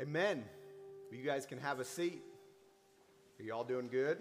Amen. 0.00 0.44
You 1.10 1.24
guys 1.24 1.44
can 1.44 1.58
have 1.58 1.80
a 1.80 1.84
seat. 1.84 2.22
Are 3.40 3.42
you 3.42 3.52
all 3.52 3.64
doing 3.64 3.88
good? 3.88 4.18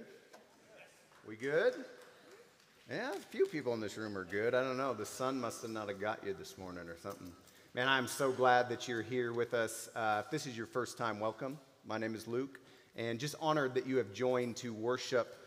We 1.27 1.35
good? 1.35 1.75
Yeah, 2.89 3.11
a 3.11 3.19
few 3.19 3.45
people 3.45 3.75
in 3.75 3.79
this 3.79 3.95
room 3.95 4.17
are 4.17 4.23
good. 4.23 4.55
I 4.55 4.63
don't 4.63 4.77
know. 4.77 4.95
The 4.95 5.05
sun 5.05 5.39
must 5.39 5.61
have 5.61 5.69
not 5.69 5.87
have 5.89 6.01
got 6.01 6.25
you 6.25 6.33
this 6.33 6.57
morning 6.57 6.89
or 6.89 6.97
something. 6.97 7.31
Man, 7.75 7.87
I'm 7.87 8.07
so 8.07 8.31
glad 8.31 8.69
that 8.69 8.87
you're 8.87 9.03
here 9.03 9.33
with 9.33 9.53
us. 9.53 9.87
Uh, 9.95 10.23
if 10.25 10.31
this 10.31 10.47
is 10.47 10.57
your 10.57 10.65
first 10.65 10.97
time, 10.97 11.19
welcome. 11.19 11.59
My 11.85 11.99
name 11.99 12.15
is 12.15 12.27
Luke, 12.27 12.59
and 12.95 13.19
just 13.19 13.35
honored 13.39 13.75
that 13.75 13.85
you 13.85 13.97
have 13.97 14.11
joined 14.13 14.55
to 14.57 14.73
worship 14.73 15.37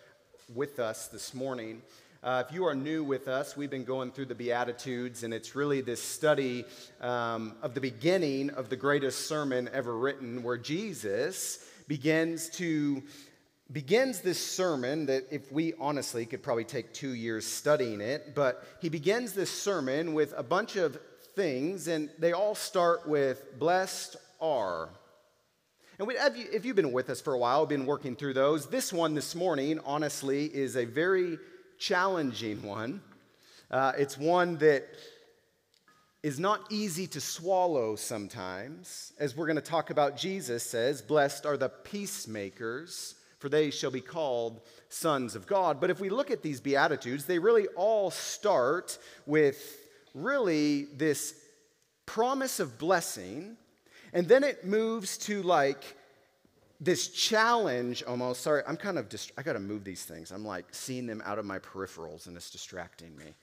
with 0.55 0.79
us 0.79 1.09
this 1.09 1.35
morning. 1.35 1.83
Uh, 2.23 2.45
if 2.47 2.55
you 2.55 2.67
are 2.67 2.75
new 2.75 3.03
with 3.03 3.29
us, 3.29 3.57
we've 3.57 3.71
been 3.71 3.83
going 3.83 4.13
through 4.13 4.27
the 4.27 4.35
Beatitudes, 4.35 5.23
and 5.23 5.33
it's 5.33 5.57
really 5.57 5.81
this 5.81 6.03
study 6.03 6.67
um, 7.01 7.55
of 7.63 7.73
the 7.73 7.81
beginning 7.81 8.51
of 8.51 8.69
the 8.69 8.77
greatest 8.77 9.27
sermon 9.27 9.71
ever 9.73 9.97
written, 9.97 10.43
where 10.43 10.59
Jesus 10.59 11.65
begins 11.89 12.51
to 12.51 13.03
begins 13.73 14.21
this 14.21 14.45
sermon 14.45 15.07
that 15.07 15.25
if 15.31 15.51
we 15.51 15.73
honestly 15.81 16.27
could 16.27 16.43
probably 16.43 16.65
take 16.65 16.93
two 16.93 17.15
years 17.15 17.47
studying 17.47 18.01
it 18.01 18.35
but 18.35 18.67
he 18.81 18.89
begins 18.89 19.33
this 19.33 19.49
sermon 19.49 20.13
with 20.13 20.35
a 20.37 20.43
bunch 20.43 20.75
of 20.75 20.99
things 21.37 21.87
and 21.87 22.11
they 22.19 22.33
all 22.33 22.57
start 22.57 23.09
with 23.09 23.59
blessed 23.61 24.17
are. 24.41 24.89
And 26.01 26.09
we, 26.09 26.15
you, 26.15 26.47
if 26.53 26.65
you've 26.65 26.75
been 26.75 26.91
with 26.91 27.11
us 27.11 27.21
for 27.21 27.33
a 27.33 27.39
while 27.39 27.65
been 27.65 27.87
working 27.87 28.17
through 28.17 28.35
those 28.35 28.67
this 28.67 28.93
one 28.93 29.15
this 29.15 29.37
morning 29.37 29.79
honestly 29.85 30.47
is 30.47 30.77
a 30.77 30.85
very 30.85 31.39
challenging 31.81 32.63
one. 32.63 33.01
Uh, 33.71 33.93
it's 33.97 34.19
one 34.19 34.59
that 34.59 34.87
is 36.23 36.39
not 36.39 36.71
easy 36.71 37.07
to 37.07 37.21
swallow 37.21 37.97
sometimes. 37.97 39.15
As 39.19 39.35
we're 39.35 39.47
going 39.47 39.57
to 39.57 39.63
talk 39.63 39.89
about, 39.89 40.17
Jesus 40.17 40.63
says, 40.63 41.01
Blessed 41.01 41.47
are 41.47 41.57
the 41.57 41.71
peacemakers, 41.71 43.15
for 43.39 43.49
they 43.49 43.71
shall 43.71 43.91
be 43.91 44.03
called 44.03 44.61
sons 44.91 45.35
of 45.35 45.47
God. 45.47 45.81
But 45.81 45.89
if 45.89 46.01
we 46.01 46.11
look 46.11 46.31
at 46.31 46.43
these 46.43 46.61
Beatitudes, 46.61 47.25
they 47.25 47.39
really 47.39 47.67
all 47.69 48.11
start 48.11 48.99
with 49.25 49.79
really 50.15 50.85
this 50.85 51.35
promise 52.05 52.61
of 52.61 52.79
blessing, 52.79 53.57
and 54.13 54.29
then 54.29 54.45
it 54.45 54.67
moves 54.67 55.17
to 55.17 55.43
like 55.43 55.97
this 56.81 57.09
challenge 57.09 58.03
almost 58.05 58.41
sorry 58.41 58.63
i'm 58.67 58.77
kind 58.77 58.99
of 58.99 59.09
dist- 59.09 59.33
i 59.37 59.43
gotta 59.43 59.61
move 59.61 59.85
these 59.85 60.05
things. 60.05 60.31
I'm 60.33 60.45
like 60.45 60.65
seeing 60.73 61.07
them 61.07 61.23
out 61.25 61.39
of 61.39 61.45
my 61.45 61.59
peripherals 61.59 62.27
and 62.27 62.37
it's 62.37 62.51
distracting 62.51 63.17
me. 63.17 63.35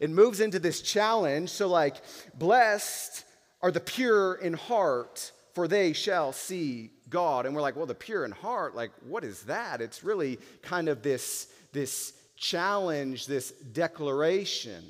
It 0.00 0.10
moves 0.10 0.40
into 0.40 0.58
this 0.58 0.80
challenge 0.80 1.50
so 1.50 1.68
like 1.68 1.96
blessed 2.34 3.24
are 3.62 3.70
the 3.70 3.80
pure 3.80 4.34
in 4.36 4.54
heart 4.54 5.32
for 5.54 5.68
they 5.68 5.92
shall 5.92 6.32
see 6.32 6.90
god. 7.08 7.46
And 7.46 7.54
we're 7.54 7.62
like 7.62 7.76
well 7.76 7.86
the 7.86 7.94
pure 7.94 8.24
in 8.24 8.32
heart 8.32 8.74
like 8.74 8.90
what 9.06 9.24
is 9.24 9.42
that? 9.42 9.80
It's 9.80 10.02
really 10.02 10.38
kind 10.62 10.88
of 10.88 11.02
this 11.02 11.48
this 11.72 12.14
challenge 12.36 13.26
this 13.26 13.50
declaration 13.50 14.84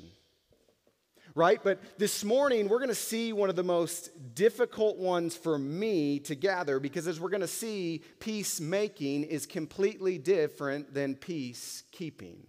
right? 1.37 1.63
But 1.63 1.79
this 1.99 2.23
morning, 2.23 2.67
we're 2.67 2.79
going 2.79 2.89
to 2.89 2.95
see 2.95 3.31
one 3.31 3.49
of 3.49 3.55
the 3.55 3.63
most 3.63 4.09
difficult 4.33 4.97
ones 4.97 5.37
for 5.37 5.59
me 5.59 6.19
to 6.21 6.33
gather 6.33 6.79
because, 6.79 7.07
as 7.07 7.19
we're 7.19 7.29
going 7.29 7.41
to 7.41 7.47
see, 7.47 8.01
peacemaking 8.19 9.23
is 9.23 9.45
completely 9.45 10.17
different 10.17 10.93
than 10.95 11.15
peacekeeping. 11.15 12.39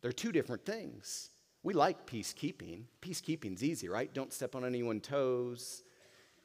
They're 0.00 0.12
two 0.12 0.30
different 0.30 0.64
things. 0.64 1.30
We 1.64 1.74
like 1.74 2.06
peacekeeping. 2.06 2.84
Peacekeeping's 3.02 3.64
easy, 3.64 3.88
right? 3.88 4.14
Don't 4.14 4.32
step 4.32 4.54
on 4.54 4.64
anyone's 4.64 5.06
toes. 5.06 5.82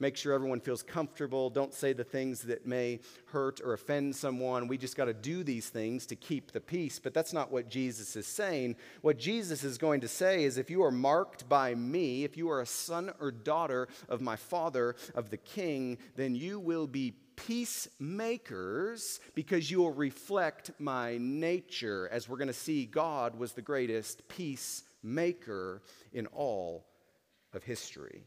Make 0.03 0.17
sure 0.17 0.33
everyone 0.33 0.59
feels 0.59 0.83
comfortable. 0.83 1.49
Don't 1.49 1.73
say 1.73 1.93
the 1.93 2.03
things 2.03 2.41
that 2.41 2.67
may 2.67 2.99
hurt 3.27 3.61
or 3.63 3.71
offend 3.71 4.13
someone. 4.17 4.67
We 4.67 4.77
just 4.77 4.97
got 4.97 5.05
to 5.05 5.13
do 5.13 5.45
these 5.45 5.69
things 5.69 6.05
to 6.07 6.17
keep 6.17 6.51
the 6.51 6.59
peace. 6.59 6.99
But 6.99 7.13
that's 7.13 7.31
not 7.31 7.53
what 7.53 7.69
Jesus 7.69 8.17
is 8.17 8.27
saying. 8.27 8.75
What 8.99 9.17
Jesus 9.17 9.63
is 9.63 9.77
going 9.77 10.01
to 10.01 10.09
say 10.09 10.43
is 10.43 10.57
if 10.57 10.69
you 10.69 10.83
are 10.83 10.91
marked 10.91 11.47
by 11.47 11.73
me, 11.73 12.25
if 12.25 12.35
you 12.35 12.51
are 12.51 12.59
a 12.59 12.65
son 12.65 13.13
or 13.21 13.31
daughter 13.31 13.87
of 14.09 14.19
my 14.19 14.35
Father, 14.35 14.97
of 15.15 15.29
the 15.29 15.37
King, 15.37 15.97
then 16.17 16.35
you 16.35 16.59
will 16.59 16.85
be 16.85 17.13
peacemakers 17.37 19.21
because 19.35 19.71
you 19.71 19.79
will 19.79 19.93
reflect 19.93 20.71
my 20.79 21.17
nature. 21.17 22.09
As 22.11 22.27
we're 22.27 22.35
going 22.35 22.47
to 22.49 22.53
see, 22.53 22.85
God 22.85 23.39
was 23.39 23.53
the 23.53 23.61
greatest 23.61 24.27
peacemaker 24.27 25.81
in 26.11 26.25
all 26.27 26.87
of 27.53 27.63
history. 27.63 28.25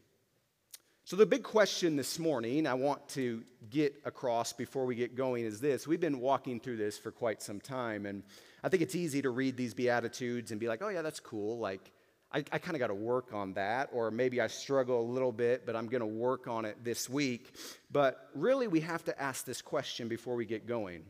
So, 1.07 1.15
the 1.15 1.25
big 1.25 1.43
question 1.43 1.95
this 1.95 2.19
morning 2.19 2.67
I 2.67 2.73
want 2.73 3.07
to 3.11 3.41
get 3.69 3.95
across 4.03 4.51
before 4.51 4.85
we 4.85 4.93
get 4.93 5.15
going 5.15 5.45
is 5.45 5.61
this. 5.61 5.87
We've 5.87 6.01
been 6.01 6.19
walking 6.19 6.59
through 6.59 6.75
this 6.75 6.97
for 6.97 7.11
quite 7.11 7.41
some 7.41 7.61
time, 7.61 8.05
and 8.05 8.23
I 8.61 8.67
think 8.67 8.83
it's 8.83 8.93
easy 8.93 9.21
to 9.21 9.29
read 9.29 9.55
these 9.55 9.73
Beatitudes 9.73 10.51
and 10.51 10.59
be 10.59 10.67
like, 10.67 10.81
oh, 10.81 10.89
yeah, 10.89 11.01
that's 11.01 11.21
cool. 11.21 11.59
Like, 11.59 11.93
I, 12.33 12.39
I 12.51 12.57
kind 12.57 12.75
of 12.75 12.79
got 12.79 12.87
to 12.87 12.93
work 12.93 13.33
on 13.33 13.53
that, 13.53 13.87
or 13.93 14.11
maybe 14.11 14.41
I 14.41 14.47
struggle 14.47 14.99
a 14.99 15.09
little 15.09 15.31
bit, 15.31 15.65
but 15.65 15.77
I'm 15.77 15.87
going 15.87 16.01
to 16.01 16.05
work 16.05 16.49
on 16.49 16.65
it 16.65 16.83
this 16.83 17.09
week. 17.09 17.55
But 17.89 18.27
really, 18.35 18.67
we 18.67 18.81
have 18.81 19.05
to 19.05 19.17
ask 19.17 19.45
this 19.45 19.61
question 19.61 20.09
before 20.09 20.35
we 20.35 20.45
get 20.45 20.67
going 20.67 21.05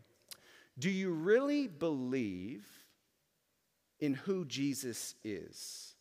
Do 0.78 0.92
you 0.92 1.10
really 1.10 1.68
believe 1.68 2.68
in 4.00 4.14
who 4.14 4.46
Jesus 4.46 5.16
is? 5.24 5.96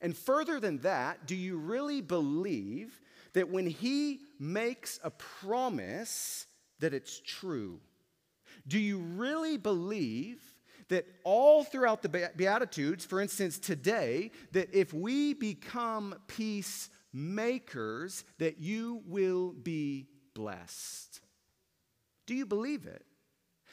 And 0.00 0.16
further 0.16 0.60
than 0.60 0.78
that, 0.78 1.26
do 1.26 1.36
you 1.36 1.58
really 1.58 2.00
believe 2.00 3.00
that 3.34 3.50
when 3.50 3.66
he 3.66 4.20
makes 4.38 4.98
a 5.04 5.10
promise 5.10 6.46
that 6.80 6.94
it's 6.94 7.20
true? 7.20 7.80
Do 8.66 8.78
you 8.78 8.98
really 8.98 9.56
believe 9.56 10.40
that 10.88 11.06
all 11.24 11.64
throughout 11.64 12.02
the 12.02 12.30
Beatitudes, 12.36 13.04
for 13.04 13.20
instance, 13.20 13.58
today, 13.58 14.32
that 14.52 14.74
if 14.74 14.92
we 14.92 15.34
become 15.34 16.14
peacemakers, 16.26 18.24
that 18.38 18.58
you 18.58 19.02
will 19.06 19.52
be 19.52 20.08
blessed? 20.34 21.20
Do 22.26 22.34
you 22.34 22.46
believe 22.46 22.86
it? 22.86 23.04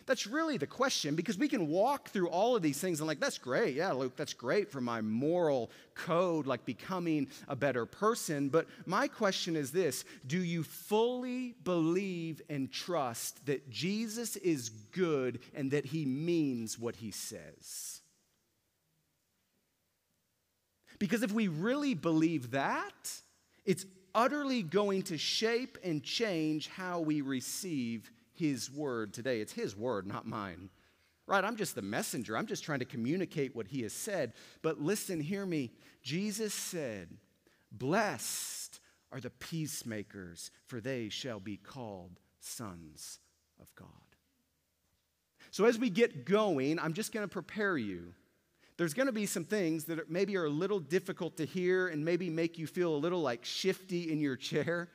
That's 0.08 0.26
really 0.26 0.56
the 0.56 0.66
question 0.66 1.16
because 1.16 1.38
we 1.38 1.50
can 1.50 1.68
walk 1.68 2.10
through 2.10 2.30
all 2.30 2.56
of 2.56 2.62
these 2.62 2.80
things 2.80 3.02
and, 3.02 3.08
like, 3.08 3.20
that's 3.20 3.38
great. 3.38 3.76
Yeah, 3.76 3.92
Luke, 3.92 4.16
that's 4.16 4.34
great 4.34 4.72
for 4.72 4.80
my 4.80 5.02
moral 5.02 5.70
code, 5.96 6.48
like 6.48 6.66
becoming 6.66 7.28
a 7.50 7.58
better 7.58 7.86
person. 7.86 8.48
But 8.48 8.68
my 8.86 9.10
question 9.10 9.58
is 9.58 9.72
this 9.72 10.06
Do 10.26 10.40
you 10.40 10.64
fully 10.64 11.56
believe 11.66 12.42
and 12.50 12.72
trust 12.72 13.46
that 13.48 13.70
Jesus 13.70 14.38
is 14.38 14.70
good 14.70 15.40
and 15.54 15.72
that 15.72 15.86
he 15.86 16.06
means 16.06 16.80
what 16.80 16.96
he 16.96 17.12
says? 17.12 18.02
Because 21.00 21.22
if 21.22 21.34
we 21.34 21.50
really 21.50 21.94
believe 21.96 22.52
that, 22.52 23.12
it's 23.66 23.86
utterly 24.16 24.64
going 24.64 25.04
to 25.04 25.18
shape 25.18 25.78
and 25.84 26.02
change 26.02 26.70
how 26.70 27.02
we 27.02 27.20
receive 27.20 28.10
his 28.38 28.72
word 28.72 29.14
today. 29.14 29.42
It's 29.42 29.54
His 29.54 29.76
word, 29.76 30.06
not 30.08 30.28
mine. 30.28 30.70
Right? 31.26 31.44
I'm 31.44 31.58
just 31.58 31.76
the 31.76 31.82
messenger. 31.82 32.38
I'm 32.38 32.46
just 32.46 32.64
trying 32.64 32.80
to 32.80 32.86
communicate 32.86 33.56
what 33.56 33.68
He 33.68 33.82
has 33.82 33.94
said. 33.94 34.34
But 34.62 34.82
listen, 34.82 35.20
hear 35.20 35.46
me. 35.46 35.72
Jesus 36.02 36.54
said, 36.54 37.10
Blessed 37.72 38.80
are 39.12 39.20
the 39.20 39.30
peacemakers, 39.30 40.52
for 40.68 40.80
they 40.80 41.10
shall 41.10 41.40
be 41.40 41.58
called 41.58 42.20
sons 42.40 43.20
of 43.60 43.74
God. 43.76 43.88
So, 45.52 45.66
as 45.66 45.78
we 45.78 45.90
get 45.90 46.26
going, 46.26 46.80
I'm 46.80 46.94
just 46.94 47.12
going 47.12 47.26
to 47.26 47.32
prepare 47.32 47.78
you. 47.78 48.14
There's 48.78 48.94
going 48.94 49.08
to 49.08 49.14
be 49.14 49.26
some 49.26 49.44
things 49.44 49.86
that 49.86 50.10
maybe 50.10 50.38
are 50.38 50.46
a 50.46 50.50
little 50.50 50.80
difficult 50.80 51.38
to 51.38 51.46
hear 51.46 51.88
and 51.88 52.06
maybe 52.06 52.30
make 52.30 52.60
you 52.60 52.68
feel 52.68 52.94
a 52.94 52.98
little 52.98 53.22
like 53.22 53.44
shifty 53.44 54.12
in 54.12 54.20
your 54.20 54.36
chair 54.36 54.90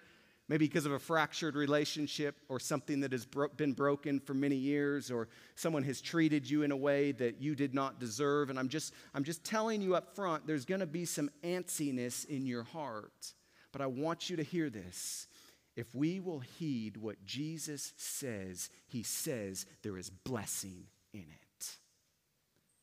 maybe 0.49 0.67
because 0.67 0.87
of 0.87 0.93
a 0.93 0.99
fractured 0.99 1.55
relationship 1.55 2.37
or 2.49 2.59
something 2.59 3.01
that 3.01 3.13
has 3.13 3.25
bro- 3.25 3.49
been 3.57 3.73
broken 3.73 4.19
for 4.21 4.35
many 4.35 4.57
years 4.57 5.11
or 5.11 5.29
someone 5.55 5.83
has 5.83 6.01
treated 6.01 6.49
you 6.49 6.63
in 6.63 6.73
a 6.73 6.77
way 6.77 7.13
that 7.13 7.41
you 7.41 7.55
did 7.55 7.75
not 7.75 8.01
deserve. 8.01 8.51
And 8.51 8.59
i'm 8.59 8.69
just 8.69 8.93
i'm 9.15 9.25
just 9.25 9.45
telling 9.45 9.81
you 9.81 9.95
up 9.95 10.15
front 10.15 10.47
there's 10.47 10.65
going 10.65 10.81
to 10.81 10.87
be 10.87 11.05
some 11.05 11.31
antsiness 11.43 12.25
in 12.27 12.47
your 12.47 12.65
heart. 12.65 13.35
But 13.73 13.81
i 13.81 13.87
want 13.87 14.29
you 14.29 14.37
to 14.37 14.43
hear 14.43 14.71
this. 14.71 15.27
If 15.75 15.95
we 15.95 16.21
will 16.21 16.41
heed 16.41 16.97
what 16.97 17.25
jesus 17.25 17.93
says 17.97 18.69
he 18.89 19.03
says 19.03 19.67
there 19.83 19.97
is 19.97 20.11
blessing 20.11 20.85
in 21.15 21.21
it. 21.21 21.77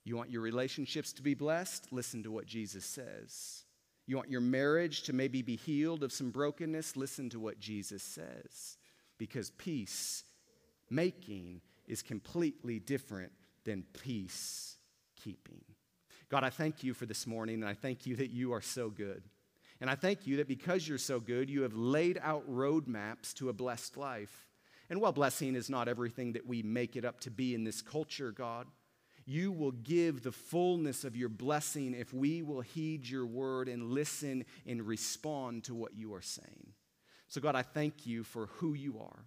You 0.05 0.15
want 0.15 0.31
your 0.31 0.41
relationships 0.41 1.13
to 1.13 1.21
be 1.21 1.35
blessed? 1.35 1.87
Listen 1.91 2.23
to 2.23 2.31
what 2.31 2.45
jesus 2.45 2.85
says 2.85 3.65
you 4.09 4.15
want 4.15 4.31
your 4.31 4.41
marriage 4.41 5.03
to 5.03 5.13
maybe 5.13 5.43
be 5.43 5.55
healed 5.55 6.03
of 6.03 6.11
some 6.11 6.31
brokenness? 6.31 6.97
Listen 6.97 7.29
to 7.29 7.39
what 7.39 7.59
Jesus 7.59 8.01
says. 8.01 8.77
Because 9.19 9.51
peace 9.51 10.23
making 10.89 11.61
is 11.87 12.01
completely 12.01 12.79
different 12.79 13.31
than 13.65 13.83
peace 13.93 14.77
keeping. 15.15 15.63
God, 16.27 16.43
I 16.43 16.49
thank 16.49 16.83
you 16.83 16.95
for 16.95 17.05
this 17.05 17.27
morning, 17.27 17.61
and 17.61 17.69
I 17.69 17.75
thank 17.75 18.07
you 18.07 18.15
that 18.15 18.31
you 18.31 18.51
are 18.53 18.61
so 18.61 18.89
good. 18.89 19.21
And 19.79 19.91
I 19.91 19.95
thank 19.95 20.25
you 20.25 20.37
that 20.37 20.47
because 20.47 20.87
you're 20.87 20.97
so 20.97 21.19
good, 21.19 21.47
you 21.47 21.61
have 21.61 21.75
laid 21.75 22.19
out 22.23 22.49
roadmaps 22.49 23.33
to 23.35 23.49
a 23.49 23.53
blessed 23.53 23.95
life. 23.95 24.47
And 24.89 24.99
while 24.99 25.11
blessing 25.11 25.53
is 25.53 25.69
not 25.69 25.87
everything 25.87 26.33
that 26.33 26.47
we 26.47 26.63
make 26.63 26.95
it 26.95 27.05
up 27.05 27.19
to 27.21 27.29
be 27.29 27.53
in 27.53 27.63
this 27.63 27.83
culture, 27.83 28.31
God, 28.31 28.65
you 29.29 29.51
will 29.51 29.71
give 29.71 30.23
the 30.23 30.31
fullness 30.31 31.03
of 31.03 31.15
your 31.15 31.29
blessing 31.29 31.93
if 31.93 32.11
we 32.11 32.41
will 32.41 32.61
heed 32.61 33.07
your 33.07 33.27
word 33.27 33.69
and 33.69 33.91
listen 33.91 34.43
and 34.65 34.81
respond 34.81 35.63
to 35.65 35.75
what 35.75 35.95
you 35.95 36.15
are 36.15 36.21
saying. 36.21 36.73
So, 37.27 37.39
God, 37.39 37.55
I 37.55 37.61
thank 37.61 38.07
you 38.07 38.23
for 38.23 38.47
who 38.47 38.73
you 38.73 38.99
are. 38.99 39.25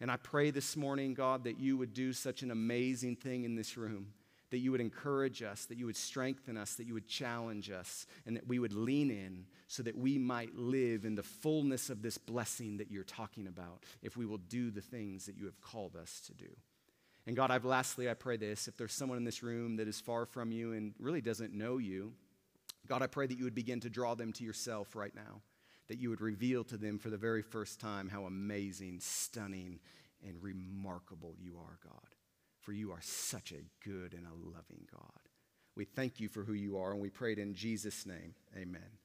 And 0.00 0.10
I 0.10 0.16
pray 0.16 0.50
this 0.50 0.76
morning, 0.76 1.14
God, 1.14 1.44
that 1.44 1.60
you 1.60 1.76
would 1.76 1.94
do 1.94 2.12
such 2.12 2.42
an 2.42 2.50
amazing 2.50 3.14
thing 3.14 3.44
in 3.44 3.54
this 3.54 3.76
room, 3.76 4.08
that 4.50 4.58
you 4.58 4.72
would 4.72 4.80
encourage 4.80 5.40
us, 5.40 5.66
that 5.66 5.78
you 5.78 5.86
would 5.86 5.96
strengthen 5.96 6.56
us, 6.56 6.74
that 6.74 6.88
you 6.88 6.94
would 6.94 7.06
challenge 7.06 7.70
us, 7.70 8.06
and 8.26 8.36
that 8.36 8.48
we 8.48 8.58
would 8.58 8.72
lean 8.72 9.08
in 9.08 9.46
so 9.68 9.84
that 9.84 9.96
we 9.96 10.18
might 10.18 10.56
live 10.56 11.04
in 11.04 11.14
the 11.14 11.22
fullness 11.22 11.90
of 11.90 12.02
this 12.02 12.18
blessing 12.18 12.78
that 12.78 12.90
you're 12.90 13.04
talking 13.04 13.46
about 13.46 13.84
if 14.02 14.16
we 14.16 14.26
will 14.26 14.38
do 14.38 14.72
the 14.72 14.80
things 14.80 15.26
that 15.26 15.36
you 15.36 15.44
have 15.44 15.60
called 15.60 15.94
us 15.94 16.20
to 16.26 16.34
do. 16.34 16.50
And 17.26 17.34
God, 17.34 17.50
I've 17.50 17.64
lastly, 17.64 18.10
I 18.10 18.14
pray 18.14 18.36
this 18.36 18.68
if 18.68 18.76
there's 18.76 18.92
someone 18.92 19.18
in 19.18 19.24
this 19.24 19.42
room 19.42 19.76
that 19.76 19.88
is 19.88 20.00
far 20.00 20.26
from 20.26 20.52
you 20.52 20.72
and 20.72 20.94
really 20.98 21.20
doesn't 21.20 21.54
know 21.54 21.78
you, 21.78 22.12
God, 22.86 23.02
I 23.02 23.06
pray 23.06 23.26
that 23.26 23.38
you 23.38 23.44
would 23.44 23.54
begin 23.54 23.80
to 23.80 23.90
draw 23.90 24.14
them 24.14 24.32
to 24.34 24.44
yourself 24.44 24.94
right 24.94 25.14
now, 25.14 25.40
that 25.88 25.98
you 25.98 26.10
would 26.10 26.20
reveal 26.20 26.64
to 26.64 26.76
them 26.76 26.98
for 26.98 27.08
the 27.08 27.16
very 27.16 27.42
first 27.42 27.80
time 27.80 28.08
how 28.08 28.24
amazing, 28.24 28.98
stunning, 29.00 29.80
and 30.26 30.42
remarkable 30.42 31.34
you 31.40 31.56
are, 31.58 31.78
God. 31.82 32.14
For 32.60 32.72
you 32.72 32.92
are 32.92 33.00
such 33.00 33.52
a 33.52 33.88
good 33.88 34.12
and 34.14 34.26
a 34.26 34.56
loving 34.56 34.86
God. 34.92 35.28
We 35.76 35.84
thank 35.84 36.20
you 36.20 36.28
for 36.28 36.44
who 36.44 36.54
you 36.54 36.78
are, 36.78 36.92
and 36.92 37.00
we 37.00 37.10
pray 37.10 37.32
it 37.32 37.38
in 37.38 37.54
Jesus' 37.54 38.06
name. 38.06 38.34
Amen. 38.56 39.03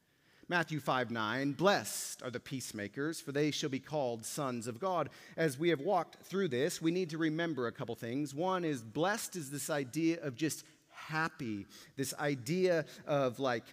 Matthew 0.49 0.79
5 0.79 1.11
9, 1.11 1.51
blessed 1.51 2.23
are 2.23 2.31
the 2.31 2.39
peacemakers, 2.39 3.21
for 3.21 3.31
they 3.31 3.51
shall 3.51 3.69
be 3.69 3.79
called 3.79 4.25
sons 4.25 4.65
of 4.65 4.79
God. 4.79 5.11
As 5.37 5.59
we 5.59 5.69
have 5.69 5.79
walked 5.79 6.23
through 6.23 6.47
this, 6.47 6.81
we 6.81 6.89
need 6.89 7.11
to 7.11 7.19
remember 7.19 7.67
a 7.67 7.71
couple 7.71 7.93
things. 7.93 8.33
One 8.33 8.65
is 8.65 8.81
blessed 8.81 9.35
is 9.35 9.51
this 9.51 9.69
idea 9.69 10.19
of 10.23 10.35
just 10.35 10.65
happy, 10.89 11.67
this 11.97 12.15
idea 12.15 12.85
of 13.05 13.39
like 13.39 13.63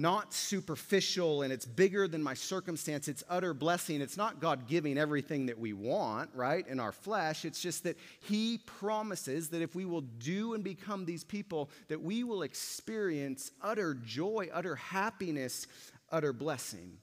not 0.00 0.32
superficial 0.32 1.42
and 1.42 1.52
it's 1.52 1.66
bigger 1.66 2.08
than 2.08 2.22
my 2.22 2.34
circumstance. 2.34 3.08
It's 3.08 3.24
utter 3.28 3.54
blessing. 3.54 4.00
It's 4.00 4.16
not 4.16 4.40
God 4.40 4.66
giving 4.66 4.98
everything 4.98 5.46
that 5.46 5.58
we 5.58 5.72
want, 5.72 6.30
right, 6.34 6.66
in 6.66 6.80
our 6.80 6.92
flesh. 6.92 7.44
It's 7.44 7.60
just 7.60 7.84
that 7.84 7.98
He 8.20 8.58
promises 8.66 9.48
that 9.50 9.62
if 9.62 9.74
we 9.74 9.84
will 9.84 10.02
do 10.02 10.54
and 10.54 10.62
become 10.62 11.04
these 11.04 11.24
people, 11.24 11.70
that 11.88 12.00
we 12.00 12.24
will 12.24 12.42
experience 12.42 13.50
utter 13.62 13.94
joy, 13.94 14.48
utter 14.52 14.76
happiness, 14.76 15.66
utter 16.10 16.32
blessing. 16.32 16.98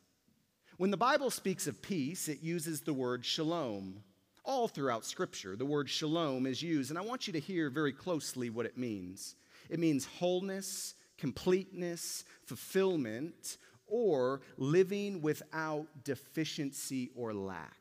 When 0.77 0.91
the 0.91 0.97
Bible 0.97 1.29
speaks 1.29 1.67
of 1.67 1.81
peace, 1.81 2.27
it 2.27 2.41
uses 2.41 2.81
the 2.81 2.93
word 2.93 3.23
shalom. 3.25 4.03
All 4.43 4.67
throughout 4.67 5.05
Scripture, 5.05 5.55
the 5.55 5.65
word 5.65 5.89
shalom 5.89 6.45
is 6.45 6.61
used, 6.61 6.91
and 6.91 6.99
I 6.99 7.01
want 7.01 7.27
you 7.27 7.33
to 7.33 7.39
hear 7.39 7.69
very 7.69 7.93
closely 7.93 8.49
what 8.49 8.65
it 8.65 8.77
means. 8.77 9.35
It 9.69 9.79
means 9.79 10.05
wholeness, 10.05 10.95
completeness, 11.17 12.25
fulfillment, 12.45 13.57
or 13.87 14.41
living 14.57 15.21
without 15.21 15.87
deficiency 16.03 17.11
or 17.15 17.33
lack. 17.33 17.77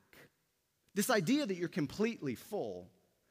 This 0.94 1.10
idea 1.10 1.46
that 1.46 1.56
you're 1.56 1.68
completely 1.68 2.34
full, 2.34 2.88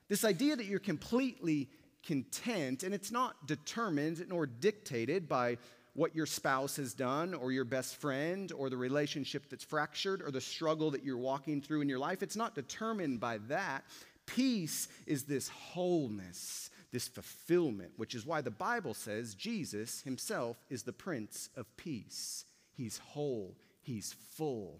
this 0.09 0.25
idea 0.25 0.55
that 0.55 0.65
you're 0.65 0.79
completely 0.79 1.69
content, 2.05 2.83
and 2.83 2.93
it's 2.93 3.11
not 3.11 3.47
determined 3.47 4.25
nor 4.27 4.45
dictated 4.45 5.29
by 5.29 5.57
what 5.93 6.15
your 6.15 6.25
spouse 6.25 6.75
has 6.77 6.93
done, 6.95 7.35
or 7.35 7.51
your 7.51 7.63
best 7.63 7.97
friend, 7.97 8.51
or 8.51 8.69
the 8.69 8.75
relationship 8.75 9.47
that's 9.49 9.63
fractured, 9.63 10.23
or 10.23 10.31
the 10.31 10.41
struggle 10.41 10.89
that 10.89 11.05
you're 11.05 11.17
walking 11.17 11.61
through 11.61 11.81
in 11.81 11.87
your 11.87 11.99
life. 11.99 12.23
It's 12.23 12.35
not 12.35 12.55
determined 12.55 13.19
by 13.19 13.37
that. 13.47 13.83
Peace 14.25 14.87
is 15.05 15.23
this 15.23 15.49
wholeness, 15.49 16.71
this 16.93 17.07
fulfillment, 17.07 17.91
which 17.97 18.15
is 18.15 18.25
why 18.25 18.39
the 18.39 18.51
Bible 18.51 18.93
says 18.93 19.33
Jesus 19.33 20.01
himself 20.01 20.63
is 20.69 20.83
the 20.83 20.93
Prince 20.93 21.49
of 21.57 21.65
Peace. 21.75 22.45
He's 22.71 22.99
whole, 22.99 23.57
he's 23.81 24.13
full, 24.13 24.79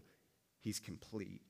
he's 0.62 0.80
complete. 0.80 1.42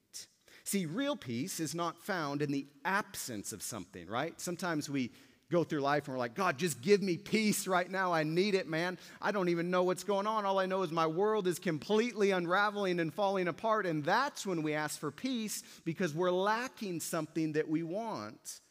See, 0.64 0.86
real 0.86 1.18
peace 1.18 1.60
is 1.60 1.76
not 1.76 2.02
found 2.02 2.42
in 2.42 2.52
the 2.52 2.66
absence 2.86 3.52
of 3.52 3.62
something, 3.62 4.08
right? 4.08 4.40
Sometimes 4.40 4.90
we 4.90 5.12
go 5.52 5.66
through 5.66 5.82
life 5.82 6.08
and 6.08 6.14
we're 6.14 6.20
like, 6.20 6.34
God, 6.34 6.58
just 6.58 6.82
give 6.82 7.02
me 7.02 7.18
peace 7.18 7.68
right 7.68 7.92
now. 7.92 8.14
I 8.14 8.24
need 8.24 8.56
it, 8.56 8.68
man. 8.68 8.98
I 9.22 9.34
don't 9.34 9.50
even 9.50 9.70
know 9.70 9.84
what's 9.84 10.06
going 10.06 10.28
on. 10.28 10.46
All 10.46 10.60
I 10.60 10.66
know 10.66 10.84
is 10.84 10.92
my 10.92 11.08
world 11.08 11.46
is 11.46 11.60
completely 11.60 12.32
unraveling 12.32 13.02
and 13.02 13.14
falling 13.14 13.50
apart. 13.50 13.86
And 13.86 14.04
that's 14.04 14.46
when 14.46 14.64
we 14.64 14.74
ask 14.74 14.98
for 14.98 15.12
peace 15.12 15.62
because 15.84 16.14
we're 16.14 16.32
lacking 16.32 17.02
something 17.02 17.52
that 17.54 17.68
we 17.68 17.84
want. 17.84 18.62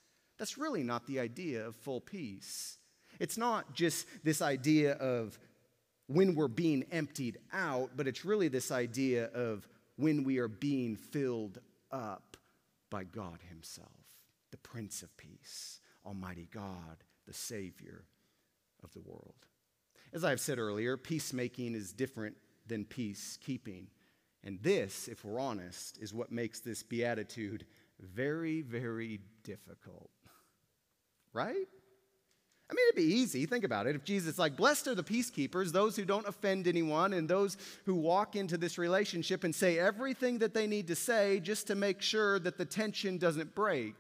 That's 0.43 0.59
really 0.59 0.83
not 0.83 1.07
the 1.07 1.21
idea 1.21 1.65
of 1.65 1.77
full 1.77 2.01
peace. 2.01 2.79
It's 3.21 3.39
not 3.39 3.75
just 3.75 4.09
this 4.25 4.43
idea 4.43 4.95
of 4.95 5.39
when 6.09 6.35
we're 6.35 6.49
being 6.49 6.85
emptied 6.91 7.39
out, 7.53 7.91
but 7.95 8.09
it's 8.09 8.25
really 8.25 8.49
this 8.49 8.73
idea 8.73 9.27
of 9.27 9.69
when 9.95 10.25
we 10.25 10.39
are 10.39 10.49
being 10.49 10.97
filled 10.97 11.61
up 11.93 12.37
by 12.91 13.05
God 13.05 13.39
Himself, 13.51 13.87
the 14.51 14.57
Prince 14.57 15.05
of 15.05 15.17
Peace, 15.17 15.79
Almighty 16.05 16.49
God, 16.53 17.05
the 17.25 17.33
Savior 17.33 18.03
of 18.83 18.93
the 18.95 19.01
world. 19.01 19.47
As 20.13 20.25
I've 20.25 20.41
said 20.41 20.59
earlier, 20.59 20.97
peacemaking 20.97 21.77
is 21.77 21.93
different 21.93 22.35
than 22.67 22.85
peacekeeping. 22.85 23.87
And 24.43 24.61
this, 24.61 25.07
if 25.07 25.25
we're 25.25 25.39
honest, 25.39 25.99
is 25.99 26.13
what 26.13 26.33
makes 26.33 26.59
this 26.59 26.83
beatitude 26.83 27.65
very, 28.01 28.63
very 28.63 29.21
difficult 29.45 30.11
right? 31.33 31.67
I 32.71 32.75
mean, 32.75 32.87
it'd 32.89 32.97
be 32.97 33.15
easy. 33.17 33.45
Think 33.45 33.65
about 33.65 33.87
it. 33.87 33.97
If 33.97 34.05
Jesus, 34.05 34.39
like, 34.39 34.57
blessed 34.57 34.89
are 34.89 34.95
the 34.95 35.05
peacekeepers, 35.05 35.73
those 35.73 35.95
who 35.95 36.07
don't 36.07 36.27
offend 36.27 36.67
anyone, 36.67 37.13
and 37.13 37.29
those 37.29 37.59
who 37.85 37.95
walk 37.95 38.35
into 38.35 38.57
this 38.57 38.79
relationship 38.79 39.45
and 39.45 39.55
say 39.55 39.79
everything 39.79 40.39
that 40.39 40.55
they 40.55 40.67
need 40.67 40.87
to 40.87 40.95
say 40.95 41.39
just 41.41 41.67
to 41.67 41.75
make 41.75 42.01
sure 42.01 42.39
that 42.39 42.57
the 42.57 42.65
tension 42.65 43.19
doesn't 43.19 43.55
break. 43.55 43.95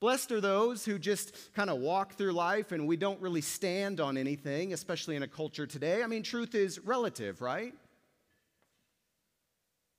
Blessed 0.00 0.32
are 0.32 0.40
those 0.40 0.84
who 0.84 0.98
just 0.98 1.34
kind 1.54 1.68
of 1.68 1.78
walk 1.78 2.14
through 2.14 2.32
life 2.32 2.72
and 2.72 2.86
we 2.88 2.96
don't 2.96 3.20
really 3.20 3.40
stand 3.40 4.00
on 4.00 4.16
anything, 4.16 4.72
especially 4.72 5.16
in 5.16 5.22
a 5.22 5.28
culture 5.28 5.66
today. 5.66 6.02
I 6.02 6.06
mean, 6.06 6.22
truth 6.22 6.54
is 6.54 6.78
relative, 6.78 7.42
right? 7.42 7.74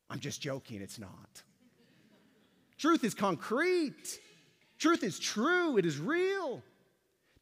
I'm 0.09 0.19
just 0.19 0.41
joking, 0.41 0.81
it's 0.81 1.00
not. 1.00 1.44
Truth 2.77 3.03
is 3.03 3.13
concrete. 3.13 4.20
Truth 4.77 5.03
is 5.03 5.20
true, 5.20 5.77
it 5.77 5.86
is 5.86 5.98
real. 5.98 6.62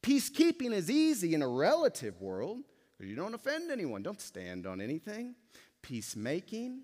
Peacekeeping 0.02 0.72
is 0.72 0.90
easy 0.90 1.34
in 1.34 1.42
a 1.42 1.48
relative 1.48 2.20
world 2.20 2.58
because 2.96 3.10
you 3.10 3.16
don't 3.16 3.34
offend 3.34 3.70
anyone, 3.70 4.02
don't 4.02 4.20
stand 4.20 4.66
on 4.66 4.80
anything. 4.80 5.34
Peacemaking, 5.82 6.82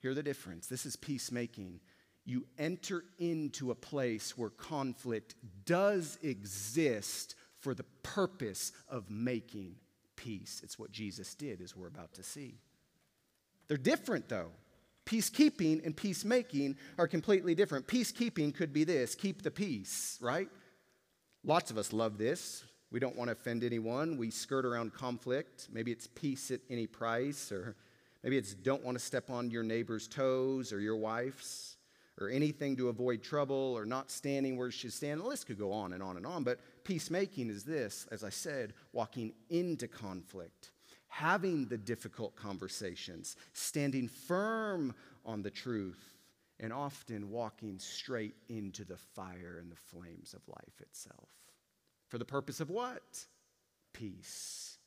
hear 0.00 0.14
the 0.14 0.22
difference. 0.22 0.66
This 0.66 0.86
is 0.86 0.96
peacemaking. 0.96 1.80
You 2.24 2.46
enter 2.58 3.04
into 3.18 3.70
a 3.70 3.74
place 3.74 4.38
where 4.38 4.50
conflict 4.50 5.34
does 5.64 6.18
exist 6.22 7.34
for 7.60 7.74
the 7.74 7.84
purpose 8.02 8.72
of 8.88 9.10
making 9.10 9.76
peace. 10.16 10.60
It's 10.64 10.78
what 10.78 10.92
Jesus 10.92 11.34
did, 11.34 11.60
as 11.60 11.76
we're 11.76 11.88
about 11.88 12.14
to 12.14 12.22
see. 12.22 12.60
They're 13.68 13.76
different, 13.76 14.28
though. 14.28 14.50
Peacekeeping 15.04 15.84
and 15.84 15.96
peacemaking 15.96 16.76
are 16.98 17.08
completely 17.08 17.54
different. 17.54 17.86
Peacekeeping 17.86 18.54
could 18.54 18.72
be 18.72 18.84
this 18.84 19.14
keep 19.14 19.42
the 19.42 19.50
peace, 19.50 20.18
right? 20.20 20.48
Lots 21.44 21.70
of 21.70 21.78
us 21.78 21.92
love 21.92 22.18
this. 22.18 22.64
We 22.92 23.00
don't 23.00 23.16
want 23.16 23.28
to 23.28 23.32
offend 23.32 23.64
anyone. 23.64 24.16
We 24.16 24.30
skirt 24.30 24.64
around 24.64 24.92
conflict. 24.92 25.68
Maybe 25.72 25.90
it's 25.90 26.06
peace 26.06 26.50
at 26.50 26.60
any 26.70 26.86
price, 26.86 27.50
or 27.50 27.74
maybe 28.22 28.36
it's 28.36 28.54
don't 28.54 28.84
want 28.84 28.98
to 28.98 29.04
step 29.04 29.30
on 29.30 29.50
your 29.50 29.62
neighbor's 29.62 30.06
toes 30.06 30.72
or 30.72 30.78
your 30.78 30.96
wife's, 30.96 31.78
or 32.20 32.28
anything 32.28 32.76
to 32.76 32.90
avoid 32.90 33.22
trouble, 33.22 33.74
or 33.76 33.86
not 33.86 34.10
standing 34.10 34.56
where 34.56 34.68
you 34.68 34.72
should 34.72 34.92
stand. 34.92 35.20
The 35.20 35.24
list 35.24 35.46
could 35.46 35.58
go 35.58 35.72
on 35.72 35.94
and 35.94 36.02
on 36.02 36.16
and 36.16 36.26
on. 36.26 36.44
But 36.44 36.60
peacemaking 36.84 37.48
is 37.48 37.64
this, 37.64 38.06
as 38.12 38.22
I 38.22 38.28
said, 38.28 38.74
walking 38.92 39.32
into 39.48 39.88
conflict 39.88 40.70
having 41.12 41.66
the 41.66 41.76
difficult 41.76 42.34
conversations, 42.34 43.36
standing 43.52 44.08
firm 44.08 44.94
on 45.26 45.42
the 45.42 45.50
truth, 45.50 46.16
and 46.58 46.72
often 46.72 47.30
walking 47.30 47.78
straight 47.78 48.34
into 48.48 48.82
the 48.82 48.96
fire 48.96 49.58
and 49.60 49.70
the 49.70 49.76
flames 49.76 50.32
of 50.32 50.40
life 50.48 50.80
itself. 50.80 51.28
For 52.08 52.16
the 52.16 52.24
purpose 52.24 52.60
of 52.60 52.70
what? 52.70 53.26
Peace. 53.92 54.78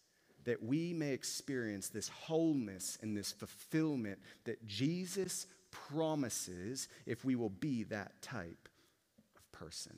That 0.45 0.63
we 0.63 0.93
may 0.93 1.11
experience 1.11 1.89
this 1.89 2.09
wholeness 2.09 2.97
and 3.03 3.15
this 3.15 3.31
fulfillment 3.31 4.17
that 4.45 4.65
Jesus 4.65 5.45
promises 5.69 6.87
if 7.05 7.23
we 7.23 7.35
will 7.35 7.51
be 7.51 7.83
that 7.83 8.19
type 8.23 8.67
of 9.37 9.51
person. 9.51 9.95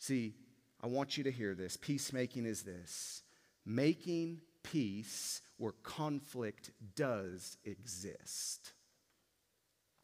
See, 0.00 0.34
I 0.82 0.88
want 0.88 1.16
you 1.16 1.22
to 1.22 1.30
hear 1.30 1.54
this. 1.54 1.76
Peacemaking 1.76 2.44
is 2.44 2.62
this 2.62 3.22
making 3.64 4.40
peace 4.62 5.42
where 5.58 5.72
conflict 5.82 6.70
does 6.96 7.56
exist. 7.64 8.72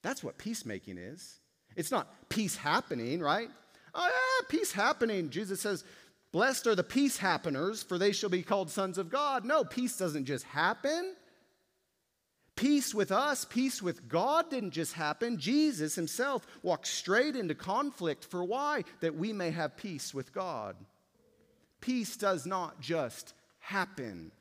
That's 0.03 0.23
what 0.23 0.39
peacemaking 0.39 0.99
is. 0.99 1.41
It's 1.75 1.91
not 1.91 2.29
peace 2.29 2.57
happening, 2.57 3.21
right? 3.21 3.49
Oh, 3.95 4.07
yeah, 4.07 4.47
peace 4.49 4.73
happening. 4.73 5.31
Jesus 5.31 5.61
says, 5.61 5.85
Blessed 6.33 6.67
are 6.67 6.75
the 6.75 6.85
peace 6.85 7.17
happeners, 7.17 7.83
for 7.83 7.97
they 7.97 8.13
shall 8.13 8.29
be 8.29 8.43
called 8.43 8.71
sons 8.71 8.99
of 8.99 9.11
God. 9.11 9.45
No, 9.45 9.65
peace 9.65 9.97
doesn't 9.97 10.27
just 10.27 10.45
happen. 10.45 11.15
Peace 12.57 12.95
with 12.95 13.13
us, 13.13 13.45
peace 13.45 13.83
with 13.83 14.09
God 14.09 14.51
didn't 14.51 14.71
just 14.71 14.95
happen. 14.95 15.39
Jesus 15.39 15.95
himself 15.95 16.47
walked 16.63 16.87
straight 16.87 17.37
into 17.37 17.55
conflict 17.55 18.25
for 18.25 18.45
why? 18.45 18.85
That 19.01 19.15
we 19.15 19.33
may 19.33 19.51
have 19.51 19.77
peace 19.77 20.15
with 20.15 20.33
God. 20.33 20.77
Peace 21.83 22.17
does 22.17 22.47
not 22.47 22.81
just 22.81 23.35
happen. 23.59 24.33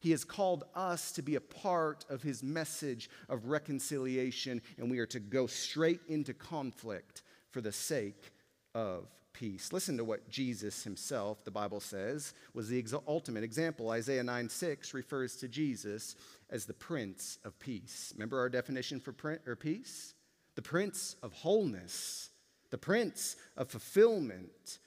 He 0.00 0.12
has 0.12 0.24
called 0.24 0.64
us 0.74 1.12
to 1.12 1.22
be 1.22 1.34
a 1.34 1.40
part 1.40 2.04
of 2.08 2.22
his 2.22 2.42
message 2.42 3.10
of 3.28 3.46
reconciliation, 3.46 4.62
and 4.76 4.90
we 4.90 4.98
are 4.98 5.06
to 5.06 5.20
go 5.20 5.46
straight 5.46 6.00
into 6.08 6.34
conflict 6.34 7.22
for 7.50 7.60
the 7.60 7.72
sake 7.72 8.32
of 8.74 9.08
peace. 9.32 9.72
Listen 9.72 9.96
to 9.96 10.04
what 10.04 10.28
Jesus 10.28 10.82
himself, 10.82 11.44
the 11.44 11.50
Bible 11.50 11.80
says, 11.80 12.34
was 12.54 12.68
the 12.68 12.78
ex- 12.78 12.94
ultimate 13.06 13.44
example. 13.44 13.90
Isaiah 13.90 14.22
9 14.22 14.48
6 14.48 14.94
refers 14.94 15.36
to 15.36 15.48
Jesus 15.48 16.16
as 16.50 16.64
the 16.64 16.74
Prince 16.74 17.38
of 17.44 17.58
Peace. 17.58 18.12
Remember 18.16 18.38
our 18.38 18.48
definition 18.48 19.00
for 19.00 19.12
print, 19.12 19.40
or 19.46 19.56
peace? 19.56 20.14
The 20.56 20.62
Prince 20.62 21.14
of 21.22 21.32
Wholeness, 21.32 22.30
the 22.70 22.78
Prince 22.78 23.36
of 23.56 23.70
Fulfillment, 23.70 24.78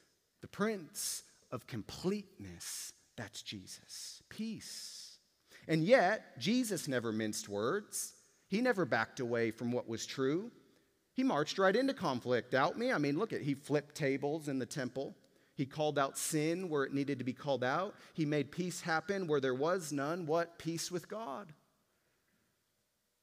the 0.41 0.47
Prince 0.47 1.23
of 1.51 1.65
Completeness. 1.65 2.93
That's 3.15 3.41
Jesus. 3.41 4.21
Peace. 4.29 5.00
And 5.71 5.85
yet, 5.85 6.37
Jesus 6.37 6.89
never 6.89 7.13
minced 7.13 7.47
words. 7.47 8.11
He 8.49 8.59
never 8.59 8.83
backed 8.83 9.21
away 9.21 9.51
from 9.51 9.71
what 9.71 9.87
was 9.87 10.05
true. 10.05 10.51
He 11.13 11.23
marched 11.23 11.57
right 11.57 11.73
into 11.73 11.93
conflict. 11.93 12.51
Doubt 12.51 12.77
me? 12.77 12.91
I 12.91 12.97
mean, 12.97 13.17
look 13.17 13.31
at 13.31 13.41
he 13.41 13.53
flipped 13.53 13.95
tables 13.95 14.49
in 14.49 14.59
the 14.59 14.65
temple. 14.65 15.15
He 15.55 15.65
called 15.65 15.97
out 15.97 16.17
sin 16.17 16.67
where 16.67 16.83
it 16.83 16.93
needed 16.93 17.19
to 17.19 17.23
be 17.23 17.31
called 17.31 17.63
out. 17.63 17.95
He 18.13 18.25
made 18.25 18.51
peace 18.51 18.81
happen 18.81 19.27
where 19.27 19.39
there 19.39 19.55
was 19.55 19.93
none. 19.93 20.25
What? 20.25 20.59
Peace 20.59 20.91
with 20.91 21.07
God. 21.07 21.53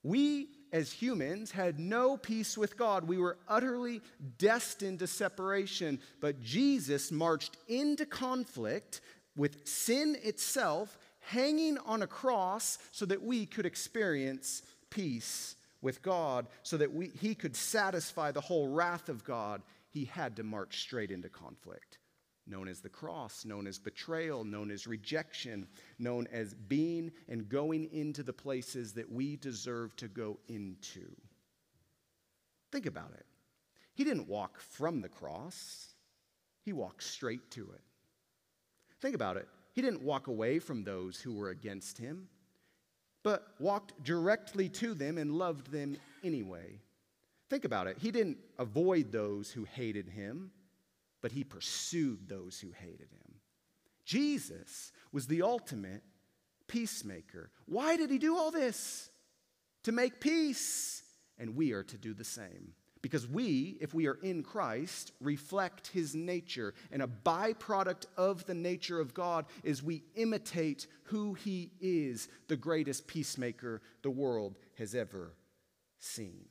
We, 0.03 0.49
as 0.73 0.91
humans, 0.91 1.51
had 1.51 1.79
no 1.79 2.17
peace 2.17 2.57
with 2.57 2.79
God. 2.79 3.07
We 3.07 3.19
were 3.19 3.37
utterly 3.47 4.01
destined 4.39 5.01
to 5.01 5.07
separation. 5.07 6.01
But 6.19 6.41
Jesus 6.41 7.13
marched 7.13 7.59
into 7.69 8.07
conflict 8.07 9.03
with 9.37 9.69
sin 9.69 10.17
itself, 10.23 10.99
hanging 11.29 11.77
on 11.79 12.03
a 12.03 12.07
cross 12.07 12.79
so 12.91 13.05
that 13.07 13.23
we 13.23 13.45
could 13.45 13.67
experience 13.67 14.63
peace 14.91 15.57
with 15.83 16.03
God 16.03 16.47
so 16.63 16.77
that 16.77 16.93
we, 16.93 17.11
he 17.21 17.35
could 17.35 17.55
satisfy 17.55 18.33
the 18.33 18.41
whole 18.41 18.69
wrath 18.69 19.09
of 19.09 19.25
God, 19.25 19.63
he 19.91 20.05
had 20.05 20.37
to 20.37 20.43
march 20.43 20.81
straight 20.81 21.11
into 21.11 21.29
conflict. 21.29 21.99
Known 22.47 22.67
as 22.67 22.81
the 22.81 22.89
cross, 22.89 23.45
known 23.45 23.67
as 23.67 23.79
betrayal, 23.79 24.43
known 24.43 24.71
as 24.71 24.87
rejection, 24.87 25.67
known 25.99 26.27
as 26.33 26.55
being 26.55 27.13
and 27.29 27.47
going 27.47 27.93
into 27.93 28.23
the 28.23 28.33
places 28.33 28.95
that 28.95 29.11
we 29.11 29.37
deserve 29.37 29.95
to 29.97 30.09
go 30.09 30.39
into. 30.49 31.15
Think 32.73 32.87
about 32.87 33.13
it. 33.13 33.27
He 33.95 34.05
didn't 34.05 34.29
walk 34.29 34.61
from 34.61 35.03
the 35.03 35.09
cross, 35.09 35.95
he 36.65 36.73
walked 36.73 37.03
straight 37.03 37.51
to 37.53 37.71
it. 37.73 37.83
Think 39.01 39.15
about 39.15 39.37
it. 39.37 39.49
He 39.79 39.83
didn't 39.83 40.03
walk 40.03 40.27
away 40.27 40.59
from 40.59 40.83
those 40.83 41.21
who 41.21 41.33
were 41.33 41.51
against 41.51 41.99
him 41.99 42.27
but 43.23 43.47
walked 43.61 44.03
directly 44.03 44.69
to 44.71 44.93
them 44.93 45.19
and 45.19 45.31
loved 45.31 45.71
them 45.71 45.97
anyway. 46.25 46.81
Think 47.49 47.65
about 47.65 47.87
it. 47.87 47.97
He 47.97 48.11
didn't 48.11 48.39
avoid 48.59 49.13
those 49.13 49.53
who 49.53 49.63
hated 49.63 50.09
him, 50.09 50.51
but 51.23 51.31
he 51.31 51.45
pursued 51.45 52.29
those 52.29 52.59
who 52.59 52.73
hated 52.73 53.09
him. 53.13 53.35
Jesus 54.05 54.91
was 55.13 55.29
the 55.29 55.43
ultimate 55.43 56.03
peacemaker. 56.67 57.53
Why 57.67 57.97
did 57.97 58.11
he 58.11 58.19
do 58.19 58.37
all 58.37 58.51
this? 58.51 59.11
To 59.85 59.93
make 59.93 60.19
peace. 60.19 61.05
And 61.39 61.55
we 61.55 61.71
are 61.71 61.85
to 61.85 61.97
do 61.97 62.15
the 62.15 62.25
same. 62.25 62.73
Because 63.03 63.29
we, 63.29 63.77
if 63.81 63.95
we 63.95 64.07
are 64.07 64.19
in 64.23 64.43
Christ, 64.43 65.13
reflect 65.21 65.89
his 65.89 66.15
nature. 66.15 66.75
And 66.91 67.03
a 67.03 67.07
byproduct 67.07 68.07
of 68.17 68.45
the 68.47 68.55
nature 68.55 69.01
of 69.01 69.15
God 69.15 69.47
is 69.63 69.83
we 69.83 70.03
imitate 70.17 70.87
who 71.05 71.35
he 71.35 71.71
is, 71.81 72.29
the 72.49 72.57
greatest 72.57 73.07
peacemaker 73.07 73.81
the 74.03 74.11
world 74.11 74.57
has 74.77 74.95
ever 74.95 75.35
seen. 75.99 76.47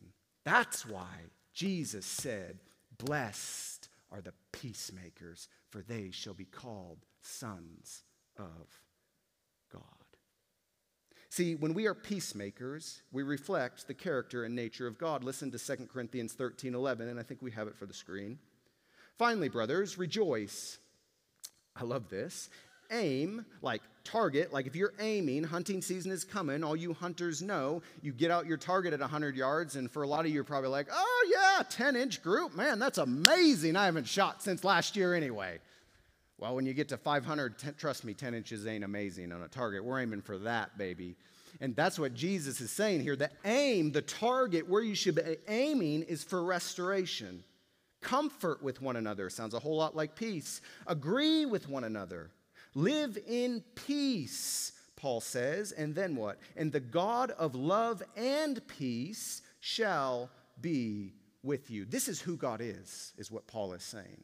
That's 0.46 0.86
why 0.86 1.08
Jesus 1.54 2.06
said, 2.06 2.60
Blessed 2.98 3.90
are 4.12 4.22
the 4.22 4.34
peacemakers, 4.52 5.50
for 5.70 5.82
they 5.82 6.12
shall 6.12 6.34
be 6.34 6.46
called 6.46 7.06
sons 7.22 8.04
of 8.38 8.82
God. 9.72 10.07
See, 11.30 11.56
when 11.56 11.74
we 11.74 11.88
are 11.88 11.94
peacemakers, 11.94 13.02
we 13.12 13.24
reflect 13.24 13.88
the 13.88 13.94
character 13.94 14.46
and 14.46 14.56
nature 14.56 14.88
of 14.88 14.98
God. 14.98 15.24
Listen 15.24 15.52
to 15.52 15.60
2 15.60 15.88
Corinthians 15.92 16.34
13 16.34 16.74
11, 16.74 17.10
and 17.10 17.20
I 17.20 17.24
think 17.24 17.42
we 17.42 17.52
have 17.52 17.68
it 17.68 17.76
for 17.76 17.86
the 17.86 17.94
screen. 17.94 18.40
Finally, 19.18 19.50
brothers, 19.50 19.98
rejoice. 19.98 20.78
I 21.76 21.84
love 21.84 22.10
this. 22.10 22.50
Aim, 22.92 23.46
like 23.62 23.82
target, 24.06 24.54
like 24.54 24.66
if 24.66 24.76
you're 24.76 24.94
aiming, 25.00 25.44
hunting 25.44 25.82
season 25.82 26.12
is 26.12 26.24
coming, 26.24 26.64
all 26.64 26.76
you 26.76 26.94
hunters 26.94 27.42
know, 27.42 27.82
you 28.02 28.14
get 28.14 28.32
out 28.32 28.46
your 28.46 28.56
target 28.56 28.94
at 28.94 29.02
100 29.02 29.36
yards, 29.36 29.76
and 29.76 29.92
for 29.92 30.04
a 30.04 30.08
lot 30.08 30.22
of 30.22 30.28
you, 30.28 30.36
you're 30.36 30.46
probably 30.46 30.70
like, 30.70 30.88
oh 30.90 31.30
yeah, 31.30 31.64
10 31.70 31.98
inch 31.98 32.24
group, 32.24 32.56
man, 32.56 32.80
that's 32.80 32.98
amazing. 32.98 33.76
I 33.76 33.86
haven't 33.86 34.08
shot 34.08 34.42
since 34.42 34.64
last 34.64 34.96
year 34.96 35.14
anyway. 35.14 35.60
Well, 36.40 36.56
when 36.56 36.66
you 36.66 36.74
get 36.74 36.90
to 36.90 36.98
500, 36.98 37.58
t- 37.58 37.68
trust 37.78 38.04
me, 38.04 38.14
10 38.14 38.36
inches 38.36 38.68
ain't 38.68 38.84
amazing 38.84 39.32
on 39.32 39.42
a 39.42 39.48
target. 39.48 39.84
We're 39.84 40.00
aiming 40.00 40.22
for 40.22 40.38
that, 40.40 40.78
baby. 40.78 41.16
And 41.62 41.76
that's 41.76 41.98
what 41.98 42.14
Jesus 42.14 42.62
is 42.62 42.70
saying 42.70 43.02
here. 43.02 43.16
The 43.16 43.32
aim, 43.46 43.92
the 43.92 44.04
target, 44.04 44.70
where 44.70 44.84
you 44.84 44.94
should 44.94 45.16
be 45.16 45.38
aiming 45.48 46.04
is 46.04 46.24
for 46.24 46.44
restoration. 46.44 47.44
Comfort 48.02 48.62
with 48.62 48.82
one 48.82 48.96
another 48.96 49.30
sounds 49.30 49.56
a 49.56 49.60
whole 49.60 49.78
lot 49.78 49.96
like 49.96 50.16
peace. 50.16 50.62
Agree 50.86 51.48
with 51.48 51.68
one 51.68 51.84
another. 51.84 52.30
Live 52.76 53.18
in 53.28 53.64
peace, 53.74 54.74
Paul 54.96 55.22
says. 55.22 55.72
And 55.72 55.96
then 55.96 56.16
what? 56.16 56.38
And 56.56 56.72
the 56.72 56.80
God 56.80 57.32
of 57.32 57.56
love 57.56 58.04
and 58.16 58.66
peace 58.68 59.42
shall 59.60 60.30
be 60.62 61.14
with 61.42 61.72
you. 61.72 61.86
This 61.86 62.08
is 62.08 62.22
who 62.22 62.38
God 62.38 62.62
is, 62.62 63.14
is 63.18 63.32
what 63.32 63.48
Paul 63.48 63.74
is 63.74 63.84
saying. 63.84 64.24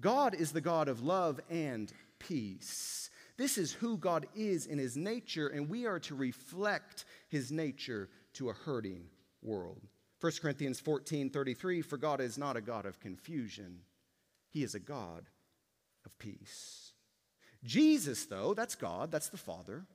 God 0.00 0.34
is 0.34 0.52
the 0.52 0.60
God 0.60 0.88
of 0.88 1.02
love 1.02 1.40
and 1.48 1.92
peace. 2.18 3.10
This 3.36 3.58
is 3.58 3.72
who 3.72 3.96
God 3.96 4.26
is 4.34 4.66
in 4.66 4.78
his 4.78 4.96
nature, 4.96 5.48
and 5.48 5.68
we 5.68 5.86
are 5.86 5.98
to 6.00 6.14
reflect 6.14 7.04
his 7.28 7.50
nature 7.50 8.08
to 8.34 8.50
a 8.50 8.52
hurting 8.52 9.06
world. 9.42 9.80
1 10.20 10.32
Corinthians 10.40 10.80
14 10.80 11.30
33 11.30 11.82
For 11.82 11.96
God 11.96 12.20
is 12.20 12.38
not 12.38 12.56
a 12.56 12.60
God 12.60 12.86
of 12.86 13.00
confusion, 13.00 13.80
he 14.50 14.62
is 14.62 14.74
a 14.74 14.80
God 14.80 15.24
of 16.04 16.16
peace. 16.18 16.92
Jesus, 17.64 18.26
though, 18.26 18.54
that's 18.54 18.74
God, 18.74 19.10
that's 19.10 19.30
the 19.30 19.36
Father. 19.36 19.86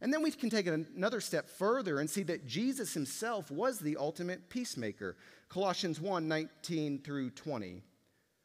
And 0.00 0.12
then 0.12 0.22
we 0.22 0.30
can 0.30 0.48
take 0.48 0.66
another 0.66 1.20
step 1.20 1.50
further 1.50 1.98
and 1.98 2.08
see 2.08 2.22
that 2.22 2.46
Jesus 2.46 2.94
himself 2.94 3.50
was 3.50 3.78
the 3.78 3.96
ultimate 3.98 4.48
peacemaker. 4.48 5.16
Colossians 5.50 6.00
1 6.00 6.26
19 6.26 7.00
through 7.00 7.30
20. 7.30 7.82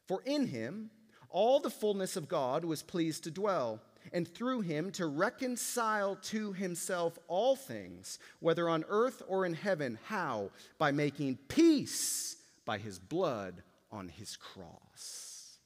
For 0.06 0.22
in 0.24 0.46
him 0.46 0.90
all 1.28 1.60
the 1.60 1.70
fullness 1.70 2.16
of 2.16 2.28
God 2.28 2.64
was 2.64 2.82
pleased 2.82 3.24
to 3.24 3.30
dwell, 3.30 3.80
and 4.12 4.26
through 4.26 4.60
him 4.60 4.90
to 4.92 5.06
reconcile 5.06 6.16
to 6.16 6.52
himself 6.52 7.18
all 7.26 7.56
things, 7.56 8.18
whether 8.40 8.68
on 8.68 8.84
earth 8.88 9.22
or 9.26 9.44
in 9.44 9.54
heaven. 9.54 9.98
How? 10.04 10.50
By 10.78 10.92
making 10.92 11.38
peace 11.48 12.36
by 12.64 12.78
his 12.78 12.98
blood 12.98 13.62
on 13.90 14.08
his 14.08 14.36
cross. 14.36 15.58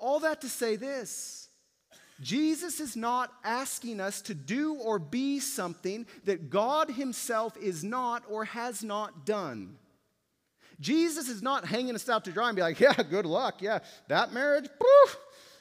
All 0.00 0.20
that 0.20 0.40
to 0.42 0.48
say 0.48 0.76
this 0.76 1.48
Jesus 2.20 2.80
is 2.80 2.96
not 2.96 3.32
asking 3.44 4.00
us 4.00 4.20
to 4.22 4.34
do 4.34 4.74
or 4.74 4.98
be 4.98 5.38
something 5.38 6.06
that 6.24 6.50
God 6.50 6.90
Himself 6.90 7.56
is 7.56 7.84
not 7.84 8.24
or 8.28 8.44
has 8.44 8.82
not 8.82 9.24
done. 9.24 9.76
Jesus 10.80 11.28
is 11.28 11.42
not 11.42 11.64
hanging 11.64 11.94
us 11.94 12.08
out 12.08 12.24
to 12.24 12.32
dry 12.32 12.48
and 12.48 12.56
be 12.56 12.62
like, 12.62 12.78
yeah, 12.78 12.94
good 12.94 13.26
luck. 13.26 13.60
Yeah, 13.60 13.80
that 14.08 14.32
marriage, 14.32 14.68
poof, 14.78 15.18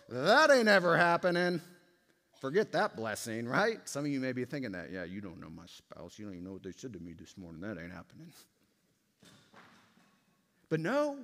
that 0.09 0.51
ain't 0.51 0.67
ever 0.67 0.95
happening. 0.97 1.61
Forget 2.39 2.71
that 2.73 2.95
blessing, 2.95 3.47
right? 3.47 3.79
Some 3.85 4.05
of 4.05 4.11
you 4.11 4.19
may 4.19 4.31
be 4.31 4.45
thinking 4.45 4.73
that. 4.73 4.91
Yeah, 4.91 5.05
you 5.05 5.21
don't 5.21 5.39
know 5.39 5.49
my 5.49 5.65
spouse. 5.65 6.19
You 6.19 6.25
don't 6.25 6.35
even 6.35 6.45
know 6.45 6.53
what 6.53 6.63
they 6.63 6.71
said 6.71 6.93
to 6.93 6.99
me 6.99 7.13
this 7.13 7.35
morning. 7.37 7.61
That 7.61 7.81
ain't 7.81 7.91
happening. 7.91 8.31
But 10.69 10.79
no, 10.79 11.17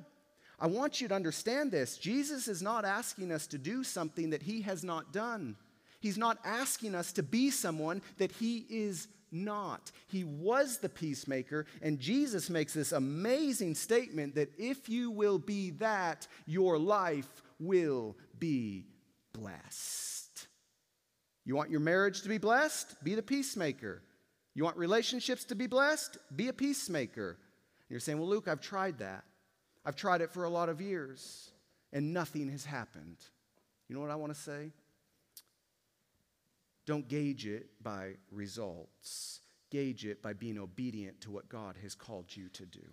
I 0.59 0.67
want 0.67 1.01
you 1.01 1.07
to 1.09 1.13
understand 1.13 1.71
this. 1.71 1.97
Jesus 1.97 2.47
is 2.47 2.63
not 2.63 2.83
asking 2.83 3.31
us 3.31 3.45
to 3.47 3.57
do 3.57 3.83
something 3.83 4.31
that 4.31 4.41
he 4.41 4.61
has 4.61 4.83
not 4.83 5.13
done. 5.13 5.55
He's 6.03 6.17
not 6.17 6.37
asking 6.43 6.95
us 6.95 7.13
to 7.13 7.23
be 7.23 7.49
someone 7.49 8.01
that 8.17 8.29
He 8.33 8.65
is 8.69 9.07
not. 9.33 9.91
He 10.07 10.23
was 10.23 10.77
the 10.77 10.89
peacemaker, 10.89 11.65
and 11.81 11.99
Jesus 11.99 12.49
makes 12.49 12.73
this 12.73 12.91
amazing 12.91 13.75
statement 13.75 14.35
that 14.35 14.51
if 14.57 14.87
you 14.87 15.11
will 15.11 15.39
be 15.39 15.71
that, 15.71 16.27
your 16.45 16.77
life 16.77 17.41
will 17.59 18.15
be 18.39 18.85
blessed. 19.33 20.47
You 21.45 21.55
want 21.55 21.71
your 21.71 21.79
marriage 21.79 22.21
to 22.21 22.29
be 22.29 22.37
blessed? 22.37 23.03
Be 23.03 23.15
the 23.15 23.23
peacemaker. 23.23 24.01
You 24.53 24.63
want 24.63 24.77
relationships 24.77 25.43
to 25.45 25.55
be 25.55 25.67
blessed? 25.67 26.17
Be 26.35 26.47
a 26.47 26.53
peacemaker. 26.53 27.29
And 27.29 27.89
you're 27.89 27.99
saying, 27.99 28.19
Well, 28.19 28.29
Luke, 28.29 28.47
I've 28.47 28.61
tried 28.61 28.99
that. 28.99 29.23
I've 29.85 29.95
tried 29.95 30.21
it 30.21 30.31
for 30.31 30.45
a 30.45 30.49
lot 30.49 30.69
of 30.69 30.79
years, 30.79 31.51
and 31.91 32.13
nothing 32.13 32.49
has 32.49 32.63
happened. 32.63 33.17
You 33.89 33.95
know 33.95 34.01
what 34.01 34.11
I 34.11 34.15
want 34.15 34.33
to 34.33 34.39
say? 34.39 34.71
Don't 36.85 37.07
gauge 37.07 37.45
it 37.45 37.69
by 37.81 38.15
results, 38.31 39.39
gauge 39.69 40.05
it 40.05 40.21
by 40.21 40.33
being 40.33 40.57
obedient 40.57 41.21
to 41.21 41.31
what 41.31 41.49
God 41.49 41.77
has 41.81 41.95
called 41.95 42.35
you 42.35 42.49
to 42.49 42.65
do. 42.65 42.85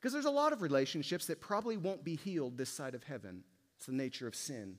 Because 0.00 0.12
there's 0.12 0.24
a 0.24 0.30
lot 0.30 0.52
of 0.52 0.62
relationships 0.62 1.26
that 1.26 1.40
probably 1.40 1.76
won't 1.76 2.04
be 2.04 2.16
healed 2.16 2.58
this 2.58 2.70
side 2.70 2.94
of 2.94 3.04
heaven. 3.04 3.42
It's 3.76 3.86
the 3.86 3.92
nature 3.92 4.26
of 4.26 4.34
sin. 4.34 4.76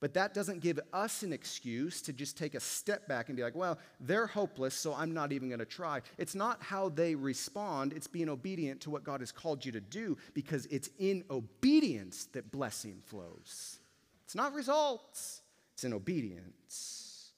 But 0.00 0.14
that 0.14 0.34
doesn't 0.34 0.60
give 0.60 0.78
us 0.92 1.22
an 1.22 1.32
excuse 1.32 2.02
to 2.02 2.12
just 2.12 2.36
take 2.36 2.54
a 2.54 2.60
step 2.60 3.08
back 3.08 3.28
and 3.28 3.36
be 3.36 3.42
like, 3.42 3.54
well, 3.54 3.78
they're 3.98 4.26
hopeless, 4.26 4.74
so 4.74 4.94
I'm 4.94 5.14
not 5.14 5.32
even 5.32 5.48
going 5.48 5.60
to 5.60 5.64
try. 5.64 6.02
It's 6.18 6.34
not 6.34 6.62
how 6.62 6.90
they 6.90 7.14
respond, 7.14 7.92
it's 7.94 8.06
being 8.06 8.28
obedient 8.28 8.82
to 8.82 8.90
what 8.90 9.04
God 9.04 9.20
has 9.20 9.32
called 9.32 9.64
you 9.64 9.72
to 9.72 9.80
do 9.80 10.18
because 10.34 10.66
it's 10.66 10.90
in 10.98 11.24
obedience 11.30 12.26
that 12.32 12.50
blessing 12.52 13.00
flows. 13.06 13.78
It's 14.24 14.34
not 14.34 14.52
results, 14.52 15.40
it's 15.76 15.84
in 15.84 15.92
obedience. 15.92 17.32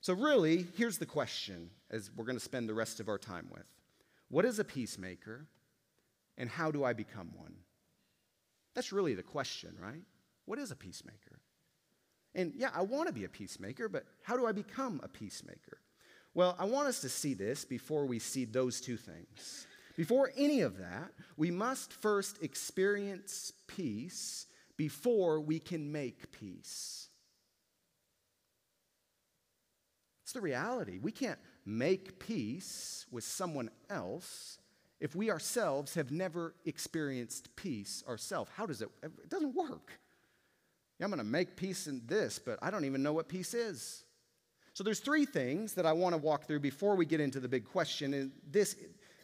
So, 0.00 0.14
really, 0.14 0.64
here's 0.76 0.98
the 0.98 1.06
question 1.06 1.70
as 1.90 2.08
we're 2.14 2.24
going 2.24 2.38
to 2.38 2.44
spend 2.44 2.68
the 2.68 2.74
rest 2.74 3.00
of 3.00 3.08
our 3.08 3.18
time 3.18 3.48
with 3.50 3.66
What 4.28 4.44
is 4.44 4.60
a 4.60 4.64
peacemaker, 4.64 5.48
and 6.38 6.48
how 6.48 6.70
do 6.70 6.84
I 6.84 6.92
become 6.92 7.32
one? 7.34 7.52
That's 8.76 8.92
really 8.92 9.14
the 9.14 9.24
question, 9.24 9.74
right? 9.82 10.04
What 10.44 10.60
is 10.60 10.70
a 10.70 10.76
peacemaker? 10.76 11.40
And 12.36 12.52
yeah, 12.54 12.70
I 12.72 12.82
want 12.82 13.08
to 13.08 13.12
be 13.12 13.24
a 13.24 13.28
peacemaker, 13.28 13.88
but 13.88 14.04
how 14.22 14.36
do 14.36 14.46
I 14.46 14.52
become 14.52 15.00
a 15.02 15.08
peacemaker? 15.08 15.80
Well, 16.32 16.54
I 16.60 16.66
want 16.66 16.86
us 16.86 17.00
to 17.00 17.08
see 17.08 17.34
this 17.34 17.64
before 17.64 18.06
we 18.06 18.20
see 18.20 18.44
those 18.44 18.80
two 18.80 18.96
things. 18.96 19.66
Before 19.96 20.30
any 20.36 20.60
of 20.60 20.78
that, 20.78 21.10
we 21.36 21.50
must 21.50 21.92
first 21.92 22.40
experience 22.40 23.52
peace 23.66 24.46
before 24.76 25.40
we 25.40 25.58
can 25.58 25.90
make 25.90 26.30
peace. 26.30 27.09
It's 30.30 30.34
the 30.36 30.40
reality. 30.40 31.00
We 31.02 31.10
can't 31.10 31.40
make 31.66 32.20
peace 32.20 33.04
with 33.10 33.24
someone 33.24 33.68
else 33.90 34.58
if 35.00 35.16
we 35.16 35.28
ourselves 35.28 35.94
have 35.94 36.12
never 36.12 36.54
experienced 36.64 37.56
peace 37.56 38.04
ourselves. 38.06 38.48
How 38.54 38.64
does 38.64 38.80
it? 38.80 38.90
It 39.02 39.28
doesn't 39.28 39.56
work. 39.56 39.90
Yeah, 41.00 41.06
I'm 41.06 41.10
going 41.10 41.18
to 41.18 41.24
make 41.24 41.56
peace 41.56 41.88
in 41.88 42.02
this, 42.06 42.38
but 42.38 42.60
I 42.62 42.70
don't 42.70 42.84
even 42.84 43.02
know 43.02 43.12
what 43.12 43.26
peace 43.26 43.54
is. 43.54 44.04
So 44.72 44.84
there's 44.84 45.00
three 45.00 45.24
things 45.24 45.74
that 45.74 45.84
I 45.84 45.92
want 45.92 46.14
to 46.14 46.16
walk 46.16 46.46
through 46.46 46.60
before 46.60 46.94
we 46.94 47.06
get 47.06 47.18
into 47.18 47.40
the 47.40 47.48
big 47.48 47.64
question. 47.64 48.14
And 48.14 48.30
this, 48.48 48.76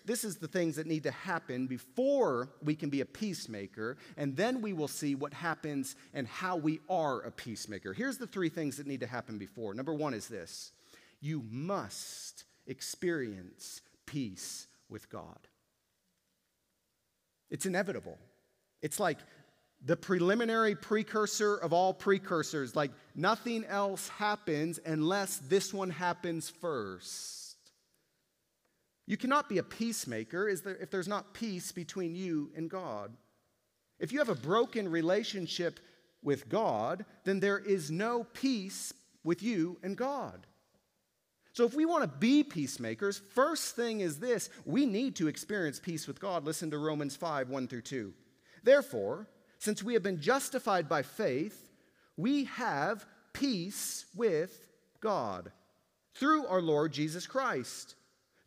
this 0.05 0.25
is 0.25 0.39
the 0.39 0.49
things 0.49 0.75
that 0.75 0.89
need 0.89 1.05
to 1.05 1.13
happen 1.13 1.69
before 1.69 2.51
we 2.65 2.75
can 2.75 2.91
be 2.91 3.01
a 3.01 3.07
peacemaker. 3.07 3.97
And 4.17 4.37
then 4.37 4.61
we 4.61 4.73
will 4.73 4.89
see 4.89 5.15
what 5.15 5.33
happens 5.33 5.95
and 6.15 6.27
how 6.27 6.57
we 6.57 6.81
are 6.89 7.21
a 7.21 7.31
peacemaker. 7.31 7.93
Here's 7.93 8.19
the 8.19 8.27
three 8.27 8.49
things 8.49 8.77
that 8.79 8.89
need 8.89 8.99
to 9.03 9.07
happen 9.07 9.39
before. 9.39 9.73
Number 9.73 9.95
one 9.95 10.13
is 10.13 10.27
this 10.27 10.73
you 11.21 11.45
must 11.51 12.45
experience 12.67 13.81
peace 14.07 14.67
with 14.89 15.09
God. 15.09 15.39
It's 17.51 17.67
inevitable. 17.67 18.19
It's 18.83 19.01
like 19.01 19.19
the 19.85 19.97
preliminary 19.97 20.75
precursor 20.75 21.57
of 21.57 21.73
all 21.73 21.95
precursors. 21.95 22.75
Like 22.75 22.91
nothing 23.15 23.65
else 23.65 24.09
happens 24.09 24.81
unless 24.85 25.39
this 25.39 25.73
one 25.73 25.91
happens 25.91 26.51
first. 26.51 27.57
You 29.07 29.17
cannot 29.17 29.49
be 29.49 29.59
a 29.59 29.63
peacemaker 29.63 30.49
if 30.49 30.91
there's 30.91 31.07
not 31.07 31.35
peace 31.35 31.71
between 31.71 32.17
you 32.17 32.51
and 32.57 32.69
God. 32.69 33.13
If 34.01 34.13
you 34.13 34.19
have 34.19 34.29
a 34.29 34.35
broken 34.35 34.89
relationship 34.89 35.79
with 36.23 36.49
God, 36.49 37.05
then 37.25 37.39
there 37.39 37.59
is 37.59 37.91
no 37.91 38.25
peace 38.25 38.93
with 39.23 39.43
you 39.43 39.79
and 39.83 39.97
God. 39.97 40.47
So, 41.57 41.65
if 41.65 41.73
we 41.73 41.87
want 41.87 42.03
to 42.03 42.19
be 42.19 42.45
peacemakers, 42.45 43.23
first 43.35 43.77
thing 43.77 44.01
is 44.01 44.19
this 44.19 44.51
we 44.67 44.85
need 44.85 45.17
to 45.17 45.27
experience 45.27 45.81
peace 45.81 46.07
with 46.07 46.21
God. 46.21 46.45
Listen 46.45 46.71
to 46.71 46.77
Romans 46.77 47.17
5 47.17 47.49
1 47.49 47.67
through 47.67 47.81
2. 47.81 48.13
Therefore, 48.63 49.27
since 49.59 49.83
we 49.83 49.95
have 49.95 50.03
been 50.03 50.21
justified 50.21 50.87
by 50.87 51.01
faith, 51.01 51.71
we 52.19 52.45
have 52.45 53.07
peace 53.33 54.05
with 54.15 54.69
God 55.01 55.51
through 56.13 56.47
our 56.47 56.61
Lord 56.61 56.93
Jesus 56.93 57.27
Christ. 57.27 57.95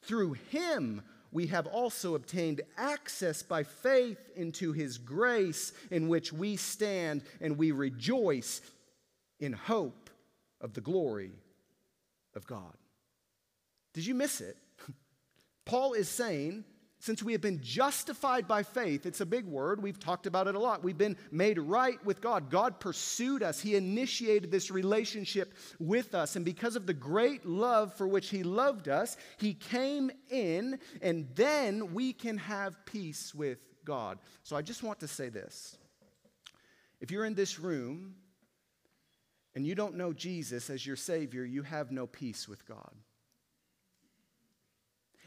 Through 0.03 0.33
him, 0.51 1.01
we 1.31 1.47
have 1.47 1.65
also 1.65 2.13
obtained 2.13 2.61
access 2.77 3.41
by 3.41 3.63
faith 3.63 4.19
into 4.35 4.71
his 4.71 4.99
grace, 4.99 5.73
in 5.89 6.09
which 6.09 6.31
we 6.31 6.57
stand 6.57 7.23
and 7.41 7.57
we 7.57 7.71
rejoice 7.71 8.61
in 9.39 9.53
hope 9.53 10.11
of 10.61 10.75
the 10.75 10.81
glory 10.81 11.31
of 12.35 12.45
God. 12.45 12.75
Did 13.93 14.05
you 14.05 14.15
miss 14.15 14.41
it? 14.41 14.57
Paul 15.65 15.93
is 15.93 16.09
saying 16.09 16.65
since 17.01 17.23
we 17.23 17.31
have 17.31 17.41
been 17.41 17.61
justified 17.61 18.45
by 18.45 18.61
faith, 18.63 19.05
it's 19.05 19.21
a 19.21 19.25
big 19.25 19.45
word. 19.45 19.81
We've 19.81 19.99
talked 19.99 20.27
about 20.27 20.47
it 20.47 20.55
a 20.55 20.59
lot. 20.59 20.83
We've 20.83 20.97
been 20.97 21.15
made 21.31 21.57
right 21.57 22.03
with 22.05 22.19
God. 22.19 22.49
God 22.49 22.81
pursued 22.81 23.41
us, 23.41 23.61
He 23.61 23.75
initiated 23.75 24.51
this 24.51 24.69
relationship 24.69 25.53
with 25.79 26.13
us. 26.13 26.35
And 26.35 26.43
because 26.43 26.75
of 26.75 26.85
the 26.85 26.93
great 26.93 27.45
love 27.45 27.93
for 27.93 28.05
which 28.05 28.29
He 28.29 28.43
loved 28.43 28.89
us, 28.89 29.15
He 29.37 29.53
came 29.53 30.11
in, 30.29 30.79
and 31.01 31.29
then 31.35 31.93
we 31.93 32.11
can 32.11 32.37
have 32.37 32.85
peace 32.85 33.33
with 33.33 33.59
God. 33.85 34.19
So 34.43 34.57
I 34.57 34.61
just 34.61 34.83
want 34.83 34.99
to 34.99 35.07
say 35.07 35.29
this. 35.29 35.77
If 36.99 37.11
you're 37.11 37.25
in 37.25 37.33
this 37.33 37.59
room 37.59 38.15
and 39.55 39.65
you 39.65 39.73
don't 39.73 39.95
know 39.95 40.11
Jesus 40.11 40.69
as 40.69 40.85
your 40.85 40.97
Savior, 40.97 41.45
you 41.45 41.63
have 41.63 41.93
no 41.93 42.07
peace 42.07 42.45
with 42.45 42.65
God. 42.67 42.91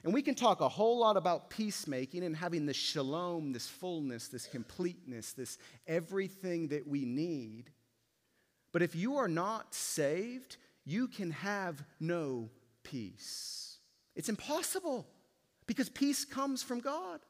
And 0.05 0.13
we 0.13 0.23
can 0.23 0.35
talk 0.35 0.61
a 0.61 0.69
whole 0.69 0.99
lot 0.99 1.17
about 1.17 1.49
peacemaking 1.51 2.25
and 2.25 2.37
having 2.37 2.67
this 2.67 2.77
shalom, 2.77 3.53
this 3.53 3.69
fullness, 3.69 4.29
this 4.29 4.47
completeness, 4.47 5.33
this 5.33 5.59
everything 5.87 6.69
that 6.69 6.87
we 6.89 7.05
need. 7.05 7.71
But 8.73 8.83
if 8.83 8.97
you 8.97 9.17
are 9.17 9.29
not 9.29 9.75
saved, 9.75 10.57
you 10.85 11.07
can 11.07 11.31
have 11.31 11.85
no 12.01 12.51
peace. 12.83 13.79
It's 14.17 14.29
impossible 14.29 15.07
because 15.67 15.89
peace 15.89 16.25
comes 16.25 16.63
from 16.63 16.81
God. 16.81 17.21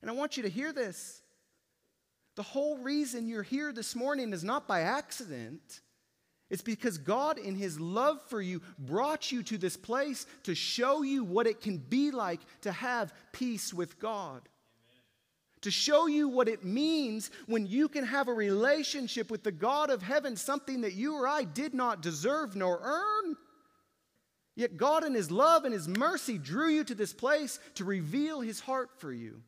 And 0.00 0.10
I 0.10 0.14
want 0.14 0.36
you 0.36 0.44
to 0.44 0.48
hear 0.48 0.72
this. 0.72 1.22
The 2.36 2.42
whole 2.42 2.78
reason 2.78 3.26
you're 3.26 3.42
here 3.42 3.72
this 3.72 3.96
morning 3.96 4.32
is 4.32 4.44
not 4.44 4.68
by 4.68 4.82
accident. 4.82 5.80
It's 6.50 6.62
because 6.62 6.98
God, 6.98 7.38
in 7.38 7.54
His 7.54 7.78
love 7.78 8.20
for 8.28 8.42
you, 8.42 8.60
brought 8.78 9.30
you 9.30 9.42
to 9.44 9.56
this 9.56 9.76
place 9.76 10.26
to 10.42 10.54
show 10.54 11.02
you 11.02 11.22
what 11.22 11.46
it 11.46 11.60
can 11.60 11.78
be 11.78 12.10
like 12.10 12.40
to 12.62 12.72
have 12.72 13.14
peace 13.32 13.72
with 13.72 14.00
God. 14.00 14.42
To 15.62 15.70
show 15.70 16.06
you 16.06 16.28
what 16.28 16.48
it 16.48 16.64
means 16.64 17.30
when 17.46 17.66
you 17.66 17.88
can 17.88 18.04
have 18.04 18.28
a 18.28 18.32
relationship 18.32 19.30
with 19.30 19.44
the 19.44 19.52
God 19.52 19.90
of 19.90 20.02
heaven, 20.02 20.36
something 20.36 20.80
that 20.80 20.94
you 20.94 21.14
or 21.14 21.28
I 21.28 21.44
did 21.44 21.72
not 21.72 22.02
deserve 22.02 22.56
nor 22.56 22.80
earn. 22.82 23.36
Yet 24.56 24.76
God, 24.76 25.04
in 25.04 25.14
His 25.14 25.30
love 25.30 25.64
and 25.64 25.72
His 25.72 25.86
mercy, 25.86 26.36
drew 26.36 26.68
you 26.68 26.82
to 26.84 26.94
this 26.94 27.12
place 27.12 27.60
to 27.74 27.84
reveal 27.84 28.40
His 28.40 28.58
heart 28.58 28.90
for 28.98 29.12
you. 29.12 29.42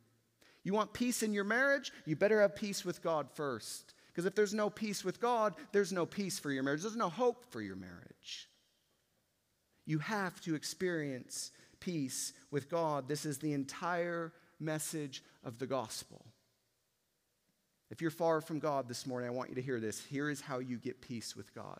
You 0.63 0.73
want 0.73 0.93
peace 0.93 1.25
in 1.25 1.33
your 1.33 1.45
marriage? 1.45 1.91
You 2.07 2.15
better 2.15 2.41
have 2.43 2.55
peace 2.55 2.85
with 2.85 3.03
God 3.03 3.29
first. 3.35 3.95
Because 4.13 4.27
if 4.27 4.35
there's 4.35 4.55
no 4.55 4.69
peace 4.69 5.05
with 5.05 5.21
God, 5.21 5.55
there's 5.73 5.93
no 5.93 6.05
peace 6.05 6.39
for 6.39 6.51
your 6.51 6.63
marriage. 6.63 6.83
There's 6.83 6.97
no 6.97 7.09
hope 7.09 7.47
for 7.51 7.63
your 7.63 7.77
marriage. 7.77 8.49
You 9.87 9.99
have 9.99 10.41
to 10.43 10.55
experience 10.55 11.51
peace 11.81 12.33
with 12.51 12.69
God. 12.69 13.09
This 13.09 13.25
is 13.25 13.39
the 13.39 13.53
entire 13.53 14.33
message 14.61 15.25
of 15.45 15.59
the 15.59 15.67
gospel. 15.67 16.25
If 17.91 18.01
you're 18.01 18.11
far 18.11 18.41
from 18.41 18.59
God 18.59 18.89
this 18.89 19.07
morning, 19.07 19.29
I 19.29 19.33
want 19.33 19.51
you 19.51 19.55
to 19.57 19.63
hear 19.63 19.81
this. 19.81 20.03
Here 20.05 20.31
is 20.31 20.41
how 20.41 20.61
you 20.61 20.79
get 20.79 21.01
peace 21.01 21.37
with 21.37 21.55
God. 21.55 21.79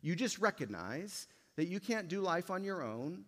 You 0.00 0.14
just 0.14 0.38
recognize 0.38 1.26
that 1.56 1.66
you 1.66 1.80
can't 1.80 2.08
do 2.08 2.20
life 2.20 2.50
on 2.50 2.62
your 2.62 2.82
own, 2.82 3.24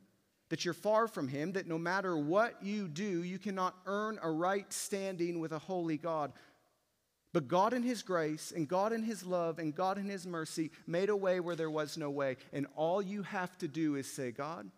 that 0.51 0.65
you're 0.65 0.75
far 0.75 1.09
from 1.09 1.27
Him, 1.27 1.53
that 1.53 1.67
no 1.67 1.79
matter 1.79 2.17
what 2.17 2.63
you 2.63 2.87
do, 2.87 3.25
you 3.25 3.39
cannot 3.39 3.75
earn 3.87 4.19
a 4.23 4.31
right 4.31 4.71
standing 4.73 5.41
with 5.41 5.53
a 5.53 5.59
holy 5.59 5.97
God. 5.97 6.33
But 7.33 7.49
God, 7.49 7.75
in 7.75 7.83
His 7.83 8.03
grace, 8.03 8.53
and 8.55 8.69
God, 8.69 8.93
in 8.93 9.03
His 9.03 9.25
love, 9.25 9.59
and 9.59 9.75
God, 9.75 9.99
in 9.99 10.09
His 10.09 10.27
mercy, 10.27 10.71
made 10.87 11.11
a 11.11 11.17
way 11.17 11.41
where 11.41 11.57
there 11.57 11.71
was 11.71 11.99
no 11.99 12.11
way. 12.11 12.37
And 12.53 12.67
all 12.77 13.03
you 13.03 13.23
have 13.23 13.57
to 13.59 13.69
do 13.69 13.97
is 13.97 14.11
say, 14.11 14.31
God, 14.31 14.71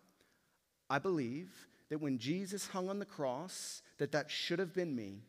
I 0.89 0.99
believe 0.99 1.51
that 1.89 2.01
when 2.01 2.17
Jesus 2.17 2.67
hung 2.67 2.89
on 2.89 2.99
the 2.99 3.05
cross, 3.05 3.81
that 3.97 4.11
that 4.11 4.29
should 4.29 4.59
have 4.59 4.73
been 4.73 4.95
me. 4.95 5.23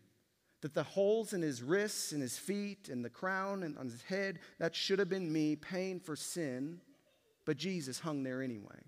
That 0.63 0.75
the 0.75 0.83
holes 0.83 1.33
in 1.33 1.41
his 1.41 1.63
wrists 1.63 2.13
and 2.13 2.21
his 2.21 2.37
feet 2.37 2.89
and 2.91 3.05
the 3.05 3.11
crown 3.11 3.63
and 3.63 3.79
on 3.79 3.87
his 3.87 4.03
head, 4.03 4.41
that 4.59 4.75
should 4.75 4.99
have 4.99 5.09
been 5.09 5.33
me 5.33 5.57
paying 5.57 6.01
for 6.01 6.17
sin. 6.17 6.81
But 7.47 7.57
Jesus 7.57 7.99
hung 7.99 8.23
there 8.23 8.43
anyway. 8.43 8.81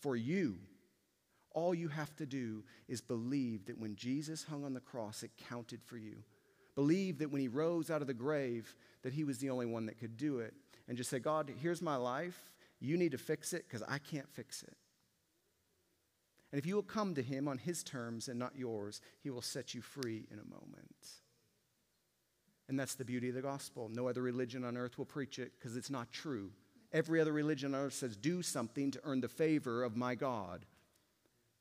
For 0.00 0.16
you, 0.16 0.56
all 1.52 1.74
you 1.74 1.88
have 1.88 2.14
to 2.16 2.26
do 2.26 2.64
is 2.88 3.00
believe 3.02 3.66
that 3.66 3.78
when 3.78 3.96
Jesus 3.96 4.44
hung 4.44 4.64
on 4.64 4.72
the 4.72 4.80
cross, 4.80 5.22
it 5.22 5.30
counted 5.48 5.80
for 5.84 5.98
you. 5.98 6.22
Believe 6.74 7.18
that 7.18 7.30
when 7.30 7.40
he 7.40 7.48
rose 7.48 7.90
out 7.90 8.00
of 8.00 8.06
the 8.06 8.14
grave, 8.14 8.74
that 9.02 9.12
he 9.12 9.24
was 9.24 9.38
the 9.38 9.50
only 9.50 9.66
one 9.66 9.86
that 9.86 9.98
could 9.98 10.16
do 10.16 10.38
it. 10.38 10.54
And 10.88 10.96
just 10.96 11.10
say, 11.10 11.18
God, 11.18 11.52
here's 11.60 11.82
my 11.82 11.96
life. 11.96 12.50
You 12.80 12.96
need 12.96 13.12
to 13.12 13.18
fix 13.18 13.52
it 13.52 13.64
because 13.68 13.86
I 13.88 13.98
can't 13.98 14.28
fix 14.28 14.62
it. 14.62 14.76
And 16.52 16.58
if 16.58 16.66
you 16.66 16.74
will 16.74 16.82
come 16.82 17.14
to 17.14 17.22
him 17.22 17.46
on 17.46 17.58
his 17.58 17.84
terms 17.84 18.28
and 18.28 18.38
not 18.38 18.56
yours, 18.56 19.00
he 19.22 19.30
will 19.30 19.42
set 19.42 19.74
you 19.74 19.82
free 19.82 20.26
in 20.30 20.38
a 20.38 20.44
moment. 20.44 21.06
And 22.68 22.78
that's 22.78 22.94
the 22.94 23.04
beauty 23.04 23.28
of 23.28 23.34
the 23.34 23.42
gospel. 23.42 23.88
No 23.92 24.08
other 24.08 24.22
religion 24.22 24.64
on 24.64 24.76
earth 24.76 24.98
will 24.98 25.04
preach 25.04 25.38
it 25.38 25.52
because 25.58 25.76
it's 25.76 25.90
not 25.90 26.12
true. 26.12 26.50
Every 26.92 27.20
other 27.20 27.32
religion 27.32 27.74
on 27.74 27.80
earth 27.82 27.94
says, 27.94 28.16
do 28.16 28.42
something 28.42 28.90
to 28.92 29.00
earn 29.04 29.20
the 29.20 29.28
favor 29.28 29.84
of 29.84 29.96
my 29.96 30.14
God. 30.14 30.66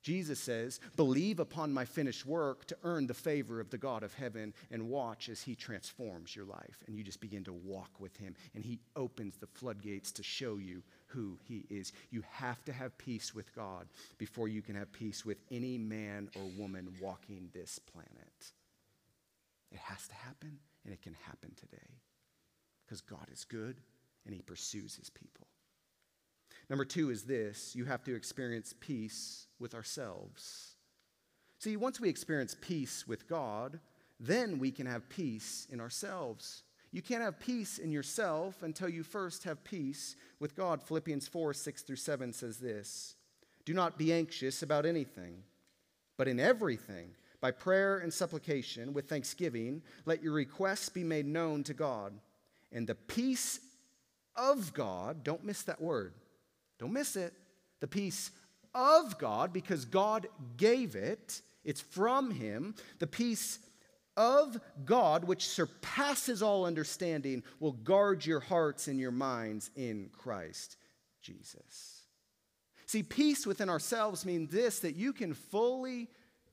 Jesus 0.02 0.40
says, 0.40 0.80
Believe 0.96 1.40
upon 1.40 1.74
my 1.74 1.84
finished 1.84 2.26
work 2.26 2.66
to 2.66 2.78
earn 2.84 3.08
the 3.08 3.14
favor 3.14 3.60
of 3.60 3.70
the 3.70 3.78
God 3.78 4.02
of 4.04 4.14
heaven 4.14 4.54
and 4.72 4.90
watch 4.90 5.28
as 5.28 5.42
he 5.42 5.56
transforms 5.56 6.36
your 6.36 6.46
life. 6.46 6.84
And 6.88 6.96
you 6.96 7.04
just 7.04 7.20
begin 7.20 7.44
to 7.46 7.54
walk 7.54 8.00
with 8.00 8.16
him, 8.16 8.36
and 8.56 8.64
he 8.64 8.80
opens 8.96 9.38
the 9.38 9.48
floodgates 9.48 10.12
to 10.14 10.24
show 10.24 10.58
you 10.58 10.84
who 11.08 11.38
he 11.44 11.66
is. 11.70 11.92
You 12.12 12.24
have 12.32 12.64
to 12.66 12.72
have 12.72 12.98
peace 12.98 13.36
with 13.36 13.54
God 13.54 13.88
before 14.18 14.48
you 14.48 14.62
can 14.62 14.76
have 14.76 14.92
peace 14.94 15.26
with 15.26 15.40
any 15.52 15.78
man 15.78 16.30
or 16.36 16.44
woman 16.58 16.94
walking 17.02 17.50
this 17.54 17.78
planet. 17.78 18.54
It 19.72 19.80
has 19.80 20.08
to 20.08 20.16
happen, 20.16 20.60
and 20.86 20.94
it 20.94 21.02
can 21.02 21.16
happen 21.26 21.52
today 21.56 22.00
because 22.86 23.02
God 23.02 23.28
is 23.32 23.44
good 23.44 23.82
and 24.26 24.34
he 24.34 24.42
pursues 24.42 24.96
his 24.96 25.10
people. 25.10 25.49
Number 26.70 26.86
two 26.86 27.10
is 27.10 27.24
this 27.24 27.76
you 27.76 27.86
have 27.86 28.04
to 28.04 28.16
experience 28.16 28.74
peace 28.80 29.48
with 29.60 29.74
ourselves. 29.74 30.76
See, 31.58 31.76
once 31.76 32.00
we 32.00 32.10
experience 32.10 32.56
peace 32.62 33.08
with 33.08 33.28
God, 33.28 33.80
then 34.20 34.60
we 34.60 34.72
can 34.72 34.86
have 34.86 35.10
peace 35.10 35.68
in 35.70 35.82
ourselves. 35.82 36.64
You 36.92 37.02
can't 37.02 37.22
have 37.22 37.40
peace 37.40 37.78
in 37.78 37.92
yourself 37.92 38.64
until 38.64 38.90
you 38.90 39.04
first 39.04 39.44
have 39.44 39.64
peace 39.64 40.16
with 40.40 40.56
God. 40.56 40.82
Philippians 40.82 41.28
4 41.28 41.54
6 41.54 41.82
through 41.84 41.96
7 41.96 42.34
says 42.34 42.58
this 42.58 43.16
Do 43.66 43.74
not 43.74 43.98
be 43.98 44.14
anxious 44.14 44.64
about 44.64 44.86
anything, 44.86 45.44
but 46.18 46.28
in 46.28 46.40
everything, 46.40 47.12
by 47.42 47.52
prayer 47.52 48.00
and 48.00 48.14
supplication, 48.14 48.94
with 48.94 49.08
thanksgiving, 49.08 49.82
let 50.06 50.22
your 50.22 50.34
requests 50.34 50.90
be 50.90 51.04
made 51.04 51.26
known 51.26 51.64
to 51.64 51.74
God. 51.74 52.14
And 52.72 52.86
the 52.86 52.96
peace 52.96 53.60
of 54.36 54.74
God, 54.74 55.24
don't 55.24 55.46
miss 55.46 55.64
that 55.64 55.82
word, 55.82 56.14
don't 56.80 56.94
miss 56.94 57.16
it. 57.16 57.34
The 57.82 57.88
peace 57.88 58.32
of 58.74 59.18
God, 59.18 59.54
because 59.54 59.86
God 59.86 60.28
gave 60.58 60.96
it, 60.96 61.42
it's 61.64 61.82
from 61.82 62.32
Him. 62.32 62.76
The 63.00 63.08
peace 63.08 63.60
of 64.18 64.60
God, 64.86 65.24
which 65.24 65.48
surpasses 65.48 66.42
all 66.42 66.66
understanding, 66.66 67.44
will 67.60 67.74
guard 67.74 68.26
your 68.26 68.40
hearts 68.40 68.88
and 68.88 69.00
your 69.00 69.12
minds 69.12 69.72
in 69.76 70.10
Christ 70.18 70.78
Jesus. 71.22 72.04
See, 72.86 73.04
peace 73.04 73.46
within 73.46 73.70
ourselves 73.70 74.26
means 74.26 74.52
this 74.52 74.80
that 74.80 74.96
you 74.96 75.14
can 75.14 75.34
fully 75.34 76.10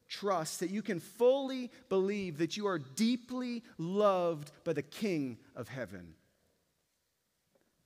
trust, 0.09 0.61
that 0.61 0.71
you 0.71 0.83
can 0.83 1.01
fully 1.01 1.71
believe 1.89 2.39
that 2.39 2.57
you 2.57 2.67
are 2.67 2.79
deeply 2.79 3.63
loved 3.79 4.53
by 4.65 4.73
the 4.73 4.83
King 4.83 5.39
of 5.55 5.69
heaven. 5.69 6.15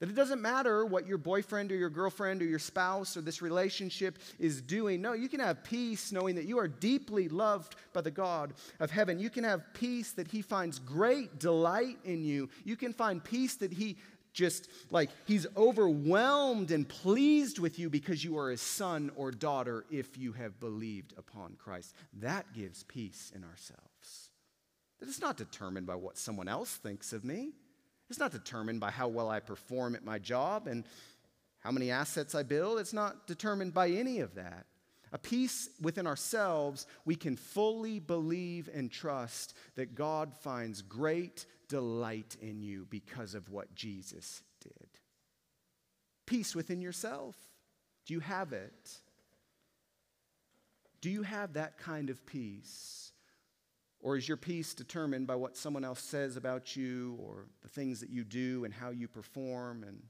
That 0.00 0.08
it 0.08 0.14
doesn't 0.14 0.40
matter 0.40 0.86
what 0.86 1.06
your 1.06 1.18
boyfriend 1.18 1.70
or 1.70 1.76
your 1.76 1.90
girlfriend 1.90 2.40
or 2.40 2.46
your 2.46 2.58
spouse 2.58 3.18
or 3.18 3.20
this 3.20 3.42
relationship 3.42 4.18
is 4.38 4.62
doing. 4.62 5.02
No, 5.02 5.12
you 5.12 5.28
can 5.28 5.40
have 5.40 5.62
peace 5.62 6.10
knowing 6.10 6.36
that 6.36 6.46
you 6.46 6.58
are 6.58 6.68
deeply 6.68 7.28
loved 7.28 7.76
by 7.92 8.00
the 8.00 8.10
God 8.10 8.54
of 8.80 8.90
heaven. 8.90 9.18
You 9.18 9.28
can 9.28 9.44
have 9.44 9.74
peace 9.74 10.12
that 10.12 10.28
He 10.28 10.40
finds 10.40 10.78
great 10.78 11.38
delight 11.38 11.98
in 12.04 12.24
you. 12.24 12.48
You 12.64 12.76
can 12.76 12.94
find 12.94 13.22
peace 13.22 13.56
that 13.56 13.74
He 13.74 13.98
just 14.32 14.70
like 14.90 15.10
He's 15.26 15.46
overwhelmed 15.54 16.70
and 16.70 16.88
pleased 16.88 17.58
with 17.58 17.78
you 17.78 17.90
because 17.90 18.24
you 18.24 18.38
are 18.38 18.50
His 18.50 18.62
son 18.62 19.10
or 19.16 19.30
daughter 19.30 19.84
if 19.90 20.16
you 20.16 20.32
have 20.32 20.58
believed 20.60 21.12
upon 21.18 21.56
Christ. 21.58 21.94
That 22.20 22.46
gives 22.54 22.84
peace 22.84 23.32
in 23.34 23.44
ourselves. 23.44 24.30
That 24.98 25.10
it's 25.10 25.20
not 25.20 25.36
determined 25.36 25.86
by 25.86 25.96
what 25.96 26.16
someone 26.16 26.48
else 26.48 26.74
thinks 26.76 27.12
of 27.12 27.22
me. 27.22 27.52
It's 28.10 28.18
not 28.18 28.32
determined 28.32 28.80
by 28.80 28.90
how 28.90 29.08
well 29.08 29.30
I 29.30 29.38
perform 29.40 29.94
at 29.94 30.04
my 30.04 30.18
job 30.18 30.66
and 30.66 30.84
how 31.60 31.70
many 31.70 31.92
assets 31.92 32.34
I 32.34 32.42
build. 32.42 32.80
It's 32.80 32.92
not 32.92 33.28
determined 33.28 33.72
by 33.72 33.88
any 33.88 34.18
of 34.18 34.34
that. 34.34 34.66
A 35.12 35.18
peace 35.18 35.70
within 35.80 36.06
ourselves, 36.06 36.86
we 37.04 37.14
can 37.14 37.36
fully 37.36 38.00
believe 38.00 38.68
and 38.72 38.90
trust 38.90 39.54
that 39.76 39.94
God 39.94 40.34
finds 40.34 40.82
great 40.82 41.46
delight 41.68 42.36
in 42.40 42.60
you 42.60 42.86
because 42.90 43.34
of 43.34 43.48
what 43.48 43.74
Jesus 43.74 44.42
did. 44.60 44.88
Peace 46.26 46.54
within 46.54 46.80
yourself. 46.80 47.36
Do 48.06 48.14
you 48.14 48.20
have 48.20 48.52
it? 48.52 48.98
Do 51.00 51.10
you 51.10 51.22
have 51.22 51.54
that 51.54 51.78
kind 51.78 52.10
of 52.10 52.24
peace? 52.26 53.09
Or 54.02 54.16
is 54.16 54.26
your 54.26 54.38
peace 54.38 54.72
determined 54.72 55.26
by 55.26 55.36
what 55.36 55.56
someone 55.56 55.84
else 55.84 56.00
says 56.00 56.36
about 56.36 56.74
you 56.74 57.18
or 57.20 57.46
the 57.62 57.68
things 57.68 58.00
that 58.00 58.08
you 58.08 58.24
do 58.24 58.64
and 58.64 58.72
how 58.72 58.90
you 58.90 59.08
perform? 59.08 59.84
And 59.84 60.02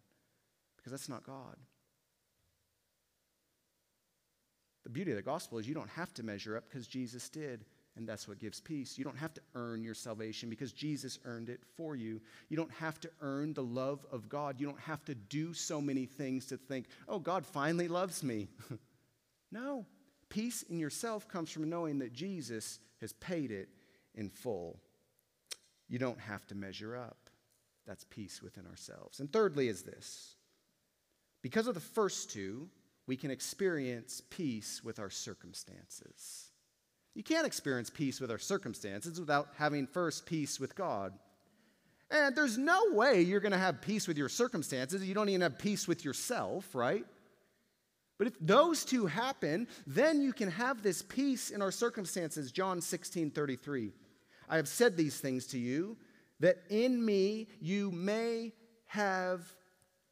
because 0.77 0.93
that's 0.93 1.09
not 1.09 1.25
God. 1.25 1.57
The 4.85 4.91
beauty 4.91 5.11
of 5.11 5.17
the 5.17 5.23
gospel 5.23 5.59
is 5.59 5.69
you 5.69 5.75
don't 5.75 5.91
have 5.91 6.15
to 6.15 6.23
measure 6.23 6.57
up 6.57 6.65
because 6.69 6.87
Jesus 6.87 7.29
did, 7.29 7.65
and 7.97 8.09
that's 8.09 8.27
what 8.27 8.39
gives 8.39 8.61
peace. 8.61 8.97
You 8.97 9.05
don't 9.05 9.19
have 9.19 9.35
to 9.35 9.41
earn 9.55 9.83
your 9.83 9.95
salvation 9.95 10.49
because 10.49 10.73
Jesus 10.73 11.19
earned 11.25 11.49
it 11.49 11.61
for 11.77 11.97
you. 11.97 12.21
You 12.49 12.57
don't 12.57 12.73
have 12.73 12.99
to 13.01 13.11
earn 13.21 13.53
the 13.53 13.63
love 13.63 14.07
of 14.11 14.29
God. 14.29 14.59
You 14.59 14.67
don't 14.67 14.81
have 14.81 15.05
to 15.05 15.15
do 15.15 15.53
so 15.53 15.81
many 15.81 16.07
things 16.07 16.47
to 16.47 16.57
think, 16.57 16.87
oh, 17.09 17.19
God 17.19 17.45
finally 17.45 17.89
loves 17.89 18.23
me. 18.23 18.49
no. 19.53 19.85
Peace 20.29 20.63
in 20.63 20.79
yourself 20.79 21.29
comes 21.29 21.51
from 21.51 21.69
knowing 21.69 21.99
that 21.99 22.13
Jesus 22.13 22.79
has 23.01 23.13
paid 23.15 23.51
it 23.51 23.69
in 24.15 24.31
full. 24.31 24.81
You 25.89 25.99
don't 25.99 26.21
have 26.21 26.47
to 26.49 26.55
measure 26.55 26.97
up. 26.97 27.31
That's 27.87 28.05
peace 28.05 28.43
within 28.43 28.67
ourselves. 28.67 29.21
And 29.21 29.33
thirdly, 29.33 29.69
is 29.69 29.83
this 29.83 30.37
because 31.43 31.67
of 31.67 31.75
the 31.75 31.81
first 31.81 32.31
two, 32.31 32.69
we 33.07 33.17
can 33.17 33.31
experience 33.31 34.23
peace 34.31 34.83
with 34.85 34.99
our 34.99 35.11
circumstances. 35.11 36.51
You 37.15 37.25
can't 37.25 37.47
experience 37.47 37.91
peace 37.91 38.21
with 38.21 38.31
our 38.31 38.39
circumstances 38.39 39.19
without 39.19 39.49
having 39.57 39.87
first 39.87 40.27
peace 40.27 40.61
with 40.61 40.77
God. 40.77 41.13
And 42.11 42.35
there's 42.37 42.59
no 42.59 42.93
way 42.93 43.23
you're 43.23 43.41
going 43.41 43.53
to 43.53 43.59
have 43.59 43.81
peace 43.81 44.07
with 44.07 44.19
your 44.19 44.29
circumstances. 44.29 45.05
You 45.05 45.15
don't 45.15 45.29
even 45.29 45.41
have 45.41 45.59
peace 45.59 45.89
with 45.89 46.05
yourself, 46.05 46.75
right? 46.75 47.05
But 48.21 48.27
if 48.27 48.35
those 48.39 48.85
two 48.85 49.07
happen, 49.07 49.67
then 49.87 50.21
you 50.21 50.35
can 50.35 50.51
have 50.51 50.83
this 50.83 51.01
peace 51.01 51.49
in 51.49 51.63
our 51.63 51.71
circumstances. 51.71 52.53
John 52.53 52.83
16 52.83 53.31
33. 53.31 53.95
I 54.47 54.57
have 54.57 54.69
said 54.69 54.95
these 54.95 55.19
things 55.19 55.47
to 55.47 55.59
you, 55.59 55.97
that 56.39 56.59
in 56.69 57.03
me 57.03 57.49
you 57.63 57.91
may 57.91 58.53
have 58.89 59.51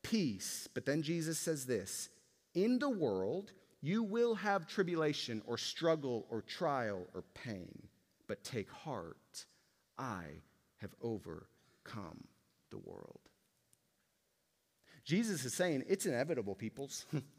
peace. 0.03 0.71
But 0.73 0.87
then 0.87 1.03
Jesus 1.03 1.39
says 1.39 1.67
this 1.67 2.09
In 2.55 2.79
the 2.79 2.89
world 2.89 3.53
you 3.83 4.03
will 4.03 4.35
have 4.37 4.67
tribulation 4.67 5.43
or 5.45 5.59
struggle 5.59 6.25
or 6.31 6.41
trial 6.41 7.07
or 7.13 7.25
pain. 7.35 7.89
But 8.27 8.43
take 8.43 8.71
heart, 8.71 9.45
I 9.99 10.23
have 10.79 10.95
overcome 11.03 12.25
the 12.71 12.79
world. 12.79 13.21
Jesus 15.05 15.45
is 15.45 15.53
saying 15.53 15.85
it's 15.91 16.07
inevitable, 16.07 16.55
peoples. 16.55 17.05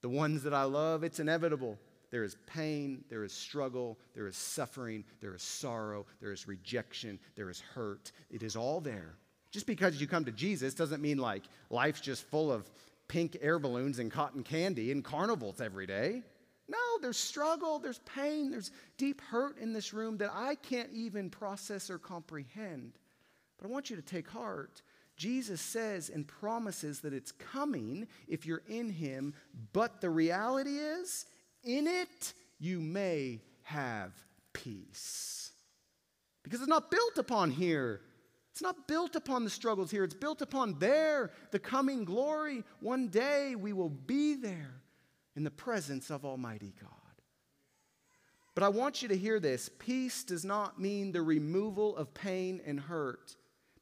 the 0.00 0.08
ones 0.08 0.42
that 0.42 0.54
I 0.54 0.64
love, 0.64 1.04
it's 1.04 1.20
inevitable. 1.20 1.78
There 2.10 2.24
is 2.24 2.36
pain, 2.46 3.04
there 3.10 3.24
is 3.24 3.32
struggle, 3.32 3.98
there 4.14 4.26
is 4.26 4.36
suffering, 4.36 5.04
there 5.20 5.34
is 5.34 5.42
sorrow, 5.42 6.06
there 6.20 6.32
is 6.32 6.48
rejection, 6.48 7.18
there 7.36 7.50
is 7.50 7.60
hurt. 7.60 8.12
It 8.30 8.42
is 8.42 8.56
all 8.56 8.80
there. 8.80 9.16
Just 9.50 9.66
because 9.66 10.00
you 10.00 10.06
come 10.06 10.24
to 10.24 10.32
Jesus 10.32 10.74
doesn't 10.74 11.02
mean 11.02 11.18
like 11.18 11.44
life's 11.70 12.00
just 12.00 12.24
full 12.24 12.52
of 12.52 12.70
pink 13.08 13.36
air 13.40 13.58
balloons 13.58 13.98
and 13.98 14.10
cotton 14.10 14.42
candy 14.42 14.92
and 14.92 15.04
carnivals 15.04 15.60
every 15.60 15.86
day. 15.86 16.22
No, 16.68 16.78
there's 17.00 17.16
struggle, 17.16 17.78
there's 17.78 18.00
pain, 18.00 18.50
there's 18.50 18.70
deep 18.98 19.22
hurt 19.22 19.58
in 19.58 19.72
this 19.72 19.94
room 19.94 20.18
that 20.18 20.30
I 20.34 20.54
can't 20.54 20.90
even 20.92 21.30
process 21.30 21.88
or 21.88 21.98
comprehend. 21.98 22.92
But 23.56 23.66
I 23.66 23.70
want 23.70 23.88
you 23.88 23.96
to 23.96 24.02
take 24.02 24.28
heart. 24.28 24.82
Jesus 25.18 25.60
says 25.60 26.08
and 26.08 26.26
promises 26.26 27.00
that 27.00 27.12
it's 27.12 27.32
coming 27.32 28.06
if 28.28 28.46
you're 28.46 28.62
in 28.68 28.88
Him, 28.88 29.34
but 29.72 30.00
the 30.00 30.08
reality 30.08 30.78
is, 30.78 31.26
in 31.64 31.86
it, 31.86 32.32
you 32.58 32.80
may 32.80 33.40
have 33.64 34.12
peace. 34.52 35.50
Because 36.44 36.60
it's 36.60 36.68
not 36.68 36.90
built 36.90 37.18
upon 37.18 37.50
here. 37.50 38.00
It's 38.52 38.62
not 38.62 38.88
built 38.88 39.16
upon 39.16 39.44
the 39.44 39.50
struggles 39.50 39.90
here. 39.90 40.04
It's 40.04 40.14
built 40.14 40.40
upon 40.40 40.78
there, 40.78 41.32
the 41.50 41.58
coming 41.58 42.04
glory. 42.04 42.64
One 42.80 43.08
day 43.08 43.54
we 43.54 43.72
will 43.72 43.90
be 43.90 44.34
there 44.34 44.82
in 45.36 45.44
the 45.44 45.50
presence 45.50 46.10
of 46.10 46.24
Almighty 46.24 46.74
God. 46.80 46.90
But 48.54 48.64
I 48.64 48.68
want 48.70 49.02
you 49.02 49.08
to 49.08 49.16
hear 49.16 49.38
this 49.38 49.68
peace 49.78 50.24
does 50.24 50.44
not 50.44 50.80
mean 50.80 51.12
the 51.12 51.22
removal 51.22 51.96
of 51.96 52.14
pain 52.14 52.60
and 52.66 52.80
hurt. 52.80 53.36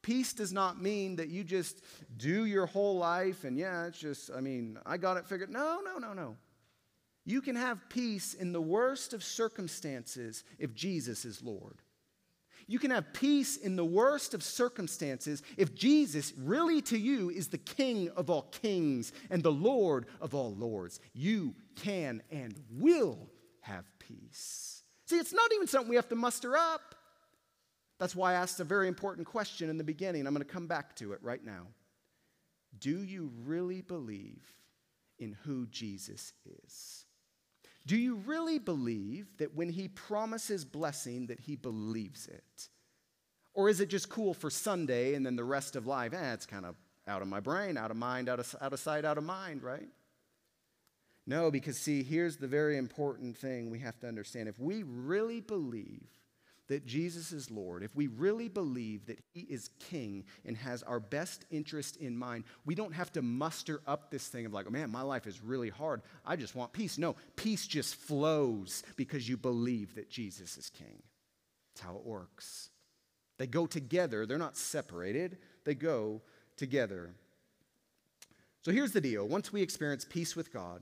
Peace 0.07 0.31
does 0.31 0.53
not 0.53 0.81
mean 0.81 1.17
that 1.17 1.27
you 1.27 1.43
just 1.43 1.81
do 2.15 2.45
your 2.45 2.65
whole 2.65 2.97
life 2.97 3.43
and, 3.43 3.57
yeah, 3.57 3.87
it's 3.87 3.99
just, 3.99 4.31
I 4.33 4.39
mean, 4.39 4.79
I 4.85 4.95
got 4.95 5.17
it 5.17 5.25
figured. 5.25 5.49
No, 5.49 5.81
no, 5.83 5.97
no, 5.97 6.13
no. 6.13 6.37
You 7.25 7.41
can 7.41 7.57
have 7.57 7.89
peace 7.89 8.33
in 8.33 8.53
the 8.53 8.61
worst 8.61 9.13
of 9.13 9.21
circumstances 9.21 10.45
if 10.59 10.73
Jesus 10.73 11.25
is 11.25 11.43
Lord. 11.43 11.81
You 12.67 12.79
can 12.79 12.91
have 12.91 13.11
peace 13.11 13.57
in 13.57 13.75
the 13.75 13.83
worst 13.83 14.33
of 14.33 14.43
circumstances 14.43 15.43
if 15.57 15.75
Jesus, 15.75 16.31
really 16.37 16.81
to 16.83 16.97
you, 16.97 17.29
is 17.29 17.49
the 17.49 17.57
King 17.57 18.09
of 18.15 18.29
all 18.29 18.43
kings 18.43 19.11
and 19.29 19.43
the 19.43 19.51
Lord 19.51 20.05
of 20.21 20.33
all 20.33 20.55
lords. 20.55 21.01
You 21.13 21.53
can 21.75 22.23
and 22.31 22.55
will 22.71 23.29
have 23.59 23.83
peace. 23.99 24.83
See, 25.05 25.17
it's 25.17 25.33
not 25.33 25.51
even 25.53 25.67
something 25.67 25.89
we 25.89 25.97
have 25.97 26.07
to 26.07 26.15
muster 26.15 26.55
up. 26.55 26.95
That's 27.99 28.15
why 28.15 28.31
I 28.31 28.35
asked 28.35 28.59
a 28.59 28.63
very 28.63 28.87
important 28.87 29.27
question 29.27 29.69
in 29.69 29.77
the 29.77 29.83
beginning. 29.83 30.27
I'm 30.27 30.33
going 30.33 30.45
to 30.45 30.51
come 30.51 30.67
back 30.67 30.95
to 30.97 31.13
it 31.13 31.19
right 31.21 31.43
now. 31.43 31.67
Do 32.79 33.03
you 33.03 33.31
really 33.43 33.81
believe 33.81 34.43
in 35.17 35.35
who 35.43 35.65
Jesus 35.67 36.33
is? 36.45 37.05
Do 37.87 37.95
you 37.97 38.15
really 38.15 38.59
believe 38.59 39.27
that 39.37 39.55
when 39.55 39.69
he 39.69 39.87
promises 39.87 40.65
blessing 40.65 41.27
that 41.27 41.39
he 41.39 41.55
believes 41.55 42.27
it? 42.27 42.69
Or 43.53 43.69
is 43.69 43.79
it 43.79 43.89
just 43.89 44.09
cool 44.09 44.33
for 44.33 44.49
Sunday 44.49 45.15
and 45.15 45.25
then 45.25 45.35
the 45.35 45.43
rest 45.43 45.75
of 45.75 45.87
life, 45.87 46.13
eh, 46.13 46.33
it's 46.33 46.45
kind 46.45 46.65
of 46.65 46.75
out 47.07 47.21
of 47.21 47.27
my 47.27 47.39
brain, 47.39 47.77
out 47.77 47.89
of 47.89 47.97
mind, 47.97 48.29
out 48.29 48.39
of, 48.39 48.55
out 48.61 48.73
of 48.73 48.79
sight, 48.79 49.05
out 49.05 49.17
of 49.17 49.23
mind, 49.23 49.63
right? 49.63 49.87
No, 51.25 51.49
because 51.49 51.77
see, 51.77 52.03
here's 52.03 52.37
the 52.37 52.47
very 52.47 52.77
important 52.77 53.37
thing 53.37 53.69
we 53.69 53.79
have 53.79 53.99
to 54.01 54.07
understand. 54.07 54.47
If 54.47 54.59
we 54.59 54.83
really 54.83 55.39
believe 55.41 56.07
that 56.67 56.85
Jesus 56.85 57.31
is 57.31 57.49
Lord, 57.49 57.83
if 57.83 57.95
we 57.95 58.07
really 58.07 58.49
believe 58.49 59.05
that 59.05 59.19
He 59.33 59.41
is 59.41 59.69
King 59.79 60.25
and 60.45 60.57
has 60.57 60.83
our 60.83 60.99
best 60.99 61.45
interest 61.49 61.97
in 61.97 62.17
mind, 62.17 62.43
we 62.65 62.75
don't 62.75 62.93
have 62.93 63.11
to 63.13 63.21
muster 63.21 63.81
up 63.87 64.11
this 64.11 64.27
thing 64.27 64.45
of 64.45 64.53
like, 64.53 64.65
oh 64.67 64.71
man, 64.71 64.91
my 64.91 65.01
life 65.01 65.27
is 65.27 65.41
really 65.41 65.69
hard. 65.69 66.01
I 66.25 66.35
just 66.35 66.55
want 66.55 66.73
peace. 66.73 66.97
No, 66.97 67.15
peace 67.35 67.67
just 67.67 67.95
flows 67.95 68.83
because 68.95 69.27
you 69.27 69.37
believe 69.37 69.95
that 69.95 70.09
Jesus 70.09 70.57
is 70.57 70.69
King. 70.69 71.01
That's 71.73 71.85
how 71.85 71.95
it 71.95 72.05
works. 72.05 72.69
They 73.37 73.47
go 73.47 73.67
together, 73.67 74.25
they're 74.25 74.37
not 74.37 74.57
separated, 74.57 75.37
they 75.63 75.75
go 75.75 76.21
together. 76.55 77.13
So 78.63 78.71
here's 78.71 78.91
the 78.91 79.01
deal 79.01 79.27
once 79.27 79.53
we 79.53 79.61
experience 79.61 80.05
peace 80.07 80.35
with 80.35 80.51
God 80.51 80.81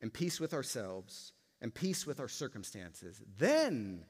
and 0.00 0.12
peace 0.12 0.40
with 0.40 0.54
ourselves 0.54 1.32
and 1.60 1.74
peace 1.74 2.06
with 2.06 2.20
our 2.20 2.28
circumstances, 2.28 3.20
then 3.36 4.04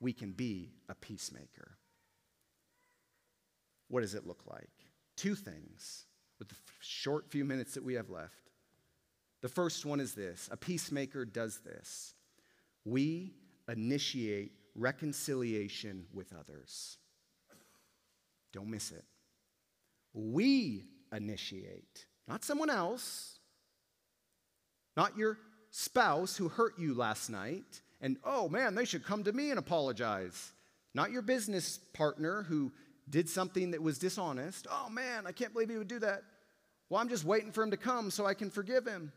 we 0.00 0.12
can 0.12 0.32
be 0.32 0.72
a 0.88 0.94
peacemaker. 0.94 1.78
What 3.88 4.00
does 4.00 4.14
it 4.14 4.26
look 4.26 4.42
like? 4.46 4.70
Two 5.16 5.34
things 5.34 6.06
with 6.38 6.48
the 6.48 6.56
short 6.80 7.30
few 7.30 7.44
minutes 7.44 7.74
that 7.74 7.84
we 7.84 7.94
have 7.94 8.10
left. 8.10 8.50
The 9.42 9.48
first 9.48 9.84
one 9.84 10.00
is 10.00 10.14
this 10.14 10.48
a 10.50 10.56
peacemaker 10.56 11.24
does 11.24 11.58
this. 11.58 12.14
We 12.84 13.34
initiate 13.68 14.52
reconciliation 14.74 16.06
with 16.12 16.32
others. 16.38 16.98
Don't 18.52 18.70
miss 18.70 18.90
it. 18.90 19.04
We 20.12 20.86
initiate, 21.12 22.06
not 22.28 22.44
someone 22.44 22.70
else, 22.70 23.38
not 24.96 25.16
your 25.16 25.38
spouse 25.70 26.36
who 26.36 26.48
hurt 26.48 26.78
you 26.78 26.94
last 26.94 27.30
night, 27.30 27.82
and 28.04 28.18
oh 28.22 28.50
man, 28.50 28.74
they 28.74 28.84
should 28.84 29.02
come 29.02 29.24
to 29.24 29.32
me 29.32 29.48
and 29.48 29.58
apologize. 29.58 30.52
Not 30.92 31.10
your 31.10 31.22
business 31.22 31.78
partner 31.94 32.42
who 32.42 32.70
did 33.08 33.30
something 33.30 33.70
that 33.70 33.82
was 33.82 33.98
dishonest. 33.98 34.66
Oh 34.70 34.90
man, 34.90 35.26
I 35.26 35.32
can't 35.32 35.54
believe 35.54 35.70
he 35.70 35.78
would 35.78 35.88
do 35.88 35.98
that. 36.00 36.22
Well, 36.90 37.00
I'm 37.00 37.08
just 37.08 37.24
waiting 37.24 37.50
for 37.50 37.64
him 37.64 37.70
to 37.70 37.78
come 37.78 38.10
so 38.10 38.26
I 38.26 38.34
can 38.34 38.50
forgive 38.50 38.86
him. 38.86 39.10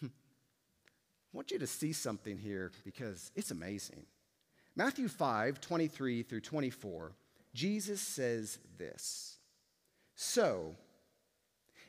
Hmm. 0.00 0.08
I 0.08 1.36
want 1.36 1.50
you 1.50 1.58
to 1.58 1.66
see 1.66 1.94
something 1.94 2.36
here 2.36 2.70
because 2.84 3.32
it's 3.34 3.50
amazing. 3.50 4.04
Matthew 4.76 5.08
5 5.08 5.58
23 5.58 6.22
through 6.22 6.42
24, 6.42 7.12
Jesus 7.54 8.02
says 8.02 8.58
this 8.76 9.38
So, 10.16 10.76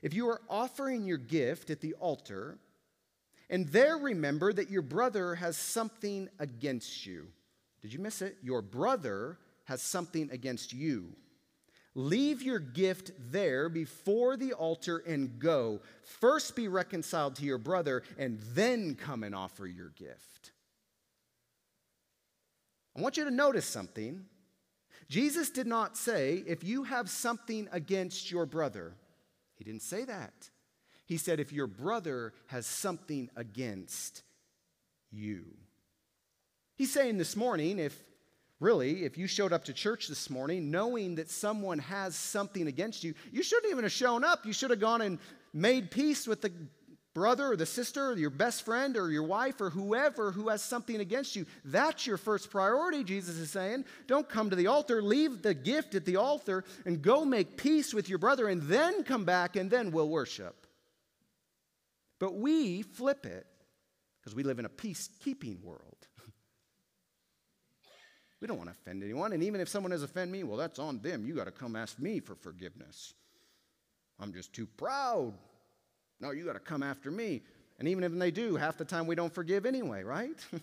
if 0.01 0.13
you 0.13 0.29
are 0.29 0.39
offering 0.49 1.03
your 1.03 1.17
gift 1.17 1.69
at 1.69 1.81
the 1.81 1.95
altar, 1.95 2.57
and 3.49 3.67
there 3.69 3.97
remember 3.97 4.53
that 4.53 4.69
your 4.69 4.81
brother 4.81 5.35
has 5.35 5.57
something 5.57 6.29
against 6.39 7.05
you. 7.05 7.27
Did 7.81 7.93
you 7.93 7.99
miss 7.99 8.21
it? 8.21 8.37
Your 8.43 8.61
brother 8.61 9.39
has 9.65 9.81
something 9.81 10.29
against 10.31 10.73
you. 10.73 11.15
Leave 11.95 12.41
your 12.41 12.59
gift 12.59 13.11
there 13.31 13.67
before 13.67 14.37
the 14.37 14.53
altar 14.53 14.99
and 14.99 15.39
go. 15.39 15.81
First 16.03 16.55
be 16.55 16.67
reconciled 16.67 17.35
to 17.37 17.45
your 17.45 17.57
brother, 17.57 18.03
and 18.17 18.39
then 18.53 18.95
come 18.95 19.23
and 19.23 19.33
offer 19.33 19.65
your 19.65 19.89
gift. 19.89 20.51
I 22.95 23.01
want 23.01 23.17
you 23.17 23.23
to 23.25 23.31
notice 23.31 23.65
something. 23.65 24.25
Jesus 25.09 25.49
did 25.49 25.65
not 25.67 25.97
say, 25.97 26.43
if 26.45 26.63
you 26.63 26.83
have 26.83 27.09
something 27.09 27.67
against 27.71 28.29
your 28.29 28.45
brother, 28.45 28.93
he 29.55 29.63
didn't 29.63 29.81
say 29.81 30.05
that. 30.05 30.49
He 31.09 31.17
said, 31.17 31.39
if 31.39 31.51
your 31.51 31.65
brother 31.65 32.33
has 32.47 32.67
something 32.67 33.31
against 33.35 34.21
you. 35.11 35.43
He's 36.75 36.93
saying 36.93 37.17
this 37.17 37.35
morning, 37.35 37.79
if 37.79 37.99
really, 38.59 39.03
if 39.05 39.17
you 39.17 39.25
showed 39.25 39.51
up 39.51 39.65
to 39.65 39.73
church 39.73 40.07
this 40.07 40.29
morning 40.29 40.69
knowing 40.69 41.15
that 41.15 41.31
someone 41.31 41.79
has 41.79 42.15
something 42.15 42.67
against 42.67 43.03
you, 43.03 43.15
you 43.31 43.41
shouldn't 43.41 43.71
even 43.71 43.85
have 43.85 43.91
shown 43.91 44.23
up. 44.23 44.45
You 44.45 44.53
should 44.53 44.69
have 44.69 44.79
gone 44.79 45.01
and 45.01 45.17
made 45.51 45.89
peace 45.89 46.27
with 46.27 46.41
the 46.41 46.51
brother 47.15 47.53
or 47.53 47.55
the 47.55 47.65
sister 47.65 48.11
or 48.11 48.15
your 48.15 48.29
best 48.29 48.63
friend 48.63 48.95
or 48.95 49.09
your 49.09 49.23
wife 49.23 49.59
or 49.59 49.71
whoever 49.71 50.29
who 50.29 50.49
has 50.49 50.61
something 50.61 50.99
against 50.99 51.35
you. 51.35 51.47
That's 51.65 52.05
your 52.05 52.17
first 52.17 52.51
priority, 52.51 53.03
Jesus 53.03 53.37
is 53.37 53.49
saying. 53.49 53.85
Don't 54.05 54.29
come 54.29 54.51
to 54.51 54.55
the 54.55 54.67
altar, 54.67 55.01
leave 55.01 55.41
the 55.41 55.55
gift 55.55 55.95
at 55.95 56.05
the 56.05 56.17
altar, 56.17 56.63
and 56.85 57.01
go 57.01 57.25
make 57.25 57.57
peace 57.57 57.95
with 57.95 58.09
your 58.09 58.19
brother, 58.19 58.47
and 58.47 58.61
then 58.61 59.03
come 59.03 59.25
back, 59.25 59.55
and 59.55 59.71
then 59.71 59.89
we'll 59.89 60.07
worship. 60.07 60.67
But 62.19 62.35
we 62.35 62.81
flip 62.81 63.25
it 63.25 63.47
because 64.19 64.35
we 64.35 64.43
live 64.43 64.59
in 64.59 64.65
a 64.65 64.69
peacekeeping 64.69 65.63
world. 65.63 66.07
we 68.41 68.47
don't 68.47 68.57
want 68.57 68.69
to 68.69 68.75
offend 68.75 69.03
anyone. 69.03 69.33
And 69.33 69.43
even 69.43 69.61
if 69.61 69.69
someone 69.69 69.91
has 69.91 70.03
offended 70.03 70.31
me, 70.31 70.43
well, 70.43 70.57
that's 70.57 70.79
on 70.79 70.99
them. 70.99 71.25
You 71.25 71.33
got 71.33 71.45
to 71.45 71.51
come 71.51 71.75
ask 71.75 71.99
me 71.99 72.19
for 72.19 72.35
forgiveness. 72.35 73.13
I'm 74.19 74.33
just 74.33 74.53
too 74.53 74.65
proud. 74.65 75.33
No, 76.19 76.31
you 76.31 76.45
got 76.45 76.53
to 76.53 76.59
come 76.59 76.83
after 76.83 77.09
me. 77.09 77.41
And 77.79 77.87
even 77.87 78.03
if 78.03 78.13
they 78.13 78.31
do, 78.31 78.57
half 78.57 78.77
the 78.77 78.83
time 78.83 79.07
we 79.07 79.15
don't 79.15 79.33
forgive 79.33 79.65
anyway, 79.65 80.03
right? 80.03 80.45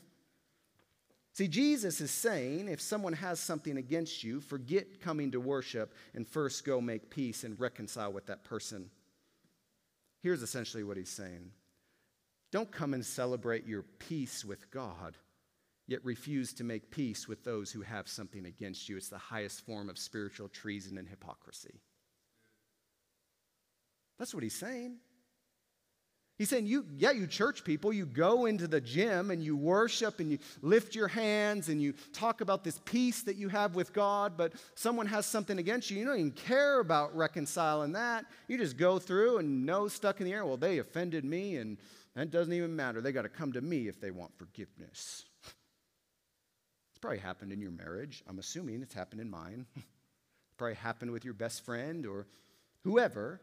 See, 1.33 1.49
Jesus 1.49 2.01
is 2.01 2.11
saying 2.11 2.69
if 2.69 2.81
someone 2.81 3.13
has 3.15 3.41
something 3.41 3.77
against 3.77 4.23
you, 4.23 4.41
forget 4.41 5.01
coming 5.01 5.33
to 5.33 5.41
worship 5.41 5.95
and 6.15 6.27
first 6.27 6.65
go 6.65 6.81
make 6.81 7.11
peace 7.11 7.45
and 7.45 7.59
reconcile 7.61 8.13
with 8.13 8.27
that 8.27 8.45
person. 8.45 8.91
Here's 10.27 10.43
essentially 10.43 10.83
what 10.83 10.97
he's 10.97 11.09
saying 11.09 11.53
Don't 12.51 12.73
come 12.73 12.95
and 12.95 13.07
celebrate 13.07 13.65
your 13.65 13.83
peace 14.01 14.45
with 14.45 14.69
God, 14.73 15.17
yet 15.87 16.05
refuse 16.05 16.53
to 16.55 16.65
make 16.65 16.91
peace 16.91 17.29
with 17.29 17.45
those 17.45 17.71
who 17.71 17.83
have 17.83 18.09
something 18.09 18.45
against 18.45 18.89
you. 18.89 18.97
It's 18.97 19.09
the 19.09 19.19
highest 19.19 19.65
form 19.65 19.89
of 19.89 19.97
spiritual 19.97 20.49
treason 20.49 20.99
and 20.99 21.09
hypocrisy. 21.09 21.81
That's 24.19 24.35
what 24.35 24.43
he's 24.43 24.59
saying. 24.59 24.97
He's 26.39 26.51
saying, 26.51 26.67
you, 26.67 26.85
yeah, 26.99 27.13
you 27.13 27.27
church 27.27 27.65
people, 27.65 27.95
you 27.95 28.05
go 28.05 28.45
into 28.45 28.69
the 28.69 28.81
gym 28.81 29.31
and 29.31 29.43
you 29.43 29.57
worship 29.57 30.21
and 30.21 30.31
you 30.31 30.39
lift 30.61 30.95
your 30.95 31.09
hands 31.09 31.71
and 31.71 31.81
you 31.81 31.95
talk 32.13 32.43
about 32.43 32.63
this 32.63 32.79
peace 32.85 33.23
that 33.23 33.37
you 33.37 33.49
have 33.49 33.75
with 33.75 33.95
God, 33.95 34.37
but 34.37 34.53
someone 34.75 35.07
has 35.07 35.25
something 35.25 35.59
against 35.59 35.91
you. 35.91 35.99
You 35.99 36.05
don't 36.05 36.19
even 36.19 36.33
care 36.33 36.81
about 36.81 37.17
reconciling 37.17 37.93
that. 37.93 38.27
You 38.49 38.59
just 38.59 38.77
go 38.77 38.99
through 38.99 39.39
and 39.39 39.65
no 39.65 39.89
stuck 39.89 40.21
in 40.21 40.27
the 40.27 40.35
air. 40.35 40.45
Well, 40.45 40.59
they 40.59 40.79
offended 40.79 41.25
me 41.25 41.57
and 41.57 41.79
that 42.15 42.31
doesn't 42.31 42.53
even 42.53 42.77
matter. 42.77 43.01
They 43.01 43.13
got 43.13 43.23
to 43.23 43.31
come 43.31 43.53
to 43.53 43.63
me 43.63 43.89
if 43.89 43.99
they 43.99 44.11
want 44.11 44.37
forgiveness. 44.37 45.25
It's 46.91 46.99
probably 47.01 47.19
happened 47.19 47.53
in 47.53 47.63
your 47.63 47.71
marriage. 47.71 48.23
I'm 48.29 48.39
assuming 48.39 48.83
it's 48.83 48.95
happened 48.95 49.23
in 49.23 49.31
mine. 49.31 49.67
Probably 50.57 50.75
happened 50.77 51.11
with 51.11 51.27
your 51.27 51.35
best 51.35 51.63
friend 51.67 52.07
or 52.07 52.27
whoever. 52.83 53.43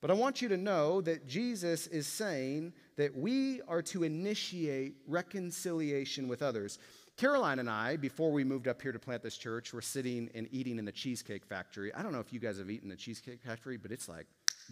But 0.00 0.10
I 0.10 0.14
want 0.14 0.40
you 0.40 0.48
to 0.48 0.56
know 0.56 1.00
that 1.02 1.26
Jesus 1.26 1.86
is 1.86 2.06
saying 2.06 2.72
that 2.96 3.14
we 3.14 3.60
are 3.68 3.82
to 3.82 4.02
initiate 4.02 4.94
reconciliation 5.06 6.26
with 6.26 6.40
others. 6.40 6.78
Caroline 7.18 7.58
and 7.58 7.68
I, 7.68 7.96
before 7.96 8.32
we 8.32 8.42
moved 8.42 8.66
up 8.66 8.80
here 8.80 8.92
to 8.92 8.98
plant 8.98 9.22
this 9.22 9.36
church, 9.36 9.74
were 9.74 9.82
sitting 9.82 10.30
and 10.34 10.48
eating 10.50 10.78
in 10.78 10.86
the 10.86 10.92
Cheesecake 10.92 11.44
Factory. 11.44 11.92
I 11.94 12.02
don't 12.02 12.12
know 12.12 12.20
if 12.20 12.32
you 12.32 12.40
guys 12.40 12.58
have 12.58 12.70
eaten 12.70 12.88
the 12.88 12.96
Cheesecake 12.96 13.42
Factory, 13.42 13.76
but 13.76 13.92
it's 13.92 14.08
like 14.08 14.26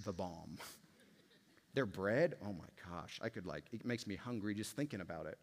the 0.05 0.14
bomb. 0.14 0.57
Their 1.75 1.85
bread, 1.85 2.37
oh 2.43 2.55
my 2.55 2.91
gosh, 2.91 3.21
I 3.23 3.29
could 3.29 3.45
like, 3.45 3.64
it 3.73 3.85
makes 3.85 4.07
me 4.07 4.17
hungry 4.17 4.55
just 4.55 4.75
thinking 4.75 5.03
about 5.03 5.27
it. 5.27 5.38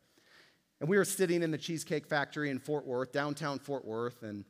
And 0.82 0.90
we 0.90 0.98
were 0.98 1.06
sitting 1.06 1.44
in 1.44 1.52
the 1.52 1.58
Cheesecake 1.60 2.08
Factory 2.08 2.50
in 2.50 2.58
Fort 2.58 2.88
Worth, 2.88 3.12
downtown 3.12 3.60
Fort 3.60 3.86
Worth, 3.86 4.24
and 4.24 4.44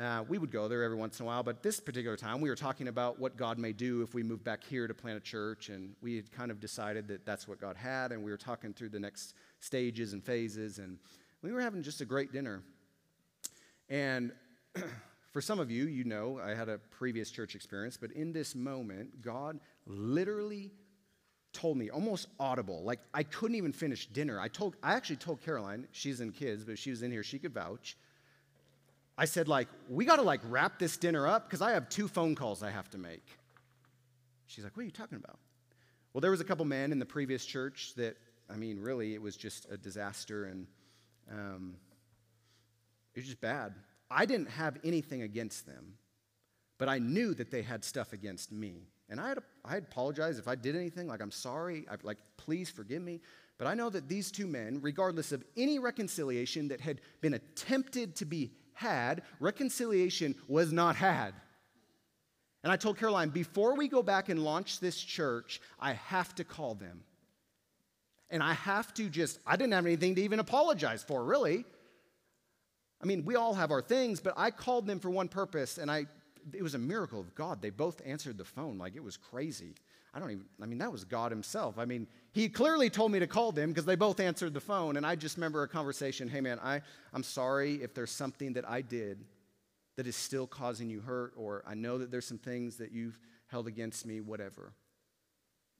uh, 0.00 0.22
we 0.28 0.36
would 0.36 0.50
go 0.50 0.68
there 0.68 0.82
every 0.82 0.96
once 0.96 1.20
in 1.20 1.24
a 1.24 1.26
while, 1.26 1.42
but 1.42 1.62
this 1.62 1.80
particular 1.80 2.16
time 2.16 2.40
we 2.40 2.50
were 2.50 2.56
talking 2.56 2.88
about 2.88 3.18
what 3.18 3.36
God 3.36 3.58
may 3.58 3.72
do 3.72 4.02
if 4.02 4.12
we 4.12 4.22
move 4.22 4.44
back 4.44 4.62
here 4.62 4.86
to 4.86 4.92
plant 4.92 5.16
a 5.16 5.20
church, 5.20 5.70
and 5.70 5.94
we 6.02 6.16
had 6.16 6.30
kind 6.30 6.50
of 6.50 6.60
decided 6.60 7.08
that 7.08 7.24
that's 7.24 7.48
what 7.48 7.60
God 7.60 7.76
had, 7.76 8.12
and 8.12 8.22
we 8.22 8.30
were 8.30 8.36
talking 8.36 8.74
through 8.74 8.90
the 8.90 9.00
next 9.00 9.34
stages 9.60 10.12
and 10.12 10.22
phases, 10.22 10.78
and 10.78 10.98
we 11.40 11.50
were 11.50 11.62
having 11.62 11.82
just 11.82 12.02
a 12.02 12.04
great 12.04 12.30
dinner. 12.30 12.62
And 13.88 14.32
for 15.32 15.40
some 15.40 15.58
of 15.58 15.70
you, 15.70 15.86
you 15.86 16.04
know, 16.04 16.40
I 16.44 16.50
had 16.50 16.68
a 16.68 16.76
previous 16.76 17.30
church 17.30 17.54
experience, 17.54 17.96
but 17.96 18.10
in 18.12 18.32
this 18.32 18.54
moment, 18.54 19.22
God 19.22 19.60
literally 19.86 20.72
told 21.52 21.78
me 21.78 21.88
almost 21.88 22.26
audible 22.38 22.82
like 22.82 23.00
i 23.14 23.22
couldn't 23.22 23.56
even 23.56 23.72
finish 23.72 24.08
dinner 24.08 24.38
i 24.38 24.46
told 24.46 24.76
i 24.82 24.92
actually 24.92 25.16
told 25.16 25.40
caroline 25.40 25.88
she's 25.90 26.20
in 26.20 26.30
kids 26.30 26.64
but 26.64 26.78
she 26.78 26.90
was 26.90 27.02
in 27.02 27.10
here 27.10 27.22
she 27.22 27.38
could 27.38 27.54
vouch 27.54 27.96
I 29.18 29.24
said, 29.24 29.48
like, 29.48 29.68
we 29.88 30.04
got 30.04 30.16
to 30.16 30.22
like 30.22 30.40
wrap 30.44 30.78
this 30.78 30.96
dinner 30.96 31.26
up 31.26 31.48
because 31.48 31.62
I 31.62 31.72
have 31.72 31.88
two 31.88 32.06
phone 32.06 32.34
calls 32.34 32.62
I 32.62 32.70
have 32.70 32.90
to 32.90 32.98
make. 32.98 33.26
She's 34.46 34.62
like, 34.62 34.76
what 34.76 34.82
are 34.82 34.86
you 34.86 34.92
talking 34.92 35.16
about? 35.16 35.38
Well, 36.12 36.20
there 36.20 36.30
was 36.30 36.40
a 36.40 36.44
couple 36.44 36.64
men 36.64 36.92
in 36.92 36.98
the 36.98 37.06
previous 37.06 37.44
church 37.44 37.94
that, 37.96 38.16
I 38.50 38.56
mean, 38.56 38.80
really, 38.80 39.14
it 39.14 39.22
was 39.22 39.36
just 39.36 39.66
a 39.70 39.76
disaster 39.76 40.44
and 40.44 40.66
um, 41.30 41.76
it 43.14 43.20
was 43.20 43.26
just 43.26 43.40
bad. 43.40 43.74
I 44.10 44.26
didn't 44.26 44.50
have 44.50 44.78
anything 44.84 45.22
against 45.22 45.66
them, 45.66 45.94
but 46.78 46.88
I 46.88 46.98
knew 46.98 47.34
that 47.34 47.50
they 47.50 47.62
had 47.62 47.84
stuff 47.84 48.12
against 48.12 48.52
me. 48.52 48.88
And 49.08 49.20
I 49.20 49.28
had, 49.28 49.38
I 49.64 49.74
had 49.74 49.84
apologized 49.84 50.38
if 50.38 50.48
I 50.48 50.54
did 50.54 50.76
anything, 50.76 51.06
like, 51.06 51.22
I'm 51.22 51.30
sorry, 51.30 51.86
I, 51.90 51.96
like, 52.02 52.18
please 52.36 52.70
forgive 52.70 53.02
me. 53.02 53.20
But 53.58 53.66
I 53.66 53.74
know 53.74 53.88
that 53.90 54.08
these 54.08 54.30
two 54.30 54.46
men, 54.46 54.80
regardless 54.82 55.32
of 55.32 55.42
any 55.56 55.78
reconciliation 55.78 56.68
that 56.68 56.80
had 56.80 57.00
been 57.20 57.34
attempted 57.34 58.16
to 58.16 58.24
be 58.24 58.52
had, 58.76 59.22
reconciliation 59.40 60.34
was 60.48 60.72
not 60.72 60.96
had. 60.96 61.34
And 62.62 62.72
I 62.72 62.76
told 62.76 62.98
Caroline, 62.98 63.30
before 63.30 63.74
we 63.74 63.88
go 63.88 64.02
back 64.02 64.28
and 64.28 64.42
launch 64.42 64.80
this 64.80 64.98
church, 64.98 65.60
I 65.80 65.94
have 65.94 66.34
to 66.36 66.44
call 66.44 66.74
them. 66.74 67.02
And 68.28 68.42
I 68.42 68.54
have 68.54 68.92
to 68.94 69.08
just, 69.08 69.38
I 69.46 69.56
didn't 69.56 69.72
have 69.72 69.86
anything 69.86 70.14
to 70.16 70.22
even 70.22 70.40
apologize 70.40 71.02
for, 71.02 71.24
really. 71.24 71.64
I 73.00 73.06
mean, 73.06 73.24
we 73.24 73.36
all 73.36 73.54
have 73.54 73.70
our 73.70 73.82
things, 73.82 74.20
but 74.20 74.34
I 74.36 74.50
called 74.50 74.86
them 74.86 75.00
for 75.00 75.10
one 75.10 75.28
purpose, 75.28 75.78
and 75.78 75.90
I, 75.90 76.06
it 76.52 76.62
was 76.62 76.74
a 76.74 76.78
miracle 76.78 77.20
of 77.20 77.34
God. 77.34 77.62
They 77.62 77.70
both 77.70 78.02
answered 78.04 78.36
the 78.36 78.44
phone 78.44 78.78
like 78.78 78.96
it 78.96 79.02
was 79.02 79.16
crazy. 79.16 79.74
I 80.16 80.18
don't 80.18 80.30
even, 80.30 80.46
I 80.62 80.64
mean, 80.64 80.78
that 80.78 80.90
was 80.90 81.04
God 81.04 81.30
Himself. 81.30 81.78
I 81.78 81.84
mean, 81.84 82.06
He 82.32 82.48
clearly 82.48 82.88
told 82.88 83.12
me 83.12 83.18
to 83.18 83.26
call 83.26 83.52
them 83.52 83.68
because 83.68 83.84
they 83.84 83.96
both 83.96 84.18
answered 84.18 84.54
the 84.54 84.60
phone. 84.60 84.96
And 84.96 85.04
I 85.04 85.14
just 85.14 85.36
remember 85.36 85.62
a 85.62 85.68
conversation 85.68 86.26
hey, 86.26 86.40
man, 86.40 86.58
I, 86.62 86.80
I'm 87.12 87.22
sorry 87.22 87.74
if 87.82 87.92
there's 87.92 88.10
something 88.10 88.54
that 88.54 88.66
I 88.66 88.80
did 88.80 89.18
that 89.96 90.06
is 90.06 90.16
still 90.16 90.46
causing 90.46 90.88
you 90.88 91.00
hurt, 91.00 91.34
or 91.36 91.62
I 91.66 91.74
know 91.74 91.98
that 91.98 92.10
there's 92.10 92.24
some 92.24 92.38
things 92.38 92.76
that 92.78 92.92
you've 92.92 93.18
held 93.48 93.66
against 93.66 94.06
me, 94.06 94.22
whatever. 94.22 94.72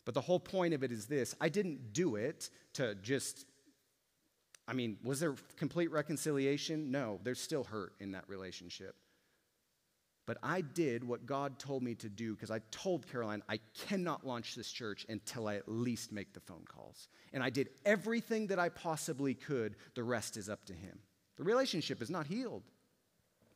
But 0.04 0.12
the 0.12 0.20
whole 0.20 0.40
point 0.40 0.74
of 0.74 0.84
it 0.84 0.92
is 0.92 1.06
this 1.06 1.34
I 1.40 1.48
didn't 1.48 1.94
do 1.94 2.16
it 2.16 2.50
to 2.74 2.94
just, 2.96 3.46
I 4.68 4.74
mean, 4.74 4.98
was 5.02 5.18
there 5.18 5.34
complete 5.56 5.90
reconciliation? 5.90 6.90
No, 6.90 7.20
there's 7.24 7.40
still 7.40 7.64
hurt 7.64 7.94
in 8.00 8.12
that 8.12 8.28
relationship. 8.28 8.96
But 10.26 10.38
I 10.42 10.60
did 10.60 11.04
what 11.04 11.24
God 11.24 11.58
told 11.58 11.84
me 11.84 11.94
to 11.96 12.08
do 12.08 12.34
because 12.34 12.50
I 12.50 12.60
told 12.72 13.06
Caroline 13.10 13.42
I 13.48 13.60
cannot 13.86 14.26
launch 14.26 14.56
this 14.56 14.70
church 14.70 15.06
until 15.08 15.46
I 15.46 15.54
at 15.54 15.68
least 15.68 16.10
make 16.10 16.32
the 16.32 16.40
phone 16.40 16.64
calls. 16.66 17.08
And 17.32 17.42
I 17.42 17.50
did 17.50 17.68
everything 17.84 18.48
that 18.48 18.58
I 18.58 18.68
possibly 18.68 19.34
could. 19.34 19.76
The 19.94 20.02
rest 20.02 20.36
is 20.36 20.48
up 20.48 20.64
to 20.66 20.72
Him. 20.72 20.98
The 21.36 21.44
relationship 21.44 22.02
is 22.02 22.10
not 22.10 22.26
healed. 22.26 22.64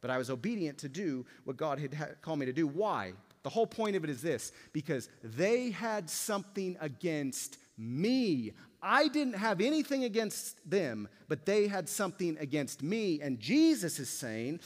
But 0.01 0.11
I 0.11 0.19
was 0.19 0.31
obedient 0.31 0.79
to 0.79 0.89
do 0.89 1.27
what 1.45 1.57
God 1.57 1.79
had 1.79 2.17
called 2.23 2.39
me 2.39 2.47
to 2.47 2.53
do. 2.53 2.67
Why? 2.67 3.13
The 3.43 3.51
whole 3.51 3.67
point 3.67 3.97
of 3.97 4.05
it 4.05 4.11
is 4.11 4.23
this 4.23 4.53
because 4.73 5.09
they 5.23 5.71
had 5.71 6.09
something 6.09 6.77
against 6.81 7.59
me. 7.77 8.53
I 8.83 9.09
didn't 9.09 9.35
have 9.35 9.61
anything 9.61 10.05
against 10.05 10.59
them, 10.69 11.09
but 11.29 11.45
they 11.45 11.67
had 11.67 11.89
something 11.89 12.37
against 12.39 12.83
me. 12.83 13.21
And 13.21 13.39
Jesus 13.41 13.99
is 13.99 14.09
saying, 14.09 14.61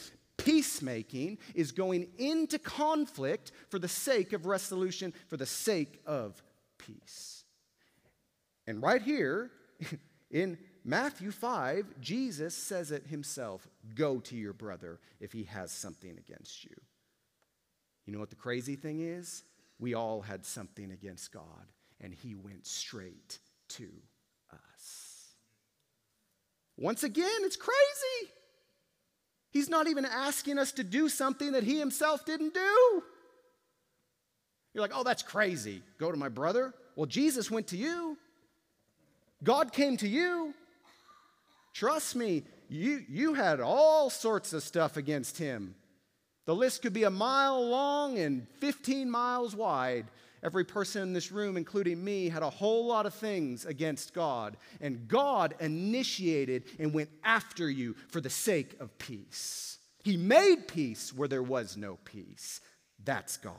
Peacemaking 0.44 1.38
is 1.54 1.72
going 1.72 2.08
into 2.18 2.58
conflict 2.58 3.50
for 3.70 3.78
the 3.78 3.88
sake 3.88 4.34
of 4.34 4.44
resolution, 4.44 5.14
for 5.28 5.38
the 5.38 5.46
sake 5.46 6.00
of 6.04 6.42
peace. 6.76 7.44
And 8.66 8.82
right 8.82 9.00
here 9.00 9.50
in 10.30 10.58
Matthew 10.84 11.30
5, 11.30 11.98
Jesus 11.98 12.54
says 12.54 12.90
it 12.90 13.06
himself 13.06 13.66
go 13.94 14.20
to 14.20 14.36
your 14.36 14.52
brother 14.52 15.00
if 15.18 15.32
he 15.32 15.44
has 15.44 15.72
something 15.72 16.18
against 16.18 16.64
you. 16.64 16.76
You 18.04 18.12
know 18.12 18.18
what 18.18 18.28
the 18.28 18.36
crazy 18.36 18.76
thing 18.76 19.00
is? 19.00 19.44
We 19.78 19.94
all 19.94 20.20
had 20.20 20.44
something 20.44 20.90
against 20.90 21.32
God, 21.32 21.72
and 22.02 22.12
he 22.12 22.34
went 22.34 22.66
straight 22.66 23.38
to 23.70 23.88
us. 24.52 25.34
Once 26.76 27.02
again, 27.02 27.30
it's 27.40 27.56
crazy. 27.56 28.30
He's 29.54 29.70
not 29.70 29.86
even 29.86 30.04
asking 30.04 30.58
us 30.58 30.72
to 30.72 30.84
do 30.84 31.08
something 31.08 31.52
that 31.52 31.62
he 31.62 31.78
himself 31.78 32.26
didn't 32.26 32.54
do. 32.54 33.02
You're 34.74 34.82
like, 34.82 34.90
oh, 34.92 35.04
that's 35.04 35.22
crazy. 35.22 35.80
Go 35.96 36.10
to 36.10 36.18
my 36.18 36.28
brother. 36.28 36.74
Well, 36.96 37.06
Jesus 37.06 37.52
went 37.52 37.68
to 37.68 37.76
you, 37.76 38.18
God 39.44 39.72
came 39.72 39.96
to 39.98 40.08
you. 40.08 40.52
Trust 41.72 42.16
me, 42.16 42.42
you, 42.68 43.04
you 43.08 43.34
had 43.34 43.60
all 43.60 44.10
sorts 44.10 44.52
of 44.52 44.62
stuff 44.62 44.96
against 44.96 45.38
him. 45.38 45.74
The 46.46 46.54
list 46.54 46.82
could 46.82 46.92
be 46.92 47.04
a 47.04 47.10
mile 47.10 47.64
long 47.64 48.18
and 48.18 48.46
15 48.58 49.10
miles 49.10 49.56
wide. 49.56 50.06
Every 50.44 50.64
person 50.64 51.02
in 51.02 51.12
this 51.14 51.32
room, 51.32 51.56
including 51.56 52.04
me, 52.04 52.28
had 52.28 52.42
a 52.42 52.50
whole 52.50 52.86
lot 52.86 53.06
of 53.06 53.14
things 53.14 53.64
against 53.64 54.12
God. 54.12 54.58
And 54.82 55.08
God 55.08 55.54
initiated 55.58 56.64
and 56.78 56.92
went 56.92 57.08
after 57.24 57.70
you 57.70 57.96
for 58.08 58.20
the 58.20 58.28
sake 58.28 58.76
of 58.78 58.96
peace. 58.98 59.78
He 60.02 60.18
made 60.18 60.68
peace 60.68 61.14
where 61.14 61.28
there 61.28 61.42
was 61.42 61.78
no 61.78 61.96
peace. 62.04 62.60
That's 63.02 63.38
God. 63.38 63.54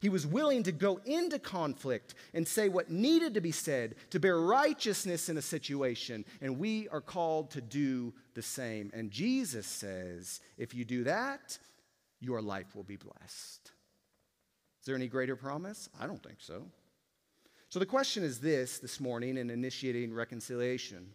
He 0.00 0.08
was 0.08 0.26
willing 0.26 0.62
to 0.62 0.72
go 0.72 1.00
into 1.04 1.38
conflict 1.38 2.14
and 2.32 2.48
say 2.48 2.70
what 2.70 2.90
needed 2.90 3.34
to 3.34 3.40
be 3.42 3.52
said 3.52 3.94
to 4.10 4.20
bear 4.20 4.38
righteousness 4.38 5.28
in 5.28 5.36
a 5.36 5.42
situation. 5.42 6.24
And 6.40 6.58
we 6.58 6.88
are 6.88 7.02
called 7.02 7.50
to 7.50 7.60
do 7.60 8.14
the 8.34 8.42
same. 8.42 8.90
And 8.94 9.10
Jesus 9.10 9.66
says, 9.66 10.40
if 10.56 10.74
you 10.74 10.86
do 10.86 11.04
that, 11.04 11.58
your 12.20 12.40
life 12.40 12.74
will 12.74 12.84
be 12.84 12.96
blessed. 12.96 13.72
Is 14.84 14.86
there 14.86 14.96
any 14.96 15.08
greater 15.08 15.34
promise? 15.34 15.88
I 15.98 16.06
don't 16.06 16.22
think 16.22 16.42
so. 16.42 16.66
So 17.70 17.78
the 17.78 17.86
question 17.86 18.22
is 18.22 18.38
this 18.38 18.78
this 18.78 19.00
morning 19.00 19.38
in 19.38 19.48
initiating 19.48 20.12
reconciliation 20.12 21.06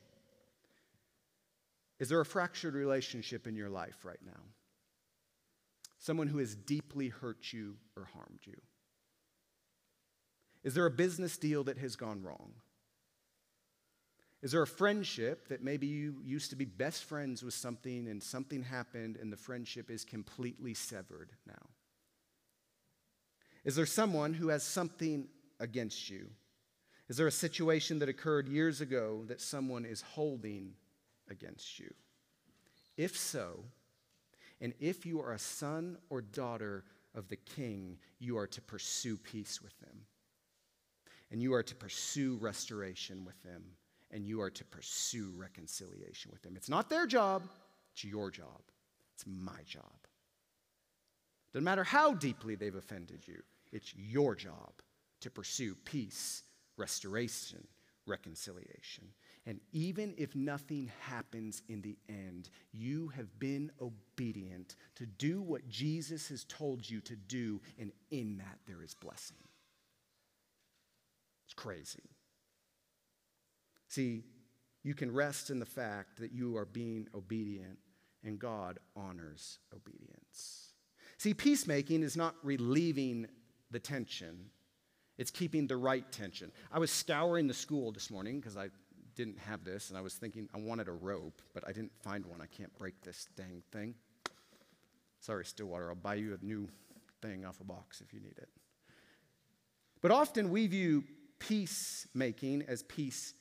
Is 2.00 2.10
there 2.10 2.20
a 2.20 2.26
fractured 2.26 2.74
relationship 2.74 3.46
in 3.46 3.56
your 3.56 3.70
life 3.70 4.04
right 4.04 4.18
now? 4.26 4.42
Someone 6.00 6.26
who 6.26 6.40
has 6.40 6.56
deeply 6.56 7.10
hurt 7.10 7.54
you 7.54 7.76
or 7.96 8.06
harmed 8.06 8.40
you? 8.48 8.60
Is 10.64 10.74
there 10.74 10.88
a 10.88 10.92
business 10.92 11.38
deal 11.38 11.64
that 11.66 11.78
has 11.78 11.96
gone 11.96 12.24
wrong? 12.24 12.54
Is 14.42 14.54
there 14.54 14.64
a 14.64 14.68
friendship 14.68 15.48
that 15.50 15.64
maybe 15.64 15.86
you 15.86 16.16
used 16.24 16.50
to 16.50 16.56
be 16.56 16.66
best 16.66 17.04
friends 17.04 17.44
with 17.44 17.54
something 17.54 18.08
and 18.08 18.24
something 18.24 18.64
happened 18.64 19.16
and 19.22 19.32
the 19.32 19.38
friendship 19.38 19.92
is 19.92 20.04
completely 20.04 20.74
severed 20.74 21.34
now? 21.46 21.68
Is 23.70 23.76
there 23.76 23.86
someone 23.86 24.34
who 24.34 24.48
has 24.48 24.64
something 24.64 25.28
against 25.60 26.10
you? 26.10 26.28
Is 27.08 27.18
there 27.18 27.28
a 27.28 27.32
situation 27.32 28.00
that 28.00 28.10
occurred 28.10 28.48
years 28.48 28.82
ago 28.82 29.24
that 29.28 29.40
someone 29.40 29.86
is 29.86 30.02
holding 30.02 30.74
against 31.30 31.78
you? 31.78 31.94
If 32.98 33.16
so, 33.16 33.64
and 34.60 34.74
if 34.80 35.06
you 35.06 35.22
are 35.22 35.34
a 35.34 35.38
son 35.38 36.00
or 36.10 36.22
daughter 36.22 36.84
of 37.14 37.28
the 37.28 37.36
king, 37.36 38.00
you 38.18 38.40
are 38.40 38.48
to 38.48 38.60
pursue 38.60 39.18
peace 39.18 39.62
with 39.62 39.80
them. 39.82 40.00
And 41.30 41.40
you 41.40 41.54
are 41.54 41.62
to 41.62 41.76
pursue 41.76 42.40
restoration 42.42 43.24
with 43.24 43.40
them. 43.44 43.62
And 44.10 44.26
you 44.26 44.42
are 44.42 44.50
to 44.50 44.66
pursue 44.66 45.32
reconciliation 45.38 46.32
with 46.32 46.42
them. 46.42 46.56
It's 46.56 46.70
not 46.70 46.90
their 46.90 47.06
job, 47.06 47.44
it's 47.94 48.04
your 48.04 48.32
job. 48.32 48.64
It's 49.14 49.26
my 49.28 49.62
job. 49.68 49.94
Doesn't 51.54 51.64
matter 51.64 51.84
how 51.84 52.16
deeply 52.16 52.56
they've 52.56 52.76
offended 52.76 53.28
you, 53.28 53.44
it's 53.72 53.94
your 53.96 54.36
job 54.36 54.74
to 55.22 55.30
pursue 55.30 55.76
peace, 55.86 56.44
restoration, 56.78 57.68
reconciliation. 58.06 59.06
And 59.46 59.60
even 59.72 60.14
if 60.18 60.36
nothing 60.36 60.92
happens 61.00 61.62
in 61.70 61.82
the 61.82 61.98
end, 62.08 62.50
you 62.72 63.10
have 63.10 63.40
been 63.40 63.72
obedient 63.82 64.76
to 64.96 65.06
do 65.06 65.42
what 65.42 65.68
Jesus 65.70 66.28
has 66.30 66.44
told 66.46 66.88
you 66.90 67.02
to 67.02 67.16
do, 67.16 67.62
and 67.80 67.92
in 68.12 68.38
that 68.38 68.60
there 68.68 68.84
is 68.84 68.94
blessing. 68.94 69.38
It's 71.46 71.54
crazy. 71.54 72.10
See, 73.88 74.24
you 74.84 74.94
can 74.94 75.12
rest 75.12 75.50
in 75.50 75.60
the 75.60 75.66
fact 75.66 76.20
that 76.20 76.32
you 76.32 76.58
are 76.58 76.66
being 76.66 77.08
obedient, 77.16 77.80
and 78.24 78.38
God 78.38 78.80
honors 78.96 79.60
obedience. 79.76 80.74
See, 81.18 81.34
peacemaking 81.34 82.04
is 82.04 82.16
not 82.16 82.36
relieving 82.44 83.28
the 83.72 83.80
tension, 83.80 84.50
it's 85.18 85.32
keeping 85.32 85.68
the 85.68 85.78
right 85.78 86.10
tension. 86.12 86.52
I 86.72 86.80
was 86.80 86.92
scouring 86.92 87.48
the 87.48 87.54
school 87.54 87.92
this 87.92 88.10
morning 88.10 88.40
because 88.40 88.58
I 88.58 88.70
didn't 89.16 89.40
have 89.40 89.66
this, 89.66 89.90
and 89.90 89.98
I 89.98 90.02
was 90.02 90.14
thinking 90.14 90.48
I 90.56 90.60
wanted 90.60 90.88
a 90.88 90.94
rope, 90.94 91.42
but 91.54 91.68
I 91.68 91.74
didn't 91.74 91.92
find 92.02 92.26
one. 92.26 92.42
I 92.42 92.46
can't 92.46 92.74
break 92.78 93.02
this 93.02 93.28
dang 93.36 93.62
thing. 93.72 93.96
Sorry, 95.20 95.44
Stillwater, 95.44 95.90
I'll 95.90 95.96
buy 95.96 96.16
you 96.16 96.38
a 96.42 96.46
new 96.46 96.70
thing 97.22 97.46
off 97.46 97.60
a 97.60 97.66
box 97.66 98.02
if 98.02 98.14
you 98.14 98.22
need 98.22 98.38
it. 98.38 98.48
But 100.02 100.12
often 100.12 100.50
we 100.50 100.68
view 100.68 101.04
peacemaking 101.40 102.64
as 102.68 102.84
peace 102.84 103.34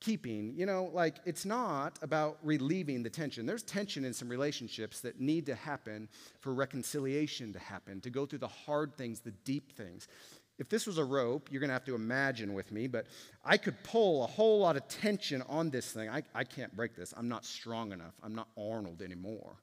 keeping. 0.00 0.54
You 0.56 0.66
know, 0.66 0.90
like 0.92 1.16
it's 1.24 1.44
not 1.44 1.98
about 2.02 2.38
relieving 2.42 3.02
the 3.02 3.10
tension. 3.10 3.46
There's 3.46 3.62
tension 3.62 4.04
in 4.04 4.12
some 4.12 4.28
relationships 4.28 5.00
that 5.00 5.20
need 5.20 5.46
to 5.46 5.54
happen 5.54 6.08
for 6.40 6.54
reconciliation 6.54 7.52
to 7.52 7.58
happen, 7.58 8.00
to 8.02 8.10
go 8.10 8.26
through 8.26 8.40
the 8.40 8.48
hard 8.48 8.96
things, 8.96 9.20
the 9.20 9.32
deep 9.44 9.72
things 9.72 10.08
if 10.58 10.68
this 10.68 10.86
was 10.86 10.98
a 10.98 11.04
rope, 11.04 11.48
you're 11.50 11.60
going 11.60 11.68
to 11.68 11.74
have 11.74 11.84
to 11.84 11.94
imagine 11.94 12.54
with 12.54 12.72
me, 12.72 12.86
but 12.86 13.06
I 13.44 13.56
could 13.56 13.82
pull 13.82 14.24
a 14.24 14.26
whole 14.26 14.60
lot 14.60 14.76
of 14.76 14.88
tension 14.88 15.42
on 15.48 15.70
this 15.70 15.92
thing. 15.92 16.08
I, 16.08 16.22
I 16.34 16.44
can't 16.44 16.74
break 16.74 16.96
this. 16.96 17.12
I'm 17.16 17.28
not 17.28 17.44
strong 17.44 17.92
enough. 17.92 18.14
I'm 18.22 18.34
not 18.34 18.48
Arnold 18.56 19.02
anymore, 19.02 19.56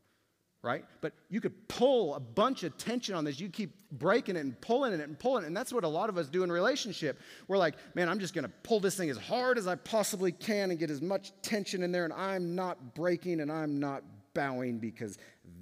right? 0.64 0.86
But 1.02 1.12
you 1.30 1.42
could 1.42 1.68
pull 1.68 2.16
a 2.16 2.20
bunch 2.22 2.64
of 2.64 2.78
tension 2.78 3.14
on 3.16 3.26
this. 3.26 3.40
You 3.40 3.50
keep 3.50 3.76
breaking 3.92 4.38
it 4.38 4.40
and 4.40 4.60
pulling 4.62 4.94
it 4.94 5.02
and 5.02 5.20
pulling 5.20 5.44
it. 5.44 5.48
And 5.48 5.56
that's 5.56 5.74
what 5.74 5.84
a 5.84 5.88
lot 5.88 6.10
of 6.10 6.18
us 6.18 6.28
do 6.30 6.44
in 6.44 6.52
relationship. 6.52 7.20
We're 7.50 7.58
like, 7.58 7.76
man, 7.96 8.08
I'm 8.08 8.18
just 8.18 8.34
going 8.34 8.46
to 8.46 8.52
pull 8.64 8.80
this 8.80 8.96
thing 8.96 9.10
as 9.10 9.18
hard 9.18 9.58
as 9.58 9.68
I 9.68 9.76
possibly 9.76 10.32
can 10.32 10.72
and 10.72 10.80
get 10.80 10.90
as 10.90 11.02
much 11.02 11.34
tension 11.42 11.84
in 11.84 11.92
there. 11.92 12.06
And 12.06 12.14
I'm 12.14 12.56
not 12.56 12.96
breaking 12.96 13.42
and 13.42 13.52
I'm 13.52 13.80
not 13.80 14.04
bowing 14.34 14.80
because 14.80 15.18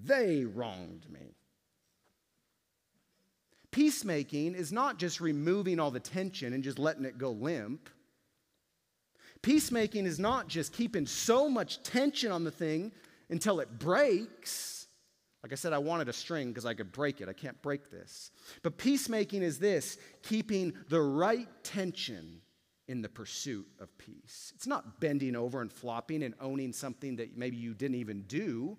they 0.05 0.45
wronged 0.45 1.07
me. 1.09 1.33
Peacemaking 3.71 4.53
is 4.53 4.71
not 4.71 4.99
just 4.99 5.19
removing 5.19 5.79
all 5.79 5.91
the 5.91 5.99
tension 5.99 6.53
and 6.53 6.63
just 6.63 6.77
letting 6.77 7.05
it 7.05 7.17
go 7.17 7.31
limp. 7.31 7.89
Peacemaking 9.41 10.05
is 10.05 10.19
not 10.19 10.47
just 10.47 10.73
keeping 10.73 11.07
so 11.07 11.49
much 11.49 11.81
tension 11.81 12.31
on 12.31 12.43
the 12.43 12.51
thing 12.51 12.91
until 13.31 13.59
it 13.61 13.79
breaks. 13.79 14.80
Like 15.43 15.51
I 15.51 15.55
said, 15.55 15.73
I 15.73 15.79
wanted 15.79 16.07
a 16.07 16.13
string 16.13 16.49
because 16.49 16.65
I 16.65 16.73
could 16.73 16.91
break 16.91 17.19
it. 17.19 17.27
I 17.27 17.33
can't 17.33 17.59
break 17.61 17.89
this. 17.89 18.31
But 18.61 18.77
peacemaking 18.77 19.41
is 19.41 19.57
this 19.57 19.97
keeping 20.21 20.73
the 20.89 21.01
right 21.01 21.47
tension 21.63 22.41
in 22.87 23.01
the 23.01 23.09
pursuit 23.09 23.65
of 23.79 23.97
peace. 23.97 24.51
It's 24.55 24.67
not 24.67 24.99
bending 24.99 25.35
over 25.35 25.61
and 25.61 25.71
flopping 25.71 26.23
and 26.23 26.35
owning 26.39 26.73
something 26.73 27.15
that 27.15 27.37
maybe 27.37 27.57
you 27.57 27.73
didn't 27.73 27.95
even 27.95 28.23
do. 28.23 28.77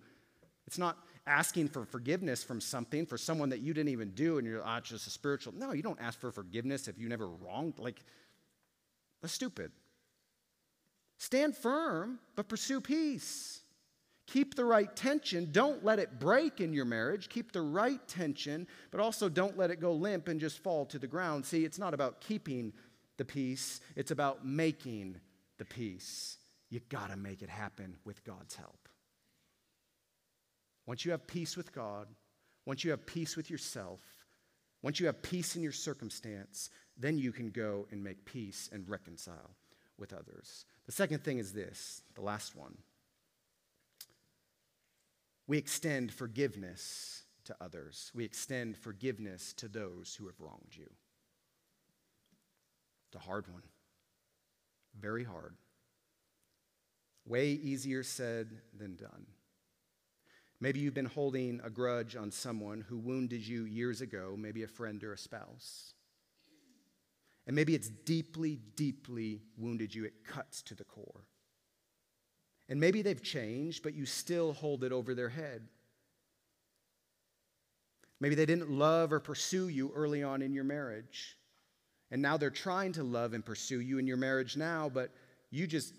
It's 0.66 0.78
not 0.78 0.98
asking 1.26 1.68
for 1.68 1.84
forgiveness 1.84 2.44
from 2.44 2.60
something 2.60 3.06
for 3.06 3.16
someone 3.16 3.48
that 3.48 3.60
you 3.60 3.72
didn't 3.72 3.90
even 3.90 4.10
do 4.10 4.38
and 4.38 4.46
you're 4.46 4.62
oh, 4.64 4.80
just 4.80 5.06
a 5.06 5.10
spiritual. 5.10 5.54
No, 5.56 5.72
you 5.72 5.82
don't 5.82 6.00
ask 6.00 6.20
for 6.20 6.30
forgiveness 6.30 6.88
if 6.88 6.98
you 6.98 7.08
never 7.08 7.26
wronged. 7.26 7.78
Like, 7.78 8.04
that's 9.20 9.32
stupid. 9.32 9.72
Stand 11.18 11.56
firm, 11.56 12.18
but 12.36 12.48
pursue 12.48 12.80
peace. 12.80 13.61
Keep 14.26 14.54
the 14.54 14.64
right 14.64 14.94
tension. 14.94 15.48
Don't 15.50 15.84
let 15.84 15.98
it 15.98 16.18
break 16.18 16.60
in 16.60 16.72
your 16.72 16.84
marriage. 16.84 17.28
Keep 17.28 17.52
the 17.52 17.62
right 17.62 18.00
tension, 18.08 18.66
but 18.90 19.00
also 19.00 19.28
don't 19.28 19.58
let 19.58 19.70
it 19.70 19.80
go 19.80 19.92
limp 19.92 20.28
and 20.28 20.40
just 20.40 20.62
fall 20.62 20.86
to 20.86 20.98
the 20.98 21.06
ground. 21.06 21.44
See, 21.44 21.64
it's 21.64 21.78
not 21.78 21.94
about 21.94 22.20
keeping 22.20 22.72
the 23.18 23.24
peace, 23.24 23.80
it's 23.94 24.10
about 24.10 24.46
making 24.46 25.20
the 25.58 25.64
peace. 25.64 26.38
You 26.70 26.80
got 26.88 27.10
to 27.10 27.16
make 27.16 27.42
it 27.42 27.50
happen 27.50 27.96
with 28.04 28.24
God's 28.24 28.54
help. 28.54 28.88
Once 30.86 31.04
you 31.04 31.10
have 31.10 31.26
peace 31.26 31.56
with 31.56 31.72
God, 31.72 32.08
once 32.64 32.84
you 32.84 32.90
have 32.90 33.04
peace 33.04 33.36
with 33.36 33.50
yourself, 33.50 34.00
once 34.82 34.98
you 34.98 35.06
have 35.06 35.22
peace 35.22 35.54
in 35.54 35.62
your 35.62 35.72
circumstance, 35.72 36.70
then 36.96 37.18
you 37.18 37.32
can 37.32 37.50
go 37.50 37.86
and 37.90 38.02
make 38.02 38.24
peace 38.24 38.70
and 38.72 38.88
reconcile 38.88 39.54
with 39.98 40.12
others. 40.12 40.64
The 40.86 40.92
second 40.92 41.22
thing 41.22 41.38
is 41.38 41.52
this, 41.52 42.02
the 42.14 42.22
last 42.22 42.56
one. 42.56 42.76
We 45.46 45.58
extend 45.58 46.12
forgiveness 46.12 47.24
to 47.44 47.56
others. 47.60 48.10
We 48.14 48.24
extend 48.24 48.76
forgiveness 48.76 49.52
to 49.54 49.68
those 49.68 50.14
who 50.14 50.26
have 50.26 50.40
wronged 50.40 50.72
you. 50.72 50.88
It's 53.08 53.16
a 53.16 53.26
hard 53.26 53.48
one. 53.48 53.62
Very 54.98 55.24
hard. 55.24 55.56
Way 57.26 57.50
easier 57.50 58.02
said 58.02 58.50
than 58.76 58.96
done. 58.96 59.26
Maybe 60.60 60.78
you've 60.78 60.94
been 60.94 61.06
holding 61.06 61.60
a 61.64 61.70
grudge 61.70 62.14
on 62.14 62.30
someone 62.30 62.82
who 62.88 62.96
wounded 62.96 63.46
you 63.46 63.64
years 63.64 64.00
ago, 64.00 64.36
maybe 64.38 64.62
a 64.62 64.68
friend 64.68 65.02
or 65.02 65.12
a 65.12 65.18
spouse. 65.18 65.94
And 67.46 67.56
maybe 67.56 67.74
it's 67.74 67.88
deeply, 67.88 68.60
deeply 68.76 69.42
wounded 69.56 69.92
you. 69.92 70.04
It 70.04 70.24
cuts 70.24 70.62
to 70.62 70.76
the 70.76 70.84
core. 70.84 71.26
And 72.72 72.80
maybe 72.80 73.02
they've 73.02 73.22
changed, 73.22 73.82
but 73.82 73.92
you 73.92 74.06
still 74.06 74.54
hold 74.54 74.82
it 74.82 74.92
over 74.92 75.14
their 75.14 75.28
head. 75.28 75.60
Maybe 78.18 78.34
they 78.34 78.46
didn't 78.46 78.70
love 78.70 79.12
or 79.12 79.20
pursue 79.20 79.68
you 79.68 79.92
early 79.94 80.22
on 80.22 80.40
in 80.40 80.54
your 80.54 80.64
marriage. 80.64 81.36
And 82.10 82.22
now 82.22 82.38
they're 82.38 82.48
trying 82.48 82.92
to 82.92 83.02
love 83.02 83.34
and 83.34 83.44
pursue 83.44 83.82
you 83.82 83.98
in 83.98 84.06
your 84.06 84.16
marriage 84.16 84.56
now, 84.56 84.88
but 84.88 85.10
you 85.50 85.66
just 85.66 85.92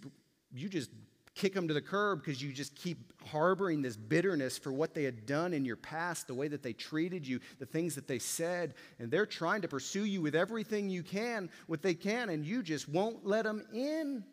you 0.51 0.67
just 0.67 0.89
kick 1.36 1.53
them 1.53 1.67
to 1.67 1.76
the 1.76 1.82
curb 1.82 2.24
because 2.26 2.41
you 2.41 2.51
just 2.51 2.74
keep 2.74 3.21
harboring 3.28 3.84
this 3.84 3.95
bitterness 3.95 4.57
for 4.57 4.74
what 4.74 4.95
they 4.95 5.03
had 5.03 5.28
done 5.28 5.53
in 5.53 5.63
your 5.65 5.76
past, 5.76 6.26
the 6.26 6.34
way 6.34 6.47
that 6.47 6.63
they 6.63 6.74
treated 6.74 7.28
you, 7.28 7.39
the 7.59 7.67
things 7.67 7.93
that 7.93 8.07
they 8.07 8.17
said, 8.17 8.74
and 8.97 9.11
they're 9.11 9.28
trying 9.28 9.61
to 9.61 9.67
pursue 9.67 10.05
you 10.05 10.24
with 10.24 10.34
everything 10.34 10.89
you 10.89 11.03
can, 11.03 11.51
what 11.67 11.84
they 11.84 11.93
can, 11.93 12.30
and 12.30 12.43
you 12.43 12.63
just 12.63 12.89
won't 12.89 13.24
let 13.24 13.43
them 13.43 13.63
in. 13.71 14.24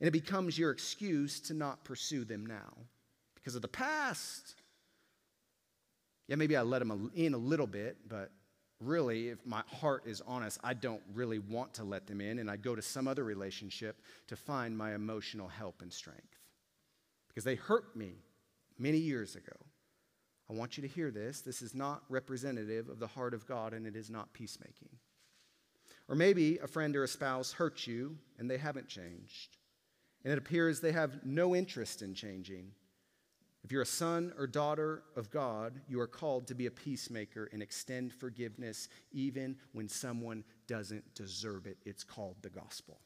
And 0.00 0.08
it 0.08 0.12
becomes 0.12 0.58
your 0.58 0.70
excuse 0.70 1.40
to 1.40 1.54
not 1.54 1.84
pursue 1.84 2.24
them 2.24 2.44
now 2.44 2.72
because 3.34 3.54
of 3.54 3.62
the 3.62 3.68
past. 3.68 4.54
Yeah, 6.28 6.36
maybe 6.36 6.56
I 6.56 6.62
let 6.62 6.80
them 6.80 7.10
in 7.14 7.34
a 7.34 7.38
little 7.38 7.66
bit, 7.66 7.96
but 8.08 8.30
really, 8.80 9.28
if 9.28 9.44
my 9.46 9.62
heart 9.68 10.02
is 10.06 10.20
honest, 10.26 10.58
I 10.62 10.74
don't 10.74 11.02
really 11.14 11.38
want 11.38 11.72
to 11.74 11.84
let 11.84 12.06
them 12.06 12.20
in, 12.20 12.40
and 12.40 12.50
I 12.50 12.56
go 12.56 12.74
to 12.74 12.82
some 12.82 13.08
other 13.08 13.24
relationship 13.24 14.02
to 14.26 14.36
find 14.36 14.76
my 14.76 14.94
emotional 14.94 15.48
help 15.48 15.82
and 15.82 15.92
strength. 15.92 16.40
Because 17.28 17.44
they 17.44 17.54
hurt 17.54 17.96
me 17.96 18.14
many 18.78 18.98
years 18.98 19.36
ago. 19.36 19.56
I 20.50 20.52
want 20.52 20.76
you 20.76 20.82
to 20.82 20.88
hear 20.88 21.10
this. 21.10 21.40
This 21.40 21.62
is 21.62 21.74
not 21.74 22.02
representative 22.08 22.88
of 22.88 22.98
the 22.98 23.06
heart 23.06 23.34
of 23.34 23.46
God, 23.46 23.72
and 23.72 23.86
it 23.86 23.96
is 23.96 24.10
not 24.10 24.32
peacemaking. 24.32 24.90
Or 26.08 26.14
maybe 26.14 26.58
a 26.58 26.68
friend 26.68 26.94
or 26.96 27.04
a 27.04 27.08
spouse 27.08 27.52
hurt 27.52 27.86
you, 27.86 28.18
and 28.38 28.50
they 28.50 28.58
haven't 28.58 28.88
changed. 28.88 29.56
And 30.26 30.32
it 30.32 30.38
appears 30.38 30.80
they 30.80 30.90
have 30.90 31.24
no 31.24 31.54
interest 31.54 32.02
in 32.02 32.12
changing. 32.12 32.72
If 33.62 33.70
you're 33.70 33.82
a 33.82 33.86
son 33.86 34.32
or 34.36 34.48
daughter 34.48 35.04
of 35.14 35.30
God, 35.30 35.80
you 35.86 36.00
are 36.00 36.08
called 36.08 36.48
to 36.48 36.54
be 36.56 36.66
a 36.66 36.70
peacemaker 36.72 37.48
and 37.52 37.62
extend 37.62 38.12
forgiveness 38.12 38.88
even 39.12 39.54
when 39.70 39.88
someone 39.88 40.42
doesn't 40.66 41.14
deserve 41.14 41.68
it. 41.68 41.78
It's 41.84 42.02
called 42.02 42.34
the 42.42 42.50
gospel. 42.50 42.98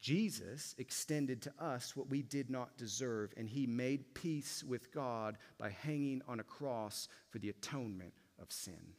Jesus 0.00 0.74
extended 0.78 1.42
to 1.42 1.52
us 1.60 1.94
what 1.94 2.08
we 2.08 2.22
did 2.22 2.48
not 2.48 2.78
deserve, 2.78 3.34
and 3.36 3.46
he 3.46 3.66
made 3.66 4.14
peace 4.14 4.64
with 4.64 4.94
God 4.94 5.36
by 5.58 5.68
hanging 5.68 6.22
on 6.26 6.40
a 6.40 6.44
cross 6.44 7.08
for 7.28 7.38
the 7.38 7.50
atonement 7.50 8.14
of 8.40 8.50
sin. 8.50 8.94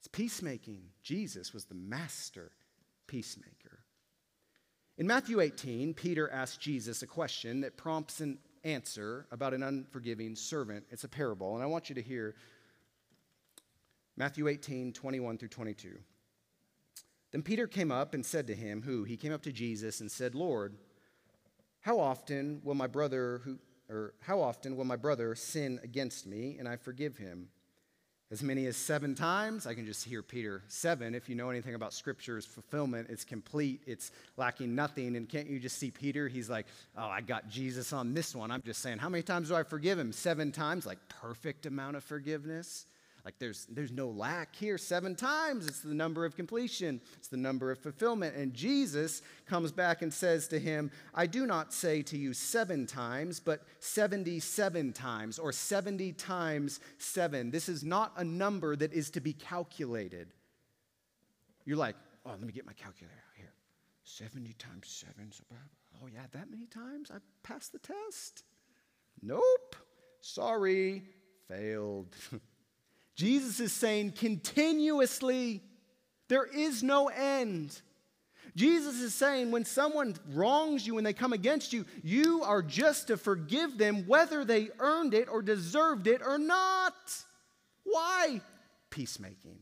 It's 0.00 0.08
peacemaking. 0.08 0.82
Jesus 1.02 1.54
was 1.54 1.64
the 1.64 1.74
master 1.74 2.52
peacemaker. 3.06 3.59
In 5.00 5.06
Matthew 5.06 5.40
18, 5.40 5.94
Peter 5.94 6.28
asks 6.28 6.58
Jesus 6.58 7.00
a 7.00 7.06
question 7.06 7.62
that 7.62 7.78
prompts 7.78 8.20
an 8.20 8.36
answer 8.64 9.24
about 9.30 9.54
an 9.54 9.62
unforgiving 9.62 10.36
servant. 10.36 10.84
It's 10.90 11.04
a 11.04 11.08
parable, 11.08 11.54
and 11.54 11.64
I 11.64 11.66
want 11.68 11.88
you 11.88 11.94
to 11.94 12.02
hear 12.02 12.34
Matthew 14.18 14.46
18, 14.46 14.92
21 14.92 15.38
through 15.38 15.48
22. 15.48 15.96
Then 17.32 17.40
Peter 17.40 17.66
came 17.66 17.90
up 17.90 18.12
and 18.12 18.26
said 18.26 18.46
to 18.48 18.54
him, 18.54 18.82
Who? 18.82 19.04
He 19.04 19.16
came 19.16 19.32
up 19.32 19.40
to 19.44 19.52
Jesus 19.52 20.02
and 20.02 20.12
said, 20.12 20.34
Lord, 20.34 20.74
how 21.80 21.98
often 21.98 22.60
will 22.62 22.74
my 22.74 22.86
brother 22.86 23.40
who 23.42 23.58
or 23.88 24.12
how 24.20 24.42
often 24.42 24.76
will 24.76 24.84
my 24.84 24.96
brother 24.96 25.34
sin 25.34 25.80
against 25.82 26.26
me 26.26 26.56
and 26.58 26.68
I 26.68 26.76
forgive 26.76 27.16
him? 27.16 27.48
As 28.32 28.44
many 28.44 28.66
as 28.66 28.76
seven 28.76 29.16
times. 29.16 29.66
I 29.66 29.74
can 29.74 29.84
just 29.84 30.04
hear 30.04 30.22
Peter, 30.22 30.62
seven. 30.68 31.16
If 31.16 31.28
you 31.28 31.34
know 31.34 31.50
anything 31.50 31.74
about 31.74 31.92
Scripture's 31.92 32.46
fulfillment, 32.46 33.08
it's 33.10 33.24
complete, 33.24 33.80
it's 33.86 34.12
lacking 34.36 34.72
nothing. 34.72 35.16
And 35.16 35.28
can't 35.28 35.50
you 35.50 35.58
just 35.58 35.78
see 35.78 35.90
Peter? 35.90 36.28
He's 36.28 36.48
like, 36.48 36.66
oh, 36.96 37.08
I 37.08 37.22
got 37.22 37.48
Jesus 37.48 37.92
on 37.92 38.14
this 38.14 38.32
one. 38.32 38.52
I'm 38.52 38.62
just 38.62 38.82
saying, 38.82 38.98
how 38.98 39.08
many 39.08 39.24
times 39.24 39.48
do 39.48 39.56
I 39.56 39.64
forgive 39.64 39.98
him? 39.98 40.12
Seven 40.12 40.52
times, 40.52 40.86
like 40.86 40.98
perfect 41.08 41.66
amount 41.66 41.96
of 41.96 42.04
forgiveness. 42.04 42.86
Like 43.24 43.38
there's, 43.38 43.66
there's 43.70 43.92
no 43.92 44.08
lack 44.08 44.54
here. 44.54 44.78
Seven 44.78 45.14
times, 45.14 45.66
it's 45.66 45.80
the 45.80 45.94
number 45.94 46.24
of 46.24 46.36
completion, 46.36 47.00
it's 47.18 47.28
the 47.28 47.36
number 47.36 47.70
of 47.70 47.78
fulfillment. 47.78 48.36
And 48.36 48.54
Jesus 48.54 49.22
comes 49.46 49.72
back 49.72 50.02
and 50.02 50.12
says 50.12 50.48
to 50.48 50.58
him, 50.58 50.90
I 51.14 51.26
do 51.26 51.46
not 51.46 51.72
say 51.72 52.02
to 52.02 52.16
you 52.16 52.32
seven 52.32 52.86
times, 52.86 53.40
but 53.40 53.62
77 53.80 54.92
times, 54.92 55.38
or 55.38 55.52
70 55.52 56.12
times 56.12 56.80
seven. 56.98 57.50
This 57.50 57.68
is 57.68 57.84
not 57.84 58.12
a 58.16 58.24
number 58.24 58.76
that 58.76 58.92
is 58.92 59.10
to 59.10 59.20
be 59.20 59.32
calculated. 59.32 60.28
You're 61.64 61.76
like, 61.76 61.96
oh, 62.24 62.30
let 62.30 62.42
me 62.42 62.52
get 62.52 62.66
my 62.66 62.72
calculator 62.72 63.14
here. 63.36 63.52
70 64.04 64.54
times 64.54 64.88
seven. 64.88 65.30
Oh, 66.02 66.06
yeah, 66.06 66.20
that 66.32 66.50
many 66.50 66.66
times? 66.66 67.10
I 67.14 67.18
passed 67.42 67.72
the 67.72 67.78
test. 67.78 68.44
Nope. 69.22 69.76
Sorry, 70.20 71.02
failed. 71.48 72.14
Jesus 73.20 73.60
is 73.60 73.70
saying 73.70 74.12
continuously, 74.12 75.60
there 76.30 76.46
is 76.46 76.82
no 76.82 77.08
end. 77.08 77.78
Jesus 78.56 78.98
is 79.02 79.12
saying 79.12 79.50
when 79.50 79.66
someone 79.66 80.16
wrongs 80.30 80.86
you, 80.86 80.94
when 80.94 81.04
they 81.04 81.12
come 81.12 81.34
against 81.34 81.74
you, 81.74 81.84
you 82.02 82.42
are 82.42 82.62
just 82.62 83.08
to 83.08 83.18
forgive 83.18 83.76
them 83.76 84.06
whether 84.06 84.42
they 84.42 84.70
earned 84.78 85.12
it 85.12 85.28
or 85.28 85.42
deserved 85.42 86.06
it 86.06 86.22
or 86.24 86.38
not. 86.38 86.94
Why? 87.84 88.40
Peacemaking, 88.88 89.58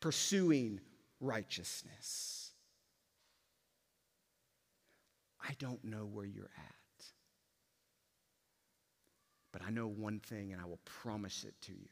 pursuing 0.00 0.80
righteousness. 1.20 2.52
I 5.46 5.52
don't 5.58 5.84
know 5.84 6.06
where 6.06 6.24
you're 6.24 6.50
at. 6.56 6.81
But 9.52 9.62
I 9.66 9.70
know 9.70 9.86
one 9.86 10.20
thing, 10.20 10.52
and 10.52 10.60
I 10.60 10.64
will 10.64 10.80
promise 10.84 11.44
it 11.44 11.54
to 11.62 11.72
you. 11.72 11.88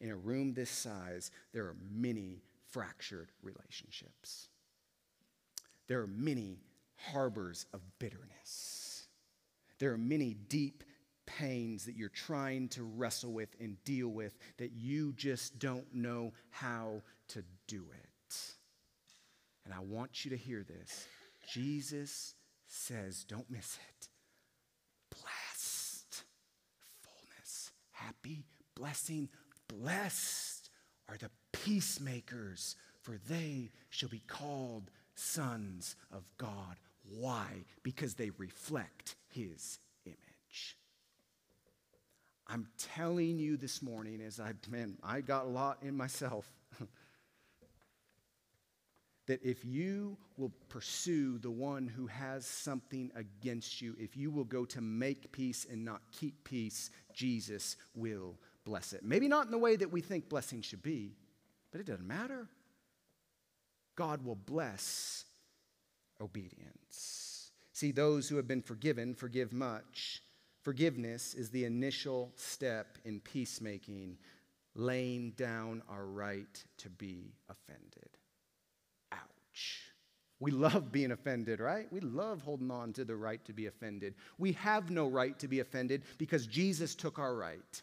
In 0.00 0.10
a 0.10 0.16
room 0.16 0.54
this 0.54 0.70
size, 0.70 1.30
there 1.52 1.64
are 1.64 1.76
many 1.90 2.42
fractured 2.70 3.30
relationships. 3.42 4.48
There 5.88 6.00
are 6.00 6.06
many 6.06 6.60
harbors 6.96 7.66
of 7.72 7.80
bitterness. 7.98 9.06
There 9.78 9.92
are 9.92 9.98
many 9.98 10.34
deep 10.34 10.84
pains 11.26 11.84
that 11.86 11.96
you're 11.96 12.08
trying 12.08 12.68
to 12.68 12.82
wrestle 12.82 13.32
with 13.32 13.48
and 13.60 13.82
deal 13.84 14.08
with 14.08 14.38
that 14.58 14.72
you 14.72 15.12
just 15.14 15.58
don't 15.58 15.86
know 15.94 16.32
how 16.50 17.02
to 17.28 17.42
do 17.66 17.84
it. 17.92 18.54
And 19.64 19.74
I 19.74 19.80
want 19.80 20.24
you 20.24 20.30
to 20.30 20.36
hear 20.36 20.64
this. 20.64 21.06
Jesus 21.52 22.34
says, 22.66 23.24
don't 23.24 23.50
miss 23.50 23.78
it. 23.88 24.08
Happy, 28.10 28.42
blessing, 28.74 29.28
blessed 29.68 30.68
are 31.08 31.16
the 31.16 31.30
peacemakers, 31.52 32.74
for 33.02 33.18
they 33.28 33.70
shall 33.88 34.08
be 34.08 34.22
called 34.26 34.90
sons 35.14 35.94
of 36.12 36.24
God. 36.36 36.76
Why? 37.16 37.64
Because 37.84 38.14
they 38.14 38.30
reflect 38.30 39.14
his 39.28 39.78
image. 40.04 40.76
I'm 42.48 42.66
telling 42.96 43.38
you 43.38 43.56
this 43.56 43.80
morning, 43.80 44.20
as 44.20 44.40
I, 44.40 44.54
man, 44.68 44.96
I 45.04 45.20
got 45.20 45.44
a 45.44 45.48
lot 45.48 45.78
in 45.82 45.96
myself, 45.96 46.50
that 49.30 49.44
if 49.44 49.64
you 49.64 50.16
will 50.36 50.50
pursue 50.68 51.38
the 51.38 51.52
one 51.52 51.86
who 51.86 52.08
has 52.08 52.44
something 52.44 53.12
against 53.14 53.80
you, 53.80 53.94
if 53.96 54.16
you 54.16 54.28
will 54.28 54.42
go 54.42 54.64
to 54.64 54.80
make 54.80 55.30
peace 55.30 55.68
and 55.70 55.84
not 55.84 56.02
keep 56.10 56.42
peace, 56.42 56.90
Jesus 57.14 57.76
will 57.94 58.34
bless 58.64 58.92
it. 58.92 59.04
Maybe 59.04 59.28
not 59.28 59.44
in 59.44 59.52
the 59.52 59.58
way 59.58 59.76
that 59.76 59.92
we 59.92 60.00
think 60.00 60.28
blessing 60.28 60.62
should 60.62 60.82
be, 60.82 61.12
but 61.70 61.80
it 61.80 61.86
doesn't 61.86 62.08
matter. 62.08 62.48
God 63.94 64.24
will 64.24 64.34
bless 64.34 65.26
obedience. 66.20 67.52
See, 67.72 67.92
those 67.92 68.28
who 68.28 68.34
have 68.34 68.48
been 68.48 68.62
forgiven 68.62 69.14
forgive 69.14 69.52
much. 69.52 70.24
Forgiveness 70.62 71.34
is 71.34 71.50
the 71.50 71.66
initial 71.66 72.32
step 72.34 72.98
in 73.04 73.20
peacemaking, 73.20 74.18
laying 74.74 75.30
down 75.36 75.84
our 75.88 76.06
right 76.06 76.64
to 76.78 76.88
be 76.90 77.36
offended. 77.48 78.19
We 80.40 80.50
love 80.50 80.90
being 80.90 81.12
offended, 81.12 81.60
right? 81.60 81.86
We 81.92 82.00
love 82.00 82.40
holding 82.40 82.70
on 82.70 82.94
to 82.94 83.04
the 83.04 83.14
right 83.14 83.44
to 83.44 83.52
be 83.52 83.66
offended. 83.66 84.14
We 84.38 84.52
have 84.52 84.90
no 84.90 85.06
right 85.06 85.38
to 85.38 85.48
be 85.48 85.60
offended 85.60 86.02
because 86.16 86.46
Jesus 86.46 86.94
took 86.94 87.18
our 87.18 87.34
right. 87.36 87.82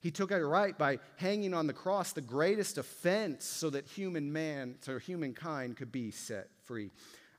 He 0.00 0.10
took 0.10 0.32
our 0.32 0.46
right 0.46 0.76
by 0.76 1.00
hanging 1.16 1.52
on 1.52 1.66
the 1.66 1.72
cross, 1.72 2.12
the 2.12 2.20
greatest 2.20 2.78
offense, 2.78 3.44
so 3.44 3.70
that 3.70 3.86
human 3.86 4.32
man, 4.32 4.76
so 4.80 4.98
humankind 4.98 5.76
could 5.76 5.92
be 5.92 6.10
set 6.10 6.48
free. 6.64 6.90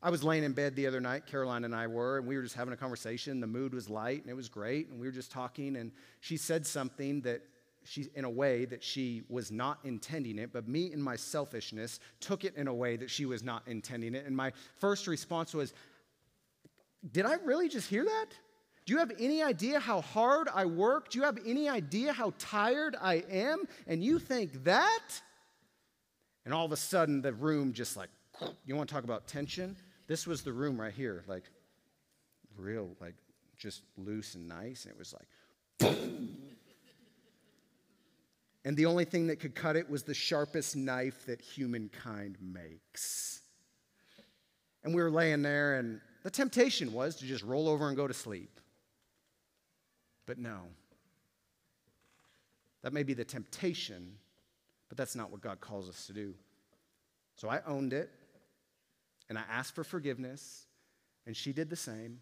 I 0.04 0.12
was 0.12 0.24
laying 0.24 0.44
in 0.44 0.52
bed 0.52 0.76
the 0.76 0.86
other 0.86 1.02
night, 1.02 1.26
Caroline 1.26 1.64
and 1.64 1.74
I 1.74 1.88
were, 1.88 2.20
and 2.20 2.28
we 2.28 2.36
were 2.36 2.44
just 2.44 2.56
having 2.56 2.74
a 2.74 2.78
conversation. 2.78 3.40
The 3.40 3.48
mood 3.48 3.74
was 3.74 3.90
light 3.90 4.22
and 4.22 4.30
it 4.30 4.36
was 4.36 4.48
great, 4.48 4.90
and 4.90 5.00
we 5.00 5.08
were 5.08 5.14
just 5.14 5.32
talking, 5.32 5.76
and 5.76 5.92
she 6.20 6.38
said 6.38 6.68
something 6.68 7.22
that 7.22 7.42
she, 7.88 8.08
in 8.16 8.26
a 8.26 8.30
way 8.30 8.66
that 8.66 8.84
she 8.84 9.24
was 9.30 9.52
not 9.52 9.80
intending 9.84 10.38
it, 10.40 10.52
but 10.52 10.68
me 10.68 10.92
in 10.92 11.02
my 11.02 11.16
selfishness 11.16 12.00
took 12.20 12.44
it 12.44 12.56
in 12.56 12.68
a 12.68 12.74
way 12.74 12.98
that 12.98 13.10
she 13.10 13.26
was 13.26 13.44
not 13.44 13.64
intending 13.68 14.14
it. 14.14 14.26
And 14.26 14.36
my 14.36 14.52
first 14.78 15.08
response 15.08 15.54
was, 15.54 15.74
Did 17.12 17.26
I 17.26 17.36
really 17.36 17.70
just 17.70 17.90
hear 17.90 18.04
that? 18.04 18.28
Do 18.86 18.94
you 18.94 19.00
have 19.00 19.12
any 19.20 19.44
idea 19.44 19.80
how 19.80 20.02
hard 20.02 20.48
I 20.54 20.66
work? 20.66 21.10
Do 21.10 21.20
you 21.20 21.26
have 21.26 21.38
any 21.46 21.68
idea 21.68 22.14
how 22.14 22.34
tired 22.38 22.96
I 23.02 23.24
am? 23.30 23.66
And 23.86 24.04
you 24.04 24.18
think 24.18 24.64
that? 24.64 25.22
And 26.46 26.54
all 26.54 26.66
of 26.66 26.72
a 26.72 26.78
sudden, 26.78 27.22
the 27.22 27.34
room 27.34 27.74
just 27.74 27.98
like, 27.98 28.10
you 28.66 28.76
want 28.76 28.88
to 28.88 28.96
talk 28.96 29.04
about 29.04 29.28
tension? 29.28 29.76
This 30.08 30.26
was 30.26 30.42
the 30.42 30.54
room 30.54 30.80
right 30.80 30.94
here, 30.94 31.26
like 31.28 31.44
real, 32.56 32.96
like 33.02 33.16
just 33.58 33.82
loose 33.98 34.36
and 34.36 34.48
nice. 34.48 34.86
And 34.86 34.94
it 34.94 34.98
was 34.98 35.14
like, 35.14 35.98
and 38.66 38.76
the 38.76 38.86
only 38.86 39.06
thing 39.06 39.28
that 39.28 39.40
could 39.40 39.56
cut 39.56 39.76
it 39.76 39.90
was 39.90 40.04
the 40.04 40.14
sharpest 40.14 40.76
knife 40.76 41.26
that 41.26 41.42
humankind 41.42 42.38
makes. 42.42 43.42
And 44.84 44.94
we 44.94 45.02
were 45.02 45.12
laying 45.12 45.42
there, 45.42 45.76
and 45.76 46.02
the 46.24 46.30
temptation 46.30 46.94
was 46.94 47.16
to 47.18 47.26
just 47.26 47.44
roll 47.44 47.70
over 47.70 47.88
and 47.88 47.96
go 47.96 48.08
to 48.08 48.14
sleep. 48.14 48.60
But 50.26 50.38
no. 50.38 50.60
That 52.84 52.94
may 52.94 53.04
be 53.04 53.14
the 53.14 53.26
temptation, 53.26 54.14
but 54.90 54.98
that's 54.98 55.16
not 55.16 55.32
what 55.32 55.42
God 55.42 55.60
calls 55.60 55.90
us 55.90 56.06
to 56.08 56.14
do. 56.14 56.34
So 57.36 57.50
I 57.50 57.62
owned 57.66 57.94
it, 57.94 58.10
and 59.30 59.38
I 59.38 59.44
asked 59.50 59.76
for 59.76 59.84
forgiveness, 59.84 60.66
and 61.26 61.36
she 61.36 61.54
did 61.54 61.70
the 61.70 61.76
same. 61.76 62.20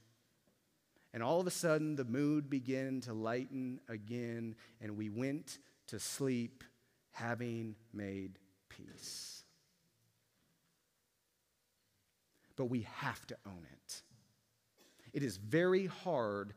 And 1.14 1.24
all 1.24 1.40
of 1.40 1.48
a 1.48 1.52
sudden, 1.52 1.96
the 1.96 2.04
mood 2.04 2.50
began 2.50 3.00
to 3.02 3.14
lighten 3.14 3.80
again, 3.88 4.56
and 4.82 4.98
we 4.98 5.10
went 5.10 5.60
to 5.88 6.00
sleep 6.00 6.64
having 7.12 7.76
made 7.94 8.38
peace. 8.70 9.44
But 12.56 12.66
we 12.66 12.88
have 12.98 13.26
to 13.28 13.38
own 13.46 13.66
it. 13.72 14.02
It 15.14 15.24
is 15.24 15.38
very 15.38 15.86
hard 15.86 16.54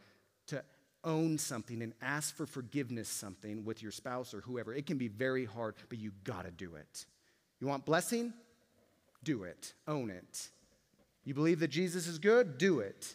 to 0.49 0.65
own 1.05 1.39
something 1.39 1.83
and 1.83 1.93
ask 2.03 2.37
for 2.37 2.47
forgiveness 2.47 3.09
something 3.09 3.65
with 3.65 3.83
your 3.83 3.93
spouse 3.93 4.35
or 4.35 4.41
whoever. 4.41 4.75
It 4.75 4.87
can 4.87 4.99
be 4.99 5.09
very 5.09 5.45
hard, 5.45 5.77
but 5.89 5.99
you 5.99 6.13
got 6.25 6.45
to 6.45 6.51
do 6.51 6.75
it. 6.75 7.07
You 7.61 7.67
want 7.67 7.85
blessing? 7.85 8.33
Do 9.25 9.45
it. 9.45 9.75
Own 9.87 10.11
it. 10.11 10.49
You 11.25 11.35
believe 11.35 11.61
that 11.61 11.69
Jesus 11.69 12.07
is 12.07 12.19
good? 12.19 12.59
Do 12.59 12.81
it. 12.81 13.15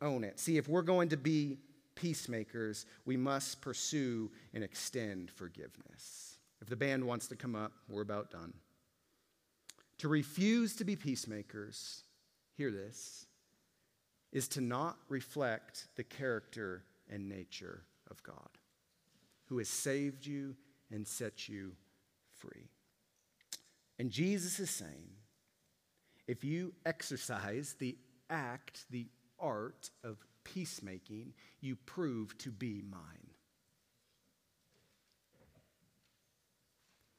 Own 0.00 0.24
it. 0.24 0.40
See, 0.40 0.56
if 0.56 0.68
we're 0.68 0.82
going 0.82 1.10
to 1.10 1.16
be 1.16 1.58
peacemakers, 1.94 2.86
we 3.04 3.16
must 3.16 3.60
pursue 3.60 4.30
and 4.52 4.64
extend 4.64 5.30
forgiveness. 5.30 6.38
If 6.60 6.68
the 6.68 6.76
band 6.76 7.04
wants 7.04 7.28
to 7.28 7.36
come 7.36 7.54
up, 7.54 7.72
we're 7.88 8.02
about 8.02 8.30
done. 8.30 8.54
To 9.98 10.08
refuse 10.08 10.74
to 10.76 10.84
be 10.84 10.96
peacemakers, 10.96 12.02
hear 12.56 12.70
this, 12.70 13.26
is 14.32 14.48
to 14.48 14.60
not 14.60 14.96
reflect 15.08 15.86
the 15.96 16.04
character 16.04 16.82
and 17.10 17.28
nature 17.28 17.82
of 18.10 18.22
God, 18.22 18.58
who 19.46 19.58
has 19.58 19.68
saved 19.68 20.26
you 20.26 20.56
and 20.90 21.06
set 21.06 21.48
you 21.48 21.72
free. 22.32 22.68
And 23.98 24.10
Jesus 24.10 24.58
is 24.58 24.70
saying, 24.70 25.10
if 26.26 26.42
you 26.42 26.72
exercise 26.84 27.76
the 27.78 27.96
act 28.30 28.86
the 28.90 29.06
art 29.38 29.90
of 30.02 30.16
peacemaking, 30.44 31.32
you 31.60 31.76
prove 31.76 32.36
to 32.38 32.50
be 32.50 32.82
mine. 32.88 33.00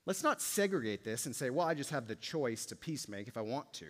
Let's 0.06 0.24
not 0.24 0.42
segregate 0.42 1.04
this 1.04 1.26
and 1.26 1.36
say, 1.36 1.50
well, 1.50 1.66
I 1.66 1.74
just 1.74 1.90
have 1.90 2.08
the 2.08 2.16
choice 2.16 2.66
to 2.68 2.76
peacemake 2.76 3.28
if 3.28 3.38
I 3.38 3.42
want 3.42 3.74
to. 3.74 3.88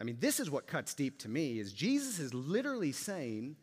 I 0.00 0.04
mean, 0.04 0.18
this 0.20 0.40
is 0.40 0.50
what 0.50 0.66
cuts 0.66 0.94
deep 0.94 1.18
to 1.20 1.28
me 1.28 1.58
is 1.58 1.72
Jesus 1.72 2.18
is 2.18 2.32
literally 2.32 2.92
saying, 2.92 3.56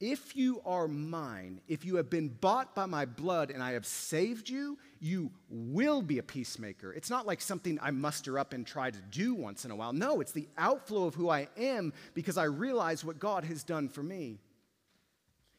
if 0.00 0.36
you 0.36 0.60
are 0.66 0.86
mine, 0.86 1.60
if 1.68 1.84
you 1.84 1.96
have 1.96 2.10
been 2.10 2.28
bought 2.28 2.74
by 2.74 2.84
my 2.84 3.06
blood 3.06 3.50
and 3.50 3.62
I 3.62 3.72
have 3.72 3.86
saved 3.86 4.48
you, 4.48 4.78
you 5.00 5.30
will 5.48 6.02
be 6.02 6.18
a 6.18 6.22
peacemaker. 6.22 6.92
It's 6.92 7.08
not 7.08 7.26
like 7.26 7.40
something 7.40 7.78
I 7.80 7.90
muster 7.92 8.38
up 8.38 8.52
and 8.52 8.66
try 8.66 8.90
to 8.90 9.00
do 9.10 9.34
once 9.34 9.64
in 9.64 9.70
a 9.70 9.76
while. 9.76 9.94
No, 9.94 10.20
it's 10.20 10.32
the 10.32 10.48
outflow 10.58 11.04
of 11.04 11.14
who 11.14 11.30
I 11.30 11.48
am 11.56 11.94
because 12.12 12.36
I 12.36 12.44
realize 12.44 13.04
what 13.04 13.18
God 13.18 13.44
has 13.44 13.62
done 13.62 13.88
for 13.88 14.02
me. 14.02 14.38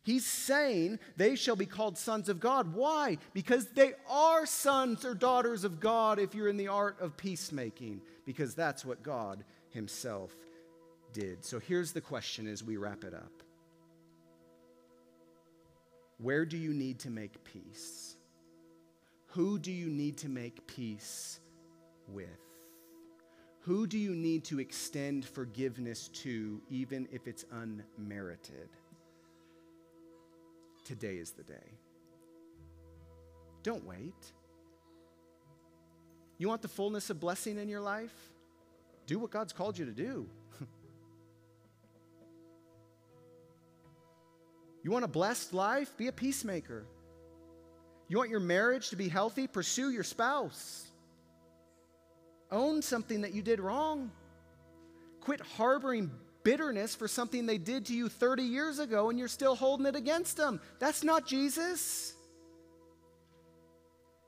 He's 0.03 0.25
saying 0.25 0.99
they 1.17 1.35
shall 1.35 1.55
be 1.55 1.65
called 1.65 1.97
sons 1.97 2.29
of 2.29 2.39
God. 2.39 2.73
Why? 2.75 3.17
Because 3.33 3.67
they 3.71 3.93
are 4.09 4.45
sons 4.45 5.03
or 5.03 5.15
daughters 5.15 5.63
of 5.63 5.79
God 5.79 6.19
if 6.19 6.35
you're 6.35 6.47
in 6.47 6.57
the 6.57 6.69
art 6.69 6.97
of 7.01 7.17
peacemaking, 7.17 8.01
because 8.23 8.53
that's 8.53 8.85
what 8.85 9.03
God 9.03 9.43
Himself 9.71 10.33
did. 11.11 11.43
So 11.43 11.59
here's 11.59 11.91
the 11.91 12.01
question 12.01 12.47
as 12.47 12.63
we 12.63 12.77
wrap 12.77 13.03
it 13.03 13.13
up 13.13 13.43
where 16.18 16.45
do 16.45 16.57
you 16.57 16.74
need 16.74 16.99
to 16.99 17.09
make 17.09 17.43
peace? 17.43 18.15
Who 19.28 19.59
do 19.59 19.72
you 19.72 19.88
need 19.88 20.18
to 20.20 20.30
make 20.30 20.65
peace 20.68 21.39
with? 22.07 22.28
Who 23.61 23.86
do 23.86 23.97
you 23.97 24.15
need 24.15 24.45
to 24.45 24.59
extend 24.59 25.26
forgiveness 25.26 26.07
to, 26.09 26.61
even 26.70 27.07
if 27.11 27.28
it's 27.28 27.45
unmerited? 27.51 28.70
Today 30.86 31.18
is 31.18 31.32
the 31.32 31.43
day. 31.43 31.78
Don't 33.63 33.86
wait. 33.86 34.32
You 36.38 36.47
want 36.47 36.61
the 36.61 36.68
fullness 36.68 37.09
of 37.09 37.20
blessing 37.20 37.57
in 37.57 37.68
your 37.68 37.82
life? 37.82 38.15
Do 39.05 39.20
what 39.20 39.32
God's 39.32 39.51
called 39.51 39.78
you 39.78 39.86
to 39.86 39.91
do. 39.91 40.30
You 44.88 44.91
want 44.91 45.03
a 45.03 45.09
blessed 45.09 45.53
life? 45.53 45.97
Be 45.97 46.07
a 46.07 46.13
peacemaker. 46.13 46.85
You 48.07 48.17
want 48.17 48.29
your 48.29 48.39
marriage 48.39 48.91
to 48.91 48.95
be 48.95 49.09
healthy? 49.09 49.45
Pursue 49.45 49.89
your 49.89 50.05
spouse. 50.05 50.88
Own 52.53 52.81
something 52.81 53.19
that 53.23 53.33
you 53.33 53.41
did 53.41 53.59
wrong. 53.59 54.11
Quit 55.19 55.41
harboring 55.41 56.09
bitterness 56.45 56.95
for 56.95 57.09
something 57.09 57.45
they 57.45 57.57
did 57.57 57.88
to 57.88 57.93
you 57.93 58.07
30 58.07 58.43
years 58.43 58.79
ago 58.79 59.09
and 59.09 59.19
you're 59.19 59.27
still 59.27 59.57
holding 59.57 59.88
it 59.88 59.97
against 59.97 60.38
them. 60.38 60.61
That's 60.79 61.03
not 61.03 61.27
Jesus. 61.27 62.13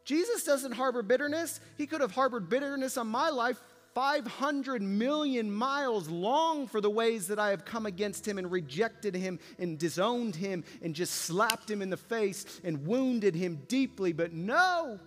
Jesus 0.04 0.44
doesn't 0.44 0.74
harbor 0.74 1.04
bitterness. 1.04 1.62
He 1.78 1.88
could 1.88 2.02
have 2.02 2.12
harbored 2.12 2.50
bitterness 2.50 2.98
on 2.98 3.08
my 3.08 3.30
life 3.30 3.62
500 3.94 4.82
million 4.82 5.52
miles 5.52 6.10
long 6.10 6.68
for 6.68 6.82
the 6.82 6.90
ways 6.90 7.28
that 7.28 7.40
I 7.40 7.50
have 7.50 7.66
come 7.66 7.86
against 7.86 8.28
him 8.28 8.38
and 8.38 8.52
rejected 8.52 9.16
him 9.16 9.40
and 9.58 9.78
disowned 9.78 10.36
him 10.36 10.64
and 10.82 10.94
just 10.94 11.14
slapped 11.14 11.70
him 11.70 11.82
in 11.82 11.90
the 11.90 11.98
face 11.98 12.62
and 12.64 12.86
wounded 12.86 13.36
him 13.36 13.62
deeply. 13.68 14.14
But 14.14 14.34
no, 14.34 15.00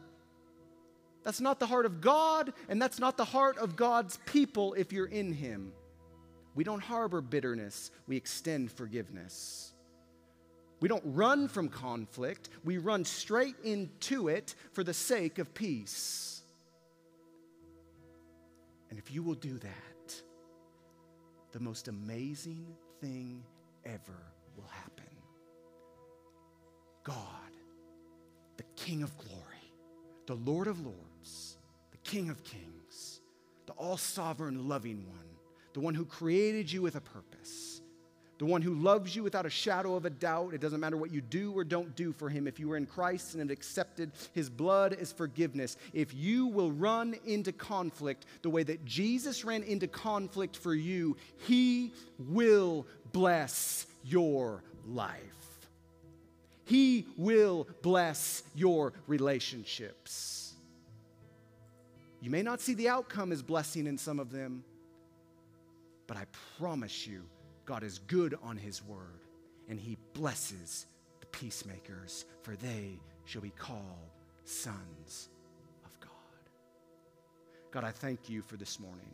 that's 1.24 1.40
not 1.40 1.60
the 1.60 1.66
heart 1.66 1.86
of 1.86 2.00
God, 2.00 2.52
and 2.68 2.80
that's 2.80 2.98
not 2.98 3.16
the 3.16 3.24
heart 3.24 3.58
of 3.58 3.76
God's 3.76 4.18
people 4.26 4.74
if 4.74 4.92
you're 4.92 5.06
in 5.06 5.32
him. 5.32 5.72
We 6.54 6.64
don't 6.64 6.82
harbor 6.82 7.20
bitterness, 7.20 7.90
we 8.06 8.16
extend 8.16 8.70
forgiveness. 8.72 9.72
We 10.80 10.88
don't 10.88 11.04
run 11.06 11.46
from 11.46 11.68
conflict, 11.68 12.48
we 12.64 12.78
run 12.78 13.04
straight 13.04 13.54
into 13.62 14.28
it 14.28 14.54
for 14.72 14.82
the 14.82 14.94
sake 14.94 15.38
of 15.38 15.54
peace. 15.54 16.31
And 18.92 18.98
if 18.98 19.10
you 19.10 19.22
will 19.22 19.36
do 19.36 19.56
that, 19.56 20.22
the 21.52 21.60
most 21.60 21.88
amazing 21.88 22.66
thing 23.00 23.42
ever 23.86 24.20
will 24.54 24.68
happen. 24.68 25.16
God, 27.02 27.16
the 28.58 28.64
King 28.76 29.02
of 29.02 29.16
glory, 29.16 29.72
the 30.26 30.34
Lord 30.34 30.66
of 30.66 30.84
lords, 30.84 31.56
the 31.90 31.96
King 32.04 32.28
of 32.28 32.44
kings, 32.44 33.22
the 33.64 33.72
all 33.78 33.96
sovereign, 33.96 34.68
loving 34.68 35.06
one, 35.08 35.38
the 35.72 35.80
one 35.80 35.94
who 35.94 36.04
created 36.04 36.70
you 36.70 36.82
with 36.82 36.94
a 36.94 37.00
purpose 37.00 37.71
the 38.42 38.46
one 38.46 38.60
who 38.60 38.74
loves 38.74 39.14
you 39.14 39.22
without 39.22 39.46
a 39.46 39.50
shadow 39.50 39.94
of 39.94 40.04
a 40.04 40.10
doubt. 40.10 40.52
It 40.52 40.60
doesn't 40.60 40.80
matter 40.80 40.96
what 40.96 41.12
you 41.12 41.20
do 41.20 41.52
or 41.52 41.62
don't 41.62 41.94
do 41.94 42.10
for 42.10 42.28
him. 42.28 42.48
If 42.48 42.58
you 42.58 42.72
are 42.72 42.76
in 42.76 42.86
Christ 42.86 43.34
and 43.34 43.40
have 43.40 43.52
accepted 43.52 44.10
his 44.34 44.50
blood 44.50 44.94
as 44.94 45.12
forgiveness, 45.12 45.76
if 45.92 46.12
you 46.12 46.48
will 46.48 46.72
run 46.72 47.14
into 47.24 47.52
conflict 47.52 48.26
the 48.42 48.50
way 48.50 48.64
that 48.64 48.84
Jesus 48.84 49.44
ran 49.44 49.62
into 49.62 49.86
conflict 49.86 50.56
for 50.56 50.74
you, 50.74 51.16
he 51.46 51.92
will 52.18 52.84
bless 53.12 53.86
your 54.02 54.64
life. 54.88 55.20
He 56.64 57.06
will 57.16 57.68
bless 57.80 58.42
your 58.56 58.92
relationships. 59.06 60.54
You 62.20 62.30
may 62.30 62.42
not 62.42 62.60
see 62.60 62.74
the 62.74 62.88
outcome 62.88 63.30
as 63.30 63.40
blessing 63.40 63.86
in 63.86 63.98
some 63.98 64.18
of 64.18 64.32
them, 64.32 64.64
but 66.08 66.16
I 66.16 66.24
promise 66.58 67.06
you, 67.06 67.22
God 67.72 67.84
is 67.84 68.00
good 68.00 68.38
on 68.42 68.58
his 68.58 68.84
word, 68.84 69.24
and 69.66 69.80
he 69.80 69.96
blesses 70.12 70.84
the 71.20 71.26
peacemakers, 71.28 72.26
for 72.42 72.54
they 72.54 73.00
shall 73.24 73.40
be 73.40 73.48
called 73.48 74.10
sons 74.44 75.30
of 75.82 75.98
God. 75.98 76.10
God, 77.70 77.82
I 77.82 77.90
thank 77.90 78.28
you 78.28 78.42
for 78.42 78.58
this 78.58 78.78
morning. 78.78 79.08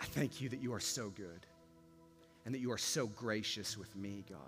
I 0.00 0.04
thank 0.04 0.40
you 0.40 0.48
that 0.50 0.62
you 0.62 0.72
are 0.74 0.78
so 0.78 1.10
good 1.10 1.44
and 2.46 2.54
that 2.54 2.60
you 2.60 2.70
are 2.70 2.78
so 2.78 3.08
gracious 3.08 3.76
with 3.76 3.96
me, 3.96 4.24
God. 4.30 4.38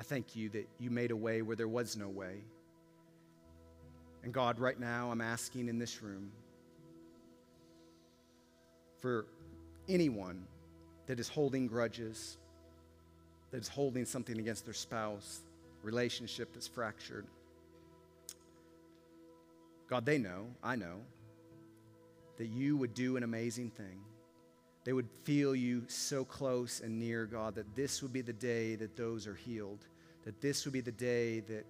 I 0.00 0.04
thank 0.04 0.34
you 0.34 0.48
that 0.48 0.66
you 0.78 0.88
made 0.88 1.10
a 1.10 1.16
way 1.16 1.42
where 1.42 1.54
there 1.54 1.68
was 1.68 1.98
no 1.98 2.08
way. 2.08 2.44
And 4.22 4.32
God, 4.32 4.58
right 4.58 4.80
now, 4.80 5.10
I'm 5.10 5.20
asking 5.20 5.68
in 5.68 5.78
this 5.78 6.02
room 6.02 6.32
for 9.02 9.26
anyone 9.88 10.46
that 11.06 11.20
is 11.20 11.28
holding 11.28 11.66
grudges, 11.66 12.38
that 13.50 13.60
is 13.60 13.68
holding 13.68 14.04
something 14.04 14.38
against 14.38 14.64
their 14.64 14.74
spouse, 14.74 15.40
relationship 15.82 16.52
that's 16.52 16.66
fractured. 16.66 17.26
God, 19.88 20.06
they 20.06 20.18
know, 20.18 20.46
I 20.62 20.76
know, 20.76 20.96
that 22.38 22.46
you 22.46 22.76
would 22.76 22.94
do 22.94 23.16
an 23.16 23.22
amazing 23.22 23.70
thing. 23.70 24.00
They 24.84 24.92
would 24.92 25.08
feel 25.24 25.54
you 25.54 25.84
so 25.88 26.24
close 26.24 26.80
and 26.80 26.98
near, 26.98 27.26
God, 27.26 27.54
that 27.54 27.74
this 27.74 28.02
would 28.02 28.12
be 28.12 28.20
the 28.20 28.32
day 28.32 28.76
that 28.76 28.96
those 28.96 29.26
are 29.26 29.34
healed, 29.34 29.86
that 30.24 30.40
this 30.40 30.64
would 30.64 30.74
be 30.74 30.80
the 30.80 30.92
day 30.92 31.40
that 31.40 31.64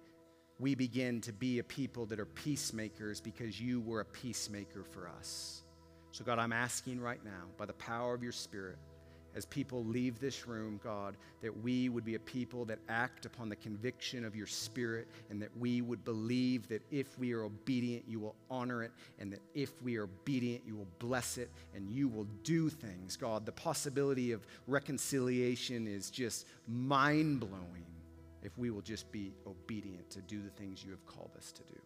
we 0.59 0.75
begin 0.75 1.21
to 1.21 1.33
be 1.33 1.59
a 1.59 1.63
people 1.63 2.05
that 2.07 2.19
are 2.19 2.25
peacemakers 2.25 3.19
because 3.19 3.59
you 3.59 3.81
were 3.81 4.01
a 4.01 4.05
peacemaker 4.05 4.83
for 4.83 5.09
us. 5.19 5.64
So, 6.15 6.23
God, 6.23 6.39
I'm 6.39 6.53
asking 6.53 7.01
right 7.01 7.19
now, 7.25 7.43
by 7.57 7.65
the 7.65 7.73
power 7.73 8.13
of 8.13 8.23
your 8.23 8.31
Spirit, 8.31 8.77
as 9.35 9.45
people 9.45 9.83
leave 9.83 10.17
this 10.17 10.47
room, 10.47 10.79
God, 10.81 11.17
that 11.41 11.61
we 11.61 11.89
would 11.89 12.05
be 12.05 12.15
a 12.15 12.19
people 12.19 12.63
that 12.65 12.79
act 12.87 13.25
upon 13.25 13.49
the 13.49 13.55
conviction 13.57 14.23
of 14.23 14.33
your 14.33 14.47
Spirit 14.47 15.09
and 15.29 15.41
that 15.41 15.49
we 15.57 15.81
would 15.81 16.05
believe 16.05 16.69
that 16.69 16.81
if 16.89 17.19
we 17.19 17.33
are 17.33 17.43
obedient, 17.43 18.05
you 18.07 18.21
will 18.21 18.37
honor 18.49 18.81
it, 18.81 18.93
and 19.19 19.29
that 19.33 19.41
if 19.53 19.81
we 19.83 19.97
are 19.97 20.03
obedient, 20.03 20.63
you 20.65 20.77
will 20.77 20.87
bless 20.99 21.37
it 21.37 21.51
and 21.75 21.89
you 21.89 22.07
will 22.07 22.27
do 22.43 22.69
things. 22.69 23.17
God, 23.17 23.45
the 23.45 23.51
possibility 23.51 24.31
of 24.31 24.47
reconciliation 24.67 25.85
is 25.85 26.09
just 26.09 26.47
mind 26.65 27.41
blowing 27.41 27.85
if 28.41 28.57
we 28.57 28.69
will 28.69 28.81
just 28.81 29.11
be 29.11 29.33
obedient 29.45 30.09
to 30.11 30.21
do 30.21 30.41
the 30.41 30.51
things 30.51 30.81
you 30.81 30.91
have 30.91 31.05
called 31.05 31.31
us 31.37 31.51
to 31.51 31.63
do. 31.63 31.79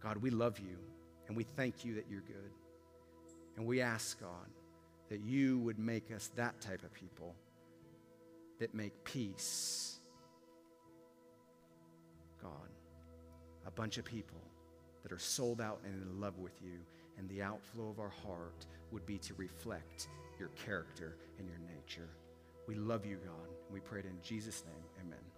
God, 0.00 0.16
we 0.16 0.30
love 0.30 0.58
you. 0.58 0.78
And 1.28 1.36
we 1.36 1.44
thank 1.44 1.84
you 1.84 1.94
that 1.94 2.06
you're 2.10 2.20
good. 2.20 2.52
And 3.56 3.66
we 3.66 3.80
ask, 3.80 4.20
God, 4.20 4.48
that 5.08 5.20
you 5.20 5.58
would 5.60 5.78
make 5.78 6.10
us 6.12 6.30
that 6.36 6.60
type 6.60 6.82
of 6.82 6.92
people 6.92 7.34
that 8.58 8.74
make 8.74 9.04
peace. 9.04 9.98
God, 12.42 12.70
a 13.66 13.70
bunch 13.70 13.98
of 13.98 14.04
people 14.04 14.40
that 15.02 15.12
are 15.12 15.18
sold 15.18 15.60
out 15.60 15.80
and 15.84 16.02
in 16.02 16.20
love 16.20 16.38
with 16.38 16.60
you, 16.62 16.78
and 17.18 17.28
the 17.28 17.42
outflow 17.42 17.88
of 17.88 17.98
our 17.98 18.12
heart 18.24 18.66
would 18.90 19.06
be 19.06 19.18
to 19.18 19.34
reflect 19.34 20.08
your 20.38 20.48
character 20.50 21.16
and 21.38 21.48
your 21.48 21.58
nature. 21.58 22.08
We 22.66 22.74
love 22.74 23.06
you, 23.06 23.16
God. 23.16 23.48
And 23.66 23.74
we 23.74 23.80
pray 23.80 24.00
it 24.00 24.06
in 24.06 24.18
Jesus' 24.22 24.64
name. 24.66 24.84
Amen. 25.06 25.35